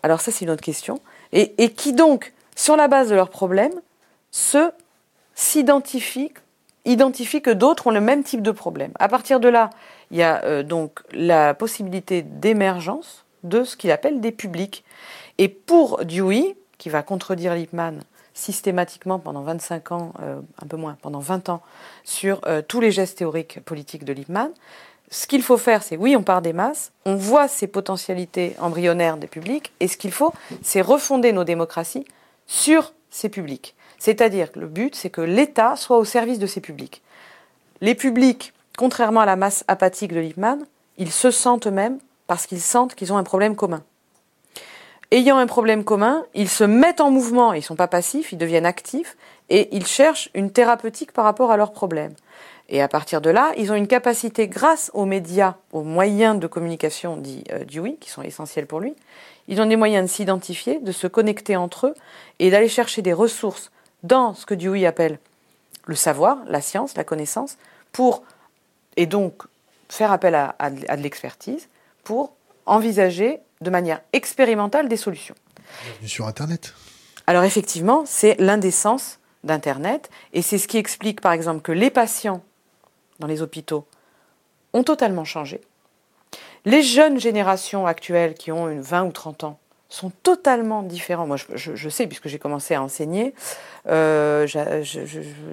[0.02, 1.00] Alors ça, c'est une autre question.
[1.32, 3.74] Et, et, qui donc, sur la base de leurs problèmes,
[4.30, 4.70] se
[5.34, 6.32] s'identifient,
[6.84, 8.92] identifient que d'autres ont le même type de problème.
[8.98, 9.70] À partir de là,
[10.10, 14.84] il y a euh, donc la possibilité d'émergence de ce qu'il appelle des publics.
[15.38, 18.00] Et pour Dewey, qui va contredire Lippmann
[18.34, 21.62] systématiquement pendant 25 ans, euh, un peu moins, pendant 20 ans,
[22.02, 24.50] sur euh, tous les gestes théoriques politiques de Lippmann.
[25.10, 29.16] Ce qu'il faut faire, c'est oui, on part des masses, on voit ces potentialités embryonnaires
[29.16, 30.32] des publics, et ce qu'il faut,
[30.62, 32.04] c'est refonder nos démocraties
[32.46, 33.76] sur ces publics.
[34.04, 37.00] C'est-à-dire que le but, c'est que l'État soit au service de ces publics.
[37.80, 40.66] Les publics, contrairement à la masse apathique de Lippmann,
[40.98, 43.82] ils se sentent eux-mêmes parce qu'ils sentent qu'ils ont un problème commun
[45.14, 48.38] ayant un problème commun, ils se mettent en mouvement, ils ne sont pas passifs, ils
[48.38, 49.16] deviennent actifs,
[49.48, 52.14] et ils cherchent une thérapeutique par rapport à leurs problèmes.
[52.68, 56.46] Et à partir de là, ils ont une capacité, grâce aux médias, aux moyens de
[56.48, 58.94] communication, dit euh, Dewey, qui sont essentiels pour lui,
[59.46, 61.94] ils ont des moyens de s'identifier, de se connecter entre eux,
[62.40, 63.70] et d'aller chercher des ressources
[64.04, 65.18] dans ce que Dewey appelle
[65.86, 67.56] le savoir, la science, la connaissance,
[67.90, 68.22] pour,
[68.96, 69.42] et donc
[69.88, 71.68] faire appel à, à de l'expertise,
[72.04, 72.34] pour
[72.66, 75.34] envisager de manière expérimentale des solutions.
[76.04, 76.74] Sur Internet.
[77.26, 82.42] Alors effectivement, c'est l'indécence d'Internet, et c'est ce qui explique par exemple que les patients
[83.18, 83.86] dans les hôpitaux
[84.72, 85.60] ont totalement changé.
[86.64, 89.58] Les jeunes générations actuelles qui ont une 20 ou 30 ans
[89.94, 91.26] sont totalement différents.
[91.26, 93.34] Moi, je, sais, puisque j'ai commencé à enseigner
[93.88, 94.46] euh,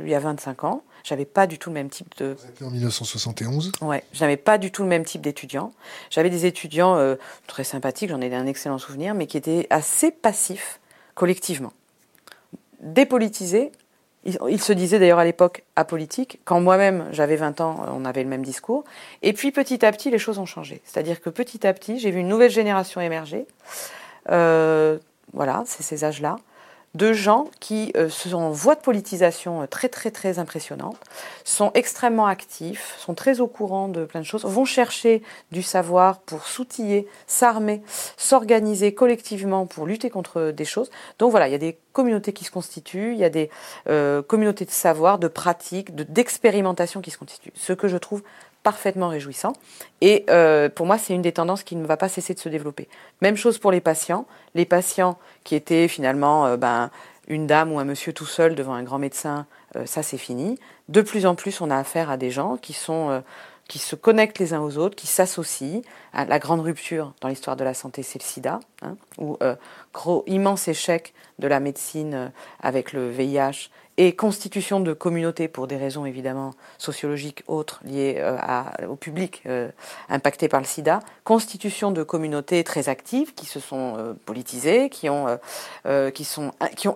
[0.04, 0.84] il y a 25 ans.
[1.04, 2.36] J'avais pas du tout le même type de.
[2.38, 5.72] Vous êtes en 1971 Ouais, j'avais pas du tout le même type d'étudiants.
[6.10, 7.16] J'avais des étudiants euh,
[7.48, 10.80] très sympathiques, j'en ai un excellent souvenir, mais qui étaient assez passifs
[11.16, 11.74] collectivement.
[12.82, 13.72] Dépolitisés,
[14.24, 16.40] ils, se disaient d'ailleurs à l'époque apolitiques.
[16.46, 18.84] Quand moi-même j'avais 20 ans, on avait le même discours.
[19.24, 20.82] Et puis petit à petit, les choses ont changé.
[20.86, 23.48] C'est-à-dire que petit à petit, j'ai vu une nouvelle génération émerger.
[24.30, 24.98] Euh,
[25.34, 26.38] voilà, c'est ces âges-là
[26.94, 30.98] de gens qui euh, sont en voie de politisation euh, très très très impressionnante,
[31.46, 35.24] sont extrêmement actifs, sont très au courant de plein de choses, vont chercher
[35.54, 37.82] du savoir pour s'outiller, s'armer,
[38.18, 40.92] s'organiser collectivement pour lutter contre des choses.
[41.18, 43.50] Donc voilà, il y a des communautés qui se constituent, il y a des
[44.28, 47.54] communautés de savoir, de pratiques, d'expérimentation qui se constituent.
[47.56, 48.22] Ce que je trouve
[48.64, 49.54] parfaitement réjouissant.
[50.02, 52.50] Et euh, pour moi, c'est une des tendances qui ne va pas cesser de se
[52.50, 52.88] développer.
[53.22, 54.26] Même chose pour les patients.
[54.56, 56.92] Les patients qui étaient finalement euh, ben,
[57.28, 60.60] une dame ou un monsieur tout seul devant un grand médecin, euh, ça c'est fini.
[60.90, 63.24] De plus en plus, on a affaire à des gens qui sont
[63.68, 65.82] qui se connectent les uns aux autres, qui s'associent.
[66.14, 69.38] Hein, la grande rupture dans l'histoire de la santé, c'est le sida, hein, ou
[69.94, 75.78] gros, immense échec de la médecine avec le VIH et constitution de communautés pour des
[75.78, 78.38] raisons évidemment sociologiques autres liées euh,
[78.88, 79.44] au public
[80.10, 85.28] impacté par le sida, constitution de communautés très actives qui se sont politisées, qui ont,
[86.14, 86.28] qui,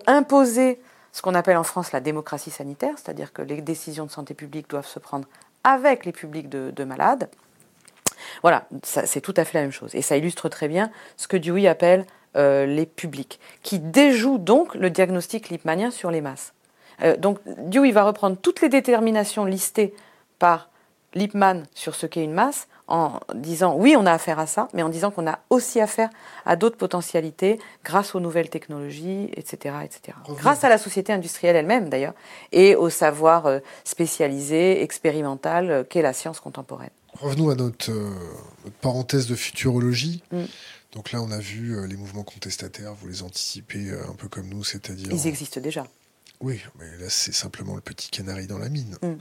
[0.06, 0.80] imposé
[1.16, 4.68] ce qu'on appelle en France la démocratie sanitaire, c'est-à-dire que les décisions de santé publique
[4.68, 5.26] doivent se prendre
[5.64, 7.30] avec les publics de, malades.
[8.42, 9.94] Voilà, c'est tout à fait la même chose.
[9.94, 12.04] Et ça illustre très bien ce que Dewey appelle
[12.36, 16.52] euh, les publics, qui déjouent donc le diagnostic lipmanien sur les masses.
[17.02, 19.94] Euh, donc Dewey va reprendre toutes les déterminations listées
[20.38, 20.68] par
[21.14, 24.82] Lippmann sur ce qu'est une masse en disant oui, on a affaire à ça, mais
[24.82, 26.10] en disant qu'on a aussi affaire
[26.44, 29.76] à d'autres potentialités grâce aux nouvelles technologies, etc.
[29.84, 30.16] etc.
[30.38, 32.14] Grâce à la société industrielle elle-même d'ailleurs,
[32.52, 36.90] et au savoir euh, spécialisé, expérimental euh, qu'est la science contemporaine.
[37.14, 38.10] Revenons à notre, euh,
[38.80, 40.22] parenthèse de futurologie.
[40.30, 40.44] Mm.
[40.92, 44.64] Donc là, on a vu les mouvements contestataires, vous les anticipez un peu comme nous,
[44.64, 45.08] c'est-à-dire...
[45.10, 45.84] Ils existent déjà.
[46.40, 48.96] Oui, mais là, c'est simplement le petit canari dans la mine.
[49.02, 49.18] Mm, mm.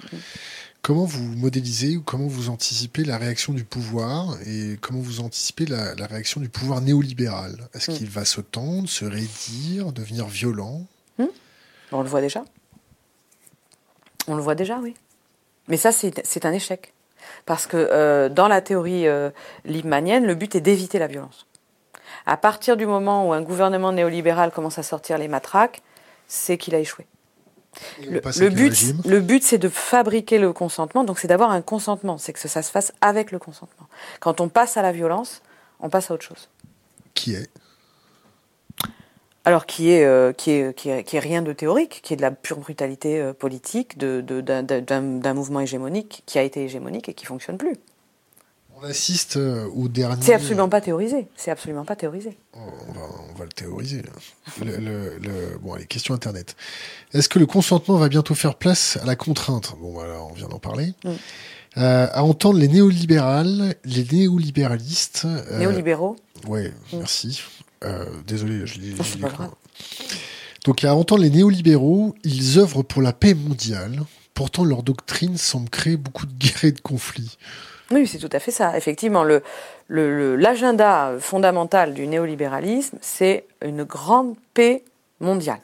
[0.81, 5.65] Comment vous modélisez ou comment vous anticipez la réaction du pouvoir et comment vous anticipez
[5.65, 7.69] la, réaction du pouvoir néolibéral?
[7.73, 7.93] Est-ce mm.
[7.95, 10.85] qu'il va se tendre, se raidir, devenir violent?
[11.91, 12.43] On le voit déjà.
[14.27, 14.95] On le voit déjà, oui.
[15.67, 16.93] Mais ça, c'est un échec.
[17.45, 19.29] Parce que euh, dans la théorie euh,
[19.63, 21.47] le but est d'éviter la violence.
[22.25, 25.81] À partir du moment où un gouvernement néolibéral commence à sortir les matraques,
[26.27, 27.05] c'est qu'il a échoué.
[27.99, 32.31] Le, but, le but, c'est de fabriquer le consentement, donc c'est d'avoir un consentement, c'est
[32.31, 33.87] que ça se fasse avec le consentement.
[34.21, 35.41] Quand on passe à la violence,
[35.81, 36.49] on passe à autre chose.
[37.13, 37.49] Qui est?
[39.43, 42.17] Alors qui est, euh, qui, est, qui, est, qui, est, rien de théorique, qui est
[42.17, 44.23] de la pure brutalité euh, politique d'un
[44.63, 47.75] de, mouvement hégémonique qui a été hégémonique et qui fonctionne plus.
[48.77, 50.21] On assiste euh, au dernier.
[50.21, 51.27] C'est absolument pas théorisé.
[51.37, 52.37] C'est absolument pas théorisé.
[52.53, 54.01] Oh, on, va, le théoriser.
[54.61, 56.57] le, bon, allez, question internet.
[57.13, 59.75] Est-ce que le consentement va bientôt faire place à la contrainte?
[59.79, 60.93] Bon, voilà, on vient d'en parler.
[61.05, 61.09] Mm.
[61.77, 65.23] Euh, à entendre les néolibérales, les néolibéralistes.
[65.25, 66.17] Euh, Néolibéraux.
[66.45, 66.97] Ouais, mm.
[66.97, 67.43] merci.
[68.27, 68.95] désolé, je lis.
[70.65, 74.01] Donc, à entendre les néolibéraux, ils œuvrent pour la paix mondiale.
[74.33, 77.37] Pourtant, leur doctrine semble créer beaucoup de guerres et de conflits.
[77.91, 78.75] Oui, c'est tout à fait ça.
[78.77, 79.23] Effectivement,
[79.89, 84.83] l'agenda le, fondamental du néolibéralisme, c'est une grande paix
[85.19, 85.59] mondiale.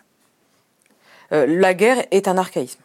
[1.31, 2.81] Euh, la guerre est un archaïsme.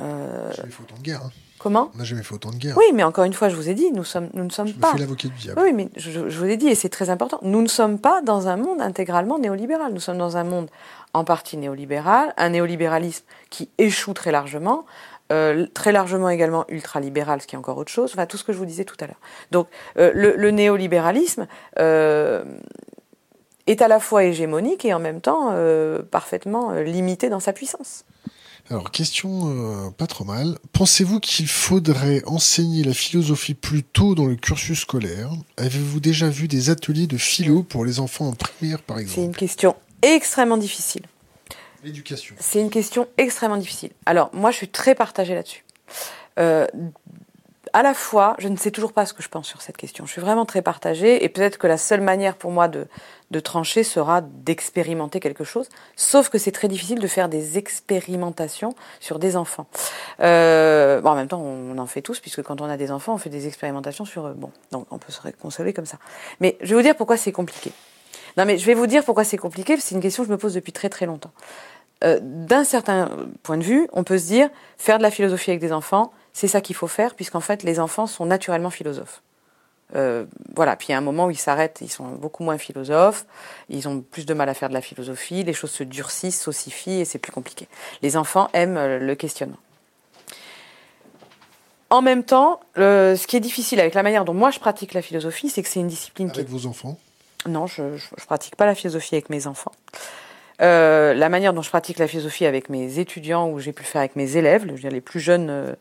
[0.00, 0.52] Euh...
[0.52, 1.22] Jamais fait autant de guerre.
[1.24, 1.30] Hein.
[1.58, 1.90] Comment?
[1.94, 2.76] On n'a jamais fait autant de guerre.
[2.76, 4.74] Oui, mais encore une fois, je vous ai dit, nous, sommes, nous ne sommes je
[4.74, 4.92] pas.
[4.92, 5.60] Me l'avocat du diable.
[5.62, 8.20] Oui, mais je, je, vous ai dit, et c'est très important, nous ne sommes pas
[8.20, 9.92] dans un monde intégralement néolibéral.
[9.92, 10.68] Nous sommes dans un monde
[11.14, 14.84] en partie néolibéral, un néolibéralisme qui échoue très largement,
[15.32, 18.52] euh, très largement également ultralibéral, ce qui est encore autre chose, enfin tout ce que
[18.52, 19.20] je vous disais tout à l'heure.
[19.50, 19.66] Donc
[19.98, 21.48] euh, le, néolibéralisme
[21.80, 22.44] euh,
[23.66, 25.52] est à la fois hégémonique et en même temps
[26.10, 28.04] parfaitement limité dans sa puissance.
[28.70, 30.58] Alors, question pas trop mal.
[30.72, 35.30] Pensez-vous qu'il faudrait enseigner la philosophie plus tôt dans le cursus scolaire?
[35.56, 39.24] Avez-vous déjà vu des ateliers de philo pour les enfants en primaire, par exemple C'est
[39.24, 41.02] une question extrêmement difficile.
[42.38, 43.90] C'est une question extrêmement difficile.
[44.06, 45.64] Alors, moi, je suis très partagée là-dessus.
[46.38, 46.66] Euh,
[47.72, 50.06] à la fois, je ne sais toujours pas ce que je pense sur cette question.
[50.06, 52.86] Je suis vraiment très partagée et peut-être que la seule manière pour moi de,
[53.30, 55.68] de trancher sera d'expérimenter quelque chose.
[55.94, 59.66] Sauf que c'est très difficile de faire des expérimentations sur des enfants.
[60.20, 63.14] Euh, bon, en même temps, on en fait tous puisque quand on a des enfants,
[63.14, 64.34] on fait des expérimentations sur eux.
[64.34, 65.98] Bon, donc on peut se consoler comme ça.
[66.40, 67.72] Mais je vais vous dire pourquoi c'est compliqué.
[68.36, 69.76] Non, mais je vais vous dire pourquoi c'est compliqué.
[69.78, 71.32] C'est une question que je me pose depuis très très longtemps.
[72.06, 73.10] Euh, d'un certain
[73.42, 76.48] point de vue, on peut se dire, faire de la philosophie avec des enfants, c'est
[76.48, 79.22] ça qu'il faut faire, puisqu'en fait, les enfants sont naturellement philosophes.
[79.94, 80.24] Euh,
[80.54, 83.24] voilà, puis il y a un moment où ils s'arrêtent, ils sont beaucoup moins philosophes,
[83.68, 87.00] ils ont plus de mal à faire de la philosophie, les choses se durcissent, s'ossifient
[87.00, 87.68] et c'est plus compliqué.
[88.02, 89.58] Les enfants aiment euh, le questionnement.
[91.88, 95.02] En même temps, ce qui est difficile avec la manière dont moi je pratique la
[95.02, 96.98] philosophie, c'est que c'est une discipline avec vos enfants?
[97.46, 99.70] Non, je ne pratique pas la philosophie avec mes enfants.
[100.62, 103.88] Euh, la manière dont je pratique la philosophie avec mes étudiants ou j'ai pu le
[103.88, 105.74] faire avec mes élèves, je veux dire, les plus jeunes euh,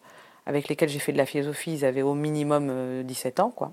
[0.46, 3.72] avec lesquels j'ai fait de la philosophie, ils avaient au minimum 17 euh, ans, quoi.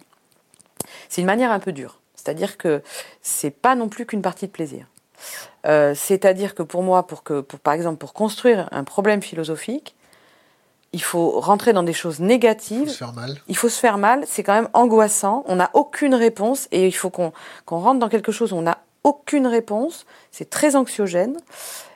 [1.09, 2.01] C'est une manière un peu dure.
[2.15, 2.83] C'est-à-dire que
[3.21, 4.87] c'est pas non plus qu'une partie de plaisir.
[5.65, 9.95] C'est-à-dire que pour moi, pour que, pour, par exemple, pour construire un problème philosophique,
[10.93, 12.83] il faut rentrer dans des choses négatives.
[12.83, 13.41] Il faut se faire mal.
[13.49, 14.25] Il faut se faire mal.
[14.27, 15.45] C'est quand même angoissant.
[15.47, 17.33] On n'a aucune réponse et il faut qu'on
[17.67, 21.37] rentre dans quelque chose où on n'a aucune réponse, c'est très anxiogène,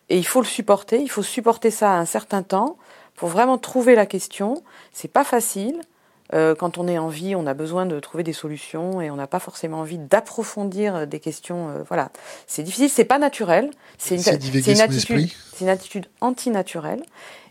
[0.08, 2.76] et il faut le supporter, il faut supporter ça un certain temps
[3.14, 4.62] pour vraiment trouver la question.
[4.92, 5.80] C'est pas facile,
[6.34, 9.16] Euh, quand on est en vie, on a besoin de trouver des solutions et on
[9.16, 11.68] n'a pas forcément envie d'approfondir des questions.
[11.68, 12.10] Euh, voilà,
[12.46, 13.70] c'est difficile, c'est pas naturel.
[13.96, 17.02] C'est une, une, attitude, c'est une attitude antinaturelle.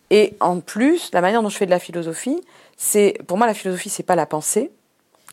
[0.09, 2.41] Et en plus, la manière dont je fais de la philosophie,
[2.77, 4.71] c'est pour moi la philosophie, c'est pas la pensée.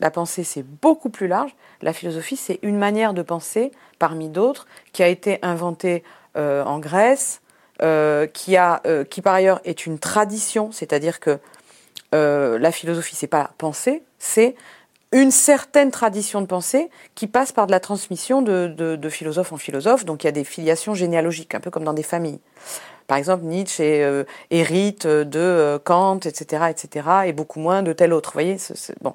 [0.02, 1.54] La pensée, c'est beaucoup plus large.
[1.80, 3.70] La philosophie, c'est une manière de penser
[4.00, 6.02] parmi d'autres qui a été inventée
[6.36, 7.40] euh, en Grèce,
[7.82, 11.38] euh, qui a, euh, qui par ailleurs est une tradition, c'est-à-dire que
[12.12, 14.56] la philosophie, c'est pas la pensée, c'est
[15.12, 19.56] une certaine tradition de pensée qui passe par de la transmission de, de, philosophe en
[19.56, 20.04] philosophe.
[20.04, 22.40] Donc il y a des filiations généalogiques, un peu comme dans des familles.
[23.06, 28.30] Par exemple, Nietzsche hérite de Kant, etc., etc., et beaucoup moins de tel autre.
[28.30, 28.58] Vous voyez,
[29.00, 29.14] bon.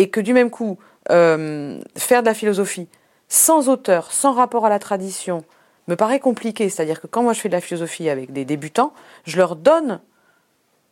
[0.00, 0.78] Et que du même coup,
[1.10, 2.88] euh, faire de la philosophie
[3.28, 5.44] sans auteur, sans rapport à la tradition,
[5.88, 6.70] me paraît compliqué.
[6.70, 8.94] C'est-à-dire que quand moi je fais de la philosophie avec des débutants,
[9.24, 10.00] je leur donne,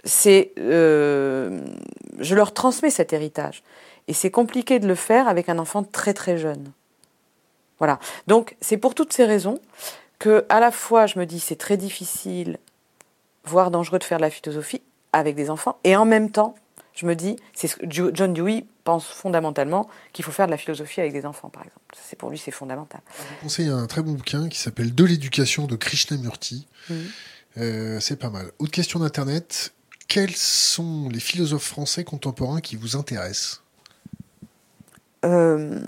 [0.04, 3.62] c'est, je leur transmets cet héritage.
[4.08, 6.70] Et c'est compliqué de le faire avec un enfant très très jeune.
[7.78, 7.98] Voilà.
[8.26, 9.58] Donc c'est pour toutes ces raisons
[10.18, 12.58] que à la fois je me dis c'est très difficile,
[13.44, 14.82] voire dangereux de faire de la philosophie
[15.14, 16.54] avec des enfants, et en même temps
[16.98, 21.12] je me dis, c'est John Dewey pense fondamentalement qu'il faut faire de la philosophie avec
[21.12, 21.84] des enfants, par exemple.
[21.94, 23.02] C'est pour lui, c'est fondamental.
[23.18, 26.66] Je vous conseille un très bon bouquin qui s'appelle De l'éducation de Krishnamurti.
[26.88, 26.94] Mmh.
[27.58, 28.50] Euh, c'est pas mal.
[28.58, 29.74] Autre question d'internet.
[30.08, 33.62] Quels sont les philosophes français contemporains qui vous intéressent?
[35.26, 35.78] Euh,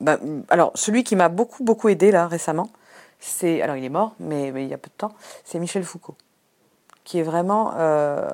[0.00, 0.18] bah,
[0.48, 2.70] Alors, celui qui m'a beaucoup beaucoup aidé là récemment,
[3.20, 5.12] c'est, alors il est mort, mais, il y a peu de temps,
[5.44, 6.16] c'est Michel Foucault,
[7.04, 8.30] qui est vraiment euh,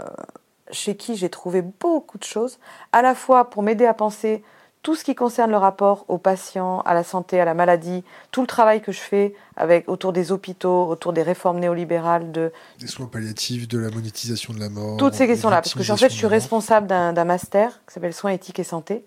[0.71, 2.59] chez qui j'ai trouvé beaucoup de choses,
[2.93, 4.43] à la fois pour m'aider à penser
[4.85, 8.43] tout ce qui concerne le rapport aux patients, à la santé, à la maladie, tout
[8.43, 12.87] le travail que je fais avec autour des hôpitaux, autour des réformes néolibérales, de des
[12.87, 16.11] soins palliatifs, de la monétisation de la mort, toutes ces questions-là, parce que en fait
[16.11, 19.03] je suis responsable d'un master qui s'appelle soins éthiques et santé,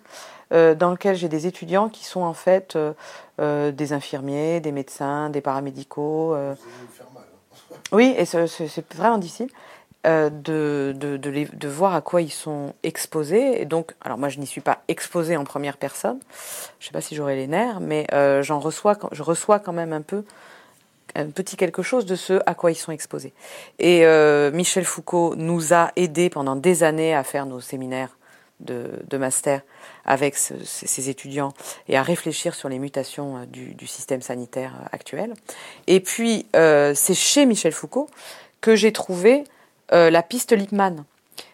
[0.51, 2.93] euh, dans lequel j'ai des étudiants qui sont en fait euh,
[3.39, 6.33] euh, des infirmiers, des médecins, des paramédicaux.
[6.33, 6.55] Euh.
[7.91, 9.49] Oui, et c'est vraiment difficile.
[10.07, 13.61] Euh, de, de, de, voir à quoi ils sont exposés.
[13.61, 16.19] Et donc, alors moi, je n'y suis pas exposée en première personne.
[16.79, 19.73] Je ne sais pas si j'aurai les nerfs, mais euh, j'en reçois, je reçois quand
[19.73, 20.23] même un peu
[21.15, 23.33] un petit quelque chose de ce à quoi ils sont exposés.
[23.79, 28.15] Et euh, Michel Foucault nous a aidés pendant des années à faire nos séminaires
[28.61, 29.61] de, de master
[30.05, 31.51] avec ces étudiants
[31.89, 35.33] et à réfléchir sur les mutations du système sanitaire actuel.
[35.87, 38.09] Et puis, c'est chez Michel Foucault
[38.61, 39.43] que j'ai trouvé
[39.93, 41.03] euh, la piste Lippmann.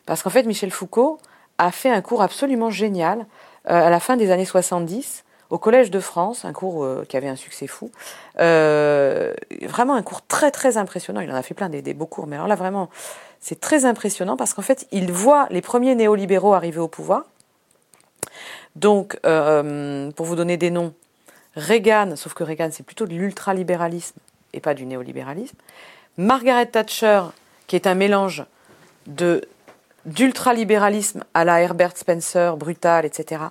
[0.05, 1.19] Parce qu'en fait, Michel Foucault
[1.57, 3.19] a fait un cours absolument génial
[3.69, 7.15] euh, à la fin des années 70 au Collège de France, un cours euh, qui
[7.15, 7.91] avait un succès fou.
[8.38, 11.22] vraiment un cours très très impressionnant.
[11.22, 12.89] Il en a fait plein des, beaux cours, mais alors là vraiment,
[13.39, 17.26] c'est très impressionnant parce qu'en fait, il voit les premiers néolibéraux arriver au pouvoir.
[18.76, 20.93] Donc, pour vous donner des noms,
[21.55, 24.15] Reagan, sauf que Reagan c'est plutôt de l'ultralibéralisme
[24.53, 25.57] et pas du néolibéralisme.
[26.18, 27.23] Margaret Thatcher,
[27.68, 28.45] qui est un mélange
[30.06, 33.44] d'ultralibéralisme à la Herbert Spencer, brutal, etc.,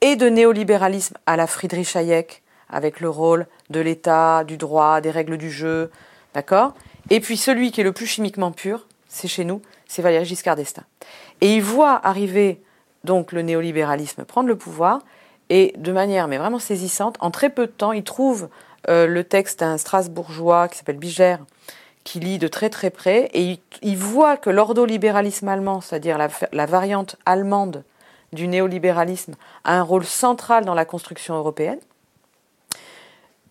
[0.00, 5.10] et de néolibéralisme à la Friedrich Hayek, avec le rôle de l'État, du droit, des
[5.10, 5.90] règles du jeu,
[6.34, 6.74] d'accord?
[7.10, 10.56] Et puis celui qui est le plus chimiquement pur, c'est chez nous, c'est Valéry Giscard
[10.56, 10.84] d'Estaing.
[11.40, 12.62] Et il voit arriver
[13.04, 15.00] donc le néolibéralisme prendre le pouvoir,
[15.50, 18.48] et de manière mais vraiment saisissante, en très peu de temps, il trouve
[18.88, 21.40] euh, le texte d'un Strasbourgeois qui s'appelle Bigère,
[22.08, 27.16] qui lit de très très près et il, voit que l'ordolibéralisme allemand, c'est-à-dire la, variante
[27.26, 27.84] allemande
[28.32, 31.78] du néolibéralisme, a un rôle central dans la construction européenne.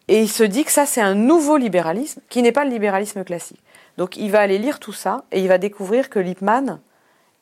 [0.08, 3.24] Et il se dit que ça, c'est un nouveau libéralisme qui n'est pas le libéralisme
[3.24, 3.62] classique.
[4.00, 6.80] Donc il va aller lire tout ça et il va découvrir que Lippmann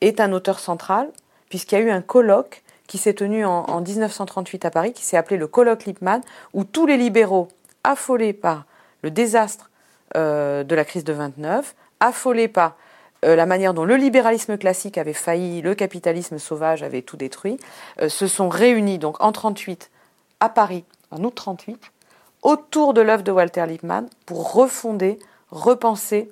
[0.02, 1.08] est un auteur central,
[1.48, 5.02] puisqu'il y a eu un colloque qui s'est tenu en, en 1938 à Paris, qui
[5.02, 6.20] s'est appelé le colloque Lippmann,
[6.52, 7.48] où tous les libéraux,
[7.84, 8.66] affolés par
[9.00, 9.70] le désastre
[10.14, 12.76] euh, de la crise de 29, affolé par
[13.24, 17.58] euh, la manière dont le libéralisme classique avait failli, le capitalisme sauvage avait tout détruit,
[18.00, 19.90] euh, se sont réunis donc en 38
[20.40, 21.80] à Paris, en août 38,
[22.42, 25.18] autour de l'œuvre de Walter Lippmann pour refonder,
[25.50, 26.30] repenser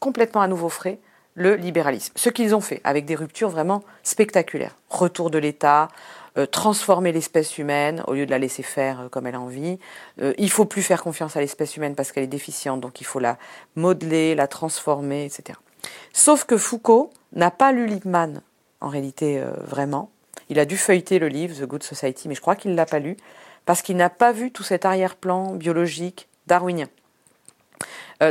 [0.00, 0.98] complètement à nouveau frais
[1.34, 2.12] le libéralisme.
[2.16, 4.76] Ce qu'ils ont fait avec des ruptures vraiment spectaculaires.
[4.90, 5.88] Retour de l'État,
[6.38, 9.78] euh, transformer l'espèce humaine au lieu de la laisser faire euh, comme elle a envie.
[10.22, 13.04] Euh, il faut plus faire confiance à l'espèce humaine parce qu'elle est déficiente, donc il
[13.04, 13.36] faut la
[13.76, 15.58] modeler, la transformer, etc.
[16.14, 18.40] Sauf que Foucault n'a pas lu Lippmann,
[18.80, 20.10] en réalité, vraiment.
[20.48, 22.86] Il a dû feuilleter le livre The Good Society, mais je crois qu'il ne l'a
[22.86, 23.18] pas lu,
[23.66, 26.88] parce qu'il n'a pas vu tout cet arrière-plan biologique darwinien.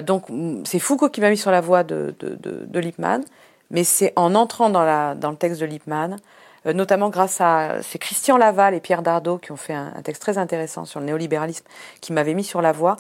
[0.04, 0.26] donc
[0.66, 3.24] c'est Foucault qui m'a mis sur la voie de, de, Lippmann,
[3.70, 6.18] mais c'est en entrant dans, la, dans le texte de Lippmann euh,
[6.66, 10.38] notamment grâce à c'est Christian Laval et Pierre Dardot qui ont fait un, texte très
[10.38, 11.66] intéressant sur le néolibéralisme,
[12.02, 12.98] qui m'avait mis sur la voie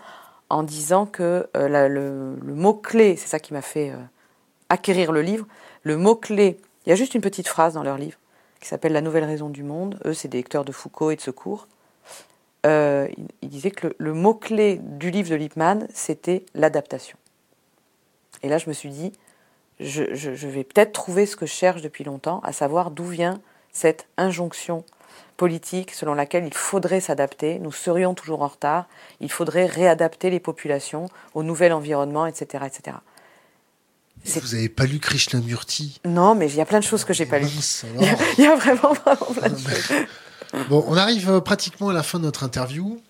[0.50, 3.94] en disant que euh, le, mot clé, c'est ça qui m'a fait
[4.70, 5.46] acquérir le livre,
[5.84, 6.58] le mot clé.
[6.86, 8.18] Il y a juste une petite phrase dans leur livre
[8.62, 10.00] qui s'appelle La nouvelle raison du monde.
[10.06, 11.68] Eux, c'est des lecteurs de Foucault et de Secours.
[12.66, 13.08] Euh,
[13.42, 17.18] il, disait que le, mot-clé du livre de Lippmann, c'était l'adaptation.
[18.44, 19.12] Et là, je me suis dit,
[19.80, 23.42] je, vais peut-être trouver ce que je cherche depuis longtemps, à savoir d'où vient
[23.74, 24.84] cette injonction
[25.38, 28.86] politique selon laquelle il faudrait s'adapter, nous serions toujours en retard,
[29.22, 32.66] il faudrait réadapter les populations au nouvel environnement, etc.
[32.68, 32.98] etc.
[34.24, 36.00] Vous n'avez pas lu Krishnamurti?
[36.06, 37.48] Non, mais il y a plein de choses que j'ai pas lues.
[38.38, 40.68] Il y, a vraiment, vraiment plein de choses.
[40.70, 43.02] Bon, on arrive euh, pratiquement à la fin de notre interview.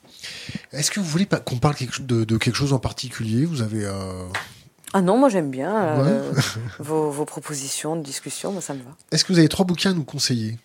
[0.72, 3.46] Est-ce que vous voulez qu'on parle de, quelque chose en particulier?
[3.46, 3.84] Vous avez.
[3.84, 4.26] Euh,
[4.94, 6.34] ah non, moi j'aime bien euh,
[6.80, 8.92] vos, propositions de discussion, moi ça me va.
[9.12, 10.58] Est-ce que vous avez trois bouquins à nous conseiller?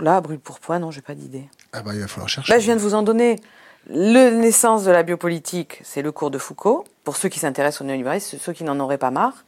[0.00, 1.48] Là, brûle pour point, non, j'ai pas d'idée.
[1.72, 2.52] Ah bah il va falloir chercher.
[2.52, 3.40] Là, je viens de vous en donner.
[3.90, 6.84] Le naissance de la biopolitique, c'est le cours de Foucault.
[7.04, 9.44] Pour ceux qui s'intéressent au néolibéralisme, ceux qui n'en auraient pas marre.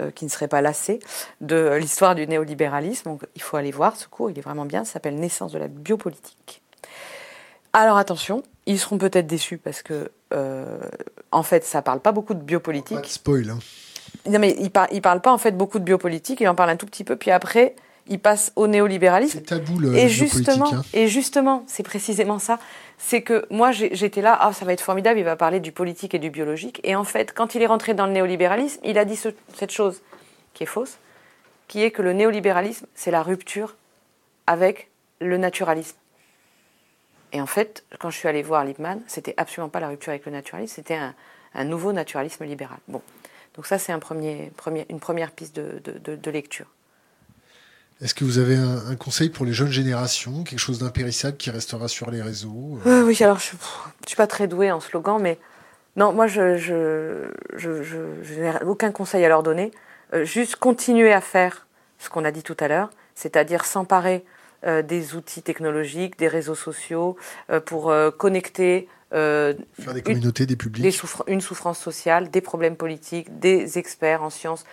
[0.00, 0.98] Euh, qui ne serait pas lassé
[1.40, 3.08] de l'histoire du néolibéralisme.
[3.08, 5.58] Donc il faut aller voir ce cours, il est vraiment bien, ça s'appelle Naissance de
[5.58, 6.60] la biopolitique.
[7.72, 10.78] Alors attention, ils seront peut-être déçus parce que, euh,
[11.30, 12.96] en fait, ça parle pas beaucoup de biopolitique.
[12.96, 13.50] Pas de spoil.
[13.50, 13.58] Hein.
[14.28, 16.70] Non, mais il, par, il parle pas en fait beaucoup de biopolitique, il en parle
[16.70, 17.76] un tout petit peu, puis après,
[18.08, 19.38] il passe au néolibéralisme.
[19.38, 20.82] C'est tabou le et justement, hein.
[20.92, 22.58] Et justement, c'est précisément ça.
[22.98, 26.14] C'est que moi, j'étais là, ah, ça va être formidable, il va parler du politique
[26.14, 26.80] et du biologique.
[26.82, 29.18] Et en fait, quand il est rentré dans le néolibéralisme, il a dit
[29.54, 30.02] cette chose
[30.54, 30.98] qui est fausse,
[31.68, 33.76] qui est que le néolibéralisme, c'est la rupture
[34.46, 34.88] avec
[35.20, 35.96] le naturalisme.
[37.32, 40.26] Et en fait, quand je suis allée voir Lippmann, c'était absolument pas la rupture avec
[40.26, 40.98] le naturalisme, c'était
[41.54, 42.78] un, nouveau naturalisme libéral.
[42.88, 43.02] Bon,
[43.54, 46.66] donc ça, c'est un premier, premier, une première piste de, de lecture.
[48.02, 51.88] Est-ce que vous avez un, conseil pour les jeunes générations, quelque chose d'impérissable qui restera
[51.88, 53.02] sur les réseaux euh?
[53.02, 55.38] Oui, alors je ne suis pas très douée en slogan, mais
[55.96, 59.70] non, moi je, je, je, n'ai aucun conseil à leur donner.
[60.12, 61.66] Euh, juste continuer à faire
[61.98, 64.26] ce qu'on a dit tout à l'heure, c'est-à-dire s'emparer
[64.64, 67.16] des outils technologiques, des réseaux sociaux,
[67.64, 69.54] pour connecter Faire
[69.94, 71.02] des communautés, des publics.
[71.26, 74.64] une souffrance sociale, des problèmes politiques, des experts en sciences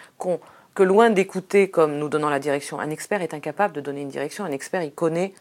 [0.75, 4.09] que loin d'écouter comme nous donnant la direction, un expert est incapable de donner une
[4.09, 4.43] direction.
[4.43, 5.33] Un expert, il connaît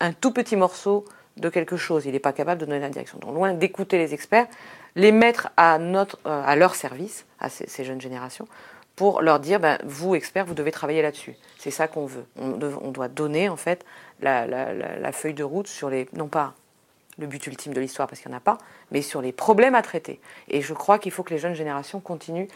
[0.00, 1.04] un tout petit morceau
[1.36, 2.04] de quelque chose.
[2.04, 3.18] Il n'est pas capable de donner la direction.
[3.18, 4.46] Donc loin d'écouter les experts,
[4.96, 8.46] les mettre à, notre, euh, à leur service, à ces, jeunes générations,
[8.96, 11.34] pour leur dire, ben, vous, experts, vous devez travailler là-dessus.
[11.58, 12.26] C'est ça qu'on veut.
[12.36, 13.84] On, doit donner, en fait,
[14.20, 16.54] la, la, feuille de route sur les, non pas
[17.18, 18.58] le but ultime de l'histoire, parce qu'il n'y en a pas,
[18.90, 20.20] mais sur les problèmes à traiter.
[20.48, 22.48] Et je crois qu'il faut que les jeunes générations continuent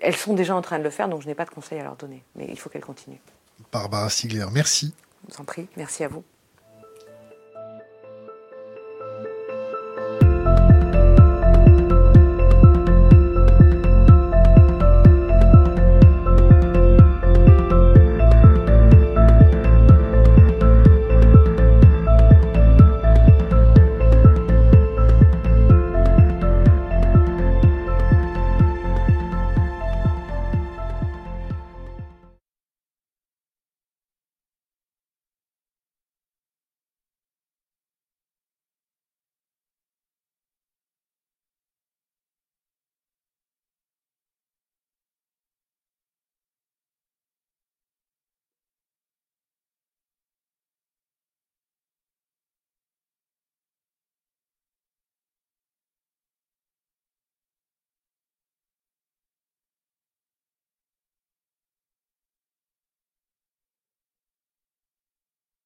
[0.00, 1.82] elles sont déjà en train de le faire, donc je n'ai pas de conseils à
[1.82, 2.22] leur donner.
[2.36, 3.20] Mais il faut qu'elles continuent.
[3.72, 4.94] Barbara Stigler, merci.
[5.28, 6.24] Je vous en prie, merci à vous.